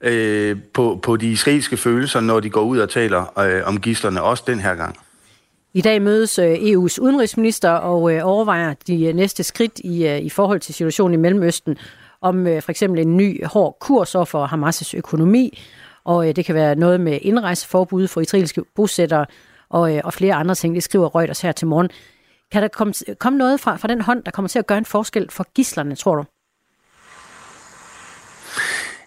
øh, 0.00 0.56
på, 0.72 1.00
på 1.02 1.16
de 1.16 1.30
israelske 1.30 1.76
følelser, 1.76 2.20
når 2.20 2.40
de 2.40 2.50
går 2.50 2.62
ud 2.62 2.78
og 2.78 2.90
taler 2.90 3.38
øh, 3.38 3.62
om 3.66 3.80
gidslerne, 3.80 4.22
også 4.22 4.44
den 4.46 4.60
her 4.60 4.74
gang. 4.74 4.96
I 5.74 5.80
dag 5.80 6.02
mødes 6.02 6.38
øh, 6.38 6.54
EU's 6.54 7.00
udenrigsminister 7.00 7.70
og 7.70 8.14
øh, 8.14 8.20
overvejer 8.24 8.74
de 8.86 9.04
øh, 9.04 9.14
næste 9.14 9.42
skridt 9.42 9.78
i, 9.78 10.18
i 10.18 10.30
forhold 10.30 10.60
til 10.60 10.74
situationen 10.74 11.14
i 11.14 11.22
Mellemøsten, 11.22 11.78
om 12.24 12.46
øh, 12.46 12.62
for 12.62 12.70
eksempel 12.70 13.00
en 13.00 13.16
ny 13.16 13.44
hård 13.46 13.76
kurs 13.80 14.14
over 14.14 14.24
for 14.24 14.46
Hamas' 14.46 14.96
økonomi, 14.96 15.58
og 16.04 16.28
øh, 16.28 16.36
det 16.36 16.44
kan 16.44 16.54
være 16.54 16.74
noget 16.74 17.00
med 17.00 17.18
indrejseforbud 17.22 18.08
for 18.08 18.20
israelske 18.20 18.62
bosættere 18.74 19.26
og, 19.68 19.96
øh, 19.96 20.00
og 20.04 20.12
flere 20.12 20.34
andre 20.34 20.54
ting. 20.54 20.74
Det 20.74 20.82
skriver 20.82 21.16
Reuters 21.16 21.40
her 21.40 21.52
til 21.52 21.66
morgen. 21.66 21.90
Kan 22.52 22.62
der 22.62 22.68
komme, 22.68 22.94
komme 23.18 23.38
noget 23.38 23.60
fra, 23.60 23.76
fra 23.76 23.88
den 23.88 24.00
hånd, 24.00 24.22
der 24.24 24.30
kommer 24.30 24.48
til 24.48 24.58
at 24.58 24.66
gøre 24.66 24.78
en 24.78 24.84
forskel 24.84 25.30
for 25.30 25.46
gislerne, 25.54 25.96
tror 25.96 26.14
du? 26.14 26.24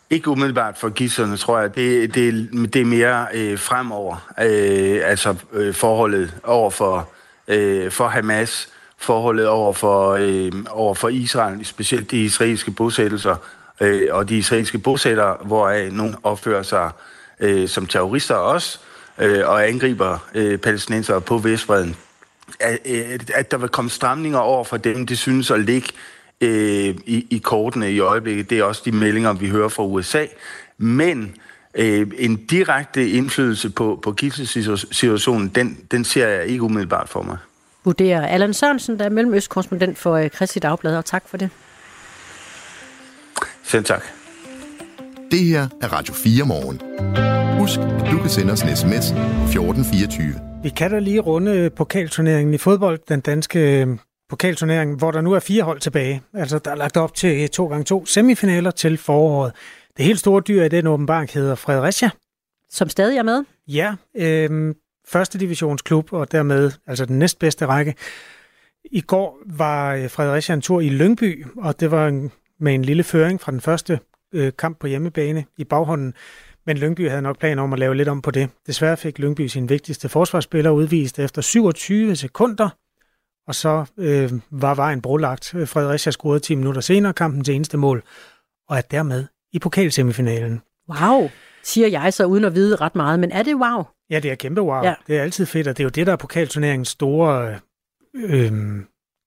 Ikke 0.10 0.30
umiddelbart 0.30 0.78
for 0.78 0.90
gidslerne, 0.90 1.38
tror 1.38 1.60
jeg. 1.60 1.76
Det, 1.76 2.16
det, 2.16 2.50
det 2.74 2.82
er 2.82 2.86
mere 2.86 3.28
øh, 3.34 3.60
fremover. 3.60 4.32
Øh, 4.40 5.02
altså 5.04 5.36
øh, 5.54 5.74
forholdet 5.74 6.40
over 6.44 6.70
for, 6.70 7.10
øh, 7.48 7.92
for 7.92 8.08
Hamas, 8.08 8.70
forholdet 8.98 9.48
over 9.48 9.74
for, 9.74 10.12
øh, 10.12 10.52
over 10.70 10.94
for 10.94 11.10
Israel, 11.10 11.66
specielt 11.66 12.12
de 12.12 12.24
israelske 12.24 12.72
bosættelser, 12.72 13.36
øh, 13.82 14.08
og 14.12 14.30
de 14.30 14.38
israelske 14.38 14.78
bosættere, 14.78 15.38
hvor 15.46 15.92
nogle 15.92 16.16
opfører 16.24 16.64
sig 16.64 16.92
øh, 17.40 17.68
som 17.68 17.86
terrorister 17.86 18.36
også, 18.36 18.80
øh, 19.18 19.48
og 19.48 19.68
angriber 19.68 20.28
øh, 20.36 20.58
palæstinenser 20.58 21.20
på 21.20 21.38
Vestbreden. 21.38 21.96
At, 22.60 22.80
øh, 22.86 23.20
at 23.34 23.52
der 23.52 23.58
vil 23.58 23.70
komme 23.70 23.92
stramninger 23.92 24.40
over 24.40 24.64
for 24.64 24.78
dem, 24.78 25.06
det 25.06 25.18
synes 25.18 25.52
at 25.52 25.60
ligge 25.60 25.88
øh, 26.42 26.96
i, 27.06 27.28
i 27.30 27.38
kortene 27.38 27.92
i 27.92 28.00
øjeblikket. 28.00 28.50
Det 28.50 28.60
er 28.60 28.64
også 28.64 28.82
de 28.86 28.92
meldinger, 28.92 29.34
vi 29.34 29.50
hører 29.50 29.70
fra 29.70 29.84
USA. 29.84 30.26
Men 30.78 31.36
øh, 31.74 32.08
en 32.18 32.36
direkte 32.36 33.10
indflydelse 33.10 33.70
på, 33.70 34.00
på 34.04 34.12
gidselsituationen, 34.12 35.48
den, 35.48 35.78
den 35.92 36.04
ser 36.04 36.28
jeg 36.28 36.46
ikke 36.48 36.64
umiddelbart 36.64 37.10
for 37.10 37.22
mig. 37.22 37.38
Vurderer 37.88 38.28
Allan 38.28 38.54
Sørensen, 38.54 39.00
der 39.00 39.06
er 39.06 39.10
mellemøstkorrespondent 39.10 39.98
for 39.98 40.16
øh, 40.16 40.30
Kristi 40.30 40.60
Dagblad, 40.60 40.98
og 40.98 41.06
tak 41.06 41.28
for 41.28 41.38
det. 41.38 41.50
Selv 43.64 43.84
tak. 43.84 44.04
Det 45.32 45.40
her 45.40 45.68
er 45.82 45.88
Radio 45.94 46.14
4 46.14 46.46
morgen. 46.46 46.82
Husk, 47.60 47.80
at 47.80 48.12
du 48.12 48.18
kan 48.18 48.30
sende 48.30 48.54
os 48.54 48.62
en 48.62 48.76
sms 48.76 49.12
1424. 49.12 50.34
Vi 50.64 50.70
kan 50.70 50.92
da 50.92 51.00
lige 51.00 51.20
runde 51.20 51.70
pokalturneringen 51.70 52.54
i 52.54 52.58
fodbold, 52.58 53.00
den 53.10 53.22
danske 53.22 53.82
øh, 53.82 53.88
pokalturnering, 54.30 54.98
hvor 54.98 55.12
der 55.12 55.22
nu 55.22 55.34
er 55.34 55.40
fire 55.40 55.64
hold 55.64 55.80
tilbage. 55.80 56.22
Altså, 56.34 56.60
der 56.60 56.72
er 56.72 56.76
lagt 56.76 56.98
op 56.98 57.14
til 57.14 57.50
2 57.50 57.68
gange 57.68 57.84
2 57.84 58.06
semifinaler 58.06 58.72
til 58.72 58.98
foråret. 58.98 59.54
Det 59.98 60.06
helt 60.06 60.20
store 60.20 60.42
dyr 60.48 60.64
i 60.64 60.70
den 60.70 60.88
åbenbark 60.88 61.32
hedder 61.32 61.56
Fredericia. 61.56 62.10
Som 62.70 62.90
stadig 62.90 63.18
er 63.18 63.24
med? 63.24 63.44
Ja, 63.68 63.96
øh, 64.18 64.76
første 65.08 65.40
divisionsklub, 65.40 66.14
og 66.14 66.32
dermed 66.32 66.72
altså 66.88 67.06
den 67.06 67.20
næstbedste 67.20 67.66
række. 67.66 67.96
I 68.92 69.02
går 69.02 69.40
var 69.46 69.94
øh, 69.94 70.10
Fredericia 70.10 70.56
en 70.56 70.62
tur 70.62 70.82
i 70.82 70.90
Lyngby, 70.90 71.46
og 71.58 71.80
det 71.80 71.92
var 71.92 72.08
en, 72.08 72.32
med 72.60 72.76
en 72.76 72.86
lille 72.86 73.04
føring 73.04 73.42
fra 73.42 73.52
den 73.52 73.62
første 73.62 74.00
øh, 74.34 74.52
kamp 74.58 74.80
på 74.80 74.88
hjemmebane 74.88 75.46
i 75.58 75.64
baghånden. 75.64 76.14
Men 76.66 76.78
Lyngby 76.78 77.10
havde 77.10 77.22
nok 77.22 77.40
planer 77.40 77.64
om 77.64 77.74
at 77.74 77.80
lave 77.80 77.96
lidt 77.96 78.08
om 78.08 78.22
på 78.22 78.32
det. 78.32 78.50
Desværre 78.68 78.98
fik 78.98 79.20
Lyngby 79.20 79.48
sin 79.48 79.70
vigtigste 79.70 80.10
forsvarsspiller 80.10 80.72
udvist 80.72 81.20
efter 81.20 81.42
27 81.42 82.16
sekunder, 82.16 82.70
og 83.48 83.56
så 83.56 83.86
øh, 83.98 84.32
var 84.52 84.76
vejen 84.76 85.02
brolagt. 85.02 85.46
Fredericia 85.66 86.12
scorede 86.12 86.40
10 86.40 86.56
minutter 86.56 86.82
senere 86.82 87.14
kampen 87.14 87.44
til 87.44 87.56
eneste 87.56 87.78
mål, 87.78 88.04
og 88.70 88.78
er 88.78 88.82
dermed 88.82 89.26
i 89.54 89.60
pokalsemifinalen. 89.60 90.62
Wow, 90.90 91.30
siger 91.64 91.88
jeg 91.88 92.14
så 92.14 92.26
uden 92.26 92.44
at 92.44 92.56
vide 92.56 92.76
ret 92.76 92.96
meget, 92.96 93.20
men 93.20 93.32
er 93.32 93.44
det 93.44 93.56
wow? 93.56 93.84
Ja, 94.10 94.20
det 94.20 94.32
er 94.32 94.36
kæmpe 94.36 94.62
wow. 94.62 94.84
Ja. 94.84 94.94
Det 95.08 95.18
er 95.18 95.22
altid 95.22 95.46
fedt, 95.46 95.68
og 95.68 95.78
det 95.78 95.84
er 95.84 95.86
jo 95.86 95.90
det, 95.90 96.08
der 96.08 96.14
er 96.14 96.18
pokalturneringens 96.18 96.88
store 96.88 97.60
øh, 98.16 98.52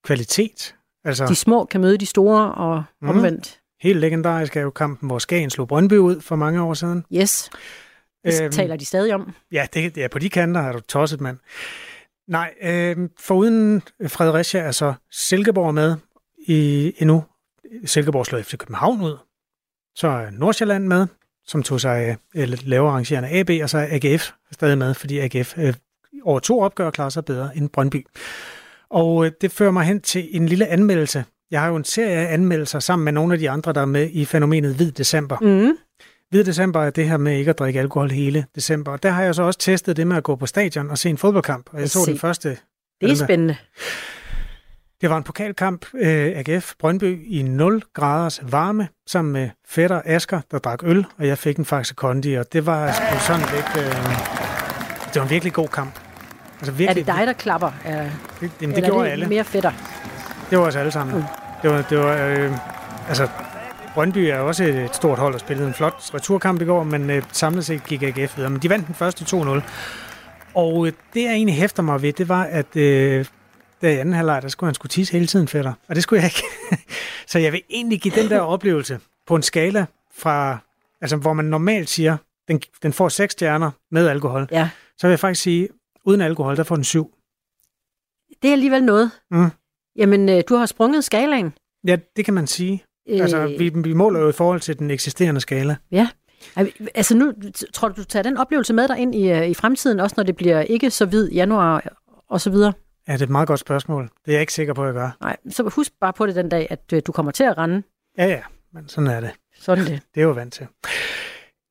kvalitet. 0.04 0.74
Altså, 1.04 1.26
de 1.26 1.34
små 1.34 1.64
kan 1.64 1.80
møde 1.80 1.98
de 1.98 2.06
store 2.06 2.54
og 2.54 2.84
mm, 3.02 3.08
omvendt. 3.08 3.60
Helt 3.80 4.00
legendarisk 4.00 4.56
er 4.56 4.60
jo 4.60 4.70
kampen, 4.70 5.08
hvor 5.08 5.18
Skagen 5.18 5.50
slog 5.50 5.68
Brøndby 5.68 5.94
ud 5.94 6.20
for 6.20 6.36
mange 6.36 6.62
år 6.62 6.74
siden. 6.74 7.04
Yes. 7.14 7.50
Det 8.24 8.42
øhm, 8.42 8.52
taler 8.52 8.76
de 8.76 8.84
stadig 8.84 9.14
om. 9.14 9.34
Ja, 9.52 9.66
det, 9.74 9.98
er 9.98 10.08
på 10.08 10.18
de 10.18 10.30
kanter, 10.30 10.60
er 10.60 10.72
du 10.72 10.80
tosset, 10.80 11.20
mand. 11.20 11.38
Nej, 12.28 12.54
øh, 12.62 13.08
foruden 13.18 13.82
Fredericia 14.06 14.60
er 14.60 14.70
så 14.70 14.94
Silkeborg 15.10 15.74
med 15.74 15.96
i 16.46 16.92
endnu. 16.98 17.24
Silkeborg 17.84 18.26
slår 18.26 18.38
efter 18.38 18.56
København 18.56 19.00
ud. 19.00 19.16
Så 19.94 20.08
er 20.08 20.30
Nordsjælland 20.30 20.86
med, 20.86 21.06
som 21.46 21.62
tog 21.62 21.80
sig 21.80 22.16
af 22.34 22.68
lavere 22.68 22.90
arrangerende 22.90 23.28
AB, 23.28 23.50
og 23.62 23.70
så 23.70 23.86
AGF 23.90 24.30
stadig 24.52 24.78
med, 24.78 24.94
fordi 24.94 25.18
AGF 25.18 25.58
øh, 25.58 25.74
over 26.22 26.38
to 26.38 26.60
opgør 26.60 26.90
klarer 26.90 27.10
sig 27.10 27.24
bedre 27.24 27.56
end 27.56 27.68
Brøndby. 27.68 28.06
Og 28.90 29.26
øh, 29.26 29.32
det 29.40 29.52
fører 29.52 29.70
mig 29.70 29.84
hen 29.84 30.00
til 30.00 30.28
en 30.30 30.46
lille 30.46 30.66
anmeldelse. 30.66 31.24
Jeg 31.50 31.60
har 31.60 31.68
jo 31.68 31.76
en 31.76 31.84
serie 31.84 32.16
af 32.16 32.32
anmeldelser 32.34 32.78
sammen 32.78 33.04
med 33.04 33.12
nogle 33.12 33.32
af 33.32 33.38
de 33.38 33.50
andre, 33.50 33.72
der 33.72 33.80
er 33.80 33.86
med 33.86 34.10
i 34.12 34.24
fænomenet 34.24 34.74
Hvid 34.74 34.92
December. 34.92 35.38
Mm. 35.40 35.76
Hvid 36.30 36.44
december 36.44 36.80
er 36.80 36.90
det 36.90 37.08
her 37.08 37.16
med 37.16 37.38
ikke 37.38 37.50
at 37.50 37.58
drikke 37.58 37.80
alkohol 37.80 38.10
hele 38.10 38.46
december. 38.54 38.92
Og 38.92 39.02
der 39.02 39.10
har 39.10 39.22
jeg 39.22 39.34
så 39.34 39.42
også 39.42 39.58
testet 39.58 39.96
det 39.96 40.06
med 40.06 40.16
at 40.16 40.22
gå 40.22 40.36
på 40.36 40.46
stadion 40.46 40.90
og 40.90 40.98
se 40.98 41.08
en 41.10 41.18
fodboldkamp. 41.18 41.70
Og 41.72 41.80
jeg, 41.80 41.90
så 41.90 42.04
den 42.06 42.18
første. 42.18 42.58
Det 43.00 43.10
er 43.10 43.14
spændende. 43.14 43.56
Det 45.00 45.10
var 45.10 45.16
en 45.16 45.22
pokalkamp, 45.22 45.86
øh, 45.94 46.32
AGF 46.36 46.72
Brøndby, 46.78 47.26
i 47.26 47.42
0 47.42 47.82
graders 47.94 48.40
varme, 48.42 48.88
sammen 49.06 49.32
med 49.32 49.50
fætter 49.68 50.02
Asker, 50.04 50.40
der 50.50 50.58
drak 50.58 50.80
øl, 50.82 51.06
og 51.18 51.26
jeg 51.26 51.38
fik 51.38 51.56
en 51.56 51.64
faktisk 51.64 51.96
kondi, 51.96 52.34
og 52.34 52.52
det 52.52 52.66
var 52.66 52.92
sgu 52.92 53.18
sådan 53.18 53.40
lidt... 53.40 53.86
Øh, 53.86 53.94
det 55.06 55.16
var 55.16 55.22
en 55.22 55.30
virkelig 55.30 55.52
god 55.52 55.68
kamp. 55.68 56.00
Altså 56.58 56.72
virkelig, 56.72 57.00
er 57.00 57.04
det 57.06 57.18
dig, 57.18 57.26
der 57.26 57.32
klapper? 57.32 57.70
Er, 57.84 58.10
det, 58.40 58.50
jamen, 58.62 58.76
det 58.76 58.84
gjorde 58.84 59.04
det 59.04 59.10
alle. 59.10 59.26
mere 59.26 59.44
fætter? 59.44 59.72
Det 60.50 60.58
var 60.58 60.64
os 60.64 60.76
alle 60.76 60.92
sammen. 60.92 61.16
Mm. 61.16 61.22
Det 61.62 61.70
var, 61.70 61.82
det 61.82 61.98
var 61.98 62.26
øh, 62.26 62.52
altså, 63.08 63.28
Brøndby 63.94 64.18
er 64.18 64.38
også 64.38 64.64
et 64.64 64.94
stort 64.94 65.18
hold 65.18 65.34
og 65.34 65.40
spillede 65.40 65.68
en 65.68 65.74
flot 65.74 66.10
returkamp 66.14 66.62
i 66.62 66.64
går, 66.64 66.84
men 66.84 67.10
øh, 67.10 67.22
samlet 67.32 67.66
set 67.66 67.84
gik 67.84 68.02
AGF 68.02 68.36
videre. 68.36 68.50
Men 68.50 68.62
de 68.62 68.70
vandt 68.70 68.86
den 68.86 68.94
første 68.94 69.36
2-0. 69.36 69.60
Og 70.54 70.86
øh, 70.86 70.92
det, 71.14 71.22
jeg 71.22 71.32
egentlig 71.32 71.56
hæfter 71.56 71.82
mig 71.82 72.02
ved, 72.02 72.12
det 72.12 72.28
var, 72.28 72.42
at 72.42 72.76
øh, 72.76 73.24
der 73.80 73.88
i 73.88 73.96
anden 73.96 74.14
halvleg, 74.14 74.42
der 74.42 74.48
skulle 74.48 74.68
han 74.68 74.74
skulle 74.74 74.90
tisse 74.90 75.12
hele 75.12 75.26
tiden, 75.26 75.48
fætter. 75.48 75.72
Og 75.88 75.94
det 75.94 76.02
skulle 76.02 76.22
jeg 76.22 76.30
ikke. 76.30 76.82
så 77.32 77.38
jeg 77.38 77.52
vil 77.52 77.62
egentlig 77.70 78.00
give 78.00 78.14
den 78.14 78.30
der 78.30 78.40
oplevelse 78.40 79.00
på 79.26 79.36
en 79.36 79.42
skala 79.42 79.86
fra, 80.14 80.58
altså 81.00 81.16
hvor 81.16 81.32
man 81.32 81.44
normalt 81.44 81.88
siger, 81.88 82.16
den, 82.48 82.60
den 82.82 82.92
får 82.92 83.08
seks 83.08 83.32
stjerner 83.32 83.70
med 83.90 84.08
alkohol. 84.08 84.48
Ja. 84.50 84.70
Så 84.98 85.06
vil 85.06 85.12
jeg 85.12 85.20
faktisk 85.20 85.42
sige, 85.42 85.68
uden 86.04 86.20
alkohol, 86.20 86.56
der 86.56 86.62
får 86.62 86.74
den 86.74 86.84
syv. 86.84 87.14
Det 88.42 88.48
er 88.48 88.52
alligevel 88.52 88.84
noget. 88.84 89.10
Mm. 89.30 89.50
Jamen, 89.96 90.28
øh, 90.28 90.42
du 90.48 90.56
har 90.56 90.66
sprunget 90.66 91.04
skalaen. 91.04 91.52
Ja, 91.86 91.96
det 92.16 92.24
kan 92.24 92.34
man 92.34 92.46
sige. 92.46 92.84
Altså, 93.08 93.38
øh, 93.38 93.58
vi, 93.58 93.68
vi 93.68 93.92
måler 93.92 94.20
jo 94.20 94.28
i 94.28 94.32
forhold 94.32 94.60
til 94.60 94.78
den 94.78 94.90
eksisterende 94.90 95.40
skala. 95.40 95.76
Ja. 95.90 96.08
Altså 96.94 97.16
nu, 97.16 97.32
tror 97.72 97.88
du, 97.88 97.94
du 97.96 98.04
tager 98.04 98.22
den 98.22 98.36
oplevelse 98.36 98.72
med 98.72 98.88
dig 98.88 98.98
ind 98.98 99.14
i, 99.14 99.30
øh, 99.30 99.48
i 99.48 99.54
fremtiden, 99.54 100.00
også 100.00 100.14
når 100.16 100.24
det 100.24 100.36
bliver 100.36 100.60
ikke 100.60 100.90
så 100.90 101.06
hvid 101.06 101.30
januar 101.30 101.92
og 102.28 102.40
så 102.40 102.50
videre? 102.50 102.72
Ja, 103.08 103.12
det 103.12 103.20
er 103.20 103.26
et 103.26 103.30
meget 103.30 103.48
godt 103.48 103.60
spørgsmål. 103.60 104.02
Det 104.02 104.28
er 104.28 104.32
jeg 104.32 104.40
ikke 104.40 104.52
sikker 104.52 104.74
på, 104.74 104.82
at 104.82 104.86
jeg 104.86 104.94
gør. 104.94 105.10
Nej, 105.20 105.36
så 105.50 105.70
husk 105.74 105.92
bare 106.00 106.12
på 106.12 106.26
det 106.26 106.34
den 106.34 106.48
dag, 106.48 106.66
at 106.70 106.92
øh, 106.92 107.02
du 107.06 107.12
kommer 107.12 107.32
til 107.32 107.44
at 107.44 107.58
rende. 107.58 107.82
Ja, 108.18 108.26
ja, 108.26 108.40
men 108.72 108.88
sådan 108.88 109.10
er 109.10 109.20
det. 109.20 109.30
Sådan 109.60 109.84
det. 109.84 110.02
Det 110.14 110.20
er 110.20 110.24
jo 110.24 110.30
vant 110.30 110.52
til. 110.52 110.66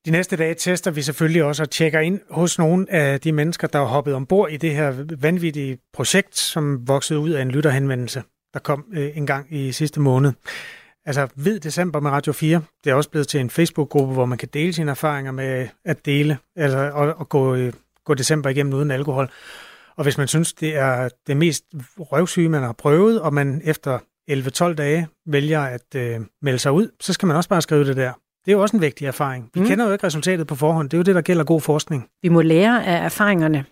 De 0.06 0.12
næste 0.12 0.36
dage 0.36 0.54
tester 0.54 0.92
vi 0.92 1.02
selvfølgelig 1.02 1.44
også 1.44 1.64
og 1.64 1.70
tjekker 1.70 2.00
ind 2.00 2.20
hos 2.30 2.58
nogle 2.58 2.92
af 2.92 3.22
de 3.22 3.32
mennesker, 3.32 3.68
der 3.68 3.80
har 3.80 3.86
hoppet 3.86 4.14
ombord 4.14 4.52
i 4.52 4.58
det 4.58 4.76
her 4.76 5.06
vanvittige 5.20 5.78
projekt, 5.94 6.38
som 6.38 6.88
voksede 6.88 7.20
ud 7.20 7.30
af 7.30 7.42
en 7.42 7.52
lytterhenvendelse, 7.52 8.24
der 8.54 8.60
kom 8.60 8.86
øh, 8.94 9.18
en 9.18 9.28
gang 9.28 9.48
i 9.50 9.72
sidste 9.72 10.00
måned. 10.00 10.32
Altså, 11.06 11.28
Hvid 11.36 11.60
December 11.60 12.00
med 12.00 12.12
Radio 12.12 12.34
4, 12.34 12.62
det 12.84 12.90
er 12.90 12.94
også 12.94 13.10
blevet 13.10 13.28
til 13.28 13.40
en 13.40 13.50
Facebook-gruppe, 13.50 14.14
hvor 14.14 14.26
man 14.26 14.38
kan 14.38 14.50
dele 14.54 14.74
sine 14.74 14.92
erfaringer 14.92 15.32
med 15.32 15.68
at 15.86 16.06
dele, 16.06 16.38
altså 16.56 16.92
og, 16.94 17.14
og 17.14 17.30
gå, 17.30 17.56
øh, 17.56 17.74
gå 18.06 18.14
december 18.14 18.50
igennem 18.50 18.74
uden 18.74 18.92
alkohol. 18.92 19.30
Og 20.00 20.04
hvis 20.04 20.18
man 20.18 20.28
synes, 20.28 20.54
det 20.54 20.76
er 20.76 21.10
det 21.28 21.38
mest 21.38 21.64
røvsyge, 22.00 22.50
man 22.50 22.64
har 22.64 22.74
prøvet, 22.74 23.22
og 23.22 23.34
man 23.34 23.62
efter 23.64 24.00
11-12 24.32 24.74
dage 24.74 25.08
vælger 25.26 25.62
at 25.62 25.96
øh, 25.96 26.20
melde 26.42 26.60
sig 26.60 26.72
ud, 26.72 26.88
så 27.00 27.14
skal 27.14 27.28
man 27.28 27.36
også 27.36 27.50
bare 27.50 27.62
skrive 27.62 27.86
det 27.86 27.98
der. 27.98 28.14
Det 28.46 28.52
er 28.52 28.56
jo 28.56 28.62
også 28.62 28.76
en 28.76 28.82
vigtig 28.82 29.08
erfaring. 29.08 29.50
Vi 29.54 29.60
mm. 29.60 29.66
kender 29.66 29.86
jo 29.86 29.92
ikke 29.92 30.08
resultatet 30.08 30.48
på 30.48 30.56
forhånd. 30.56 30.90
Det 30.90 30.98
er 30.98 31.00
jo 31.00 31.04
det, 31.04 31.16
der 31.16 31.22
gælder 31.22 31.44
god 31.44 31.62
forskning. 31.62 32.10
Vi 32.22 32.30
må 32.30 32.42
lære 32.42 32.86
af 32.86 33.06
erfaringerne. 33.06 33.66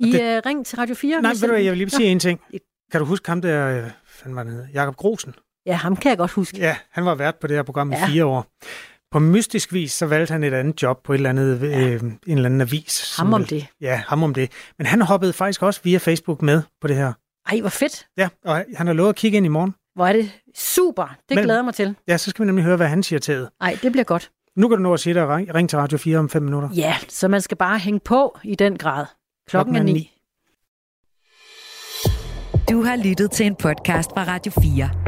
I 0.00 0.12
det, 0.12 0.36
uh, 0.36 0.42
ring 0.46 0.66
til 0.66 0.78
Radio 0.78 0.94
4. 0.94 1.22
Nej, 1.22 1.32
ved 1.40 1.48
du 1.48 1.54
jeg 1.54 1.70
vil 1.70 1.78
lige 1.78 1.90
sige 1.90 2.06
ja. 2.06 2.12
en 2.12 2.18
ting. 2.20 2.40
Kan 2.92 3.00
du 3.00 3.06
huske 3.06 3.28
ham 3.28 3.42
der, 3.42 3.68
øh, 3.68 3.90
hvad 4.22 4.34
var 4.34 4.42
det 4.44 4.68
Jakob 4.74 4.96
Grosen? 4.96 5.34
Ja, 5.66 5.72
ham 5.72 5.96
kan 5.96 6.08
jeg 6.10 6.18
godt 6.18 6.30
huske. 6.30 6.58
Ja, 6.58 6.76
han 6.90 7.04
var 7.04 7.14
vært 7.14 7.36
på 7.36 7.46
det 7.46 7.56
her 7.56 7.62
program 7.62 7.92
Ja. 7.92 8.06
i 8.06 8.10
fire 8.10 8.24
år. 8.24 8.46
På 9.10 9.18
mystisk 9.18 9.72
vis, 9.72 9.92
så 9.92 10.06
valgte 10.06 10.32
han 10.32 10.44
et 10.44 10.54
andet 10.54 10.82
job 10.82 11.02
på 11.04 11.12
et 11.12 11.16
eller 11.16 11.30
andet, 11.30 11.62
ja. 11.62 11.88
øh, 11.88 12.02
en 12.02 12.18
eller 12.26 12.44
anden 12.44 12.60
avis. 12.60 13.16
Ham 13.16 13.32
om 13.34 13.40
vel- 13.40 13.50
det. 13.50 13.66
Ja, 13.80 14.02
ham 14.06 14.22
om 14.22 14.34
det. 14.34 14.52
Men 14.78 14.86
han 14.86 15.00
hoppede 15.02 15.32
faktisk 15.32 15.62
også 15.62 15.80
via 15.84 15.98
Facebook 15.98 16.42
med 16.42 16.62
på 16.80 16.88
det 16.88 16.96
her. 16.96 17.12
Ej, 17.50 17.60
hvor 17.60 17.68
fedt. 17.70 18.06
Ja, 18.16 18.28
og 18.44 18.64
han 18.76 18.86
har 18.86 18.94
lovet 18.94 19.08
at 19.08 19.16
kigge 19.16 19.36
ind 19.36 19.46
i 19.46 19.48
morgen. 19.48 19.74
Hvor 19.94 20.06
er 20.06 20.12
det 20.12 20.30
super. 20.56 21.16
Det 21.28 21.34
Men- 21.34 21.44
glæder 21.44 21.62
mig 21.62 21.74
til. 21.74 21.94
Ja, 22.08 22.16
så 22.18 22.30
skal 22.30 22.42
vi 22.42 22.46
nemlig 22.46 22.64
høre, 22.64 22.76
hvad 22.76 22.88
han 22.88 23.02
siger 23.02 23.18
til 23.20 23.34
det. 23.36 23.48
Ej, 23.60 23.78
det 23.82 23.92
bliver 23.92 24.04
godt. 24.04 24.30
Nu 24.56 24.68
kan 24.68 24.76
du 24.78 24.82
nå 24.82 24.94
at 24.94 25.00
sige 25.00 25.14
dig, 25.14 25.28
ring, 25.28 25.54
ring 25.54 25.70
til 25.70 25.78
Radio 25.78 25.98
4 25.98 26.18
om 26.18 26.28
5 26.30 26.42
minutter. 26.42 26.68
Ja, 26.76 26.96
så 27.08 27.28
man 27.28 27.40
skal 27.40 27.56
bare 27.56 27.78
hænge 27.78 28.00
på 28.04 28.38
i 28.44 28.54
den 28.54 28.78
grad. 28.78 29.06
Klokken, 29.48 29.76
er 29.76 29.82
ni. 29.82 30.12
Du 32.70 32.82
har 32.82 32.96
lyttet 32.96 33.30
til 33.30 33.46
en 33.46 33.56
podcast 33.56 34.10
fra 34.14 34.24
Radio 34.24 34.52
4. 34.62 35.07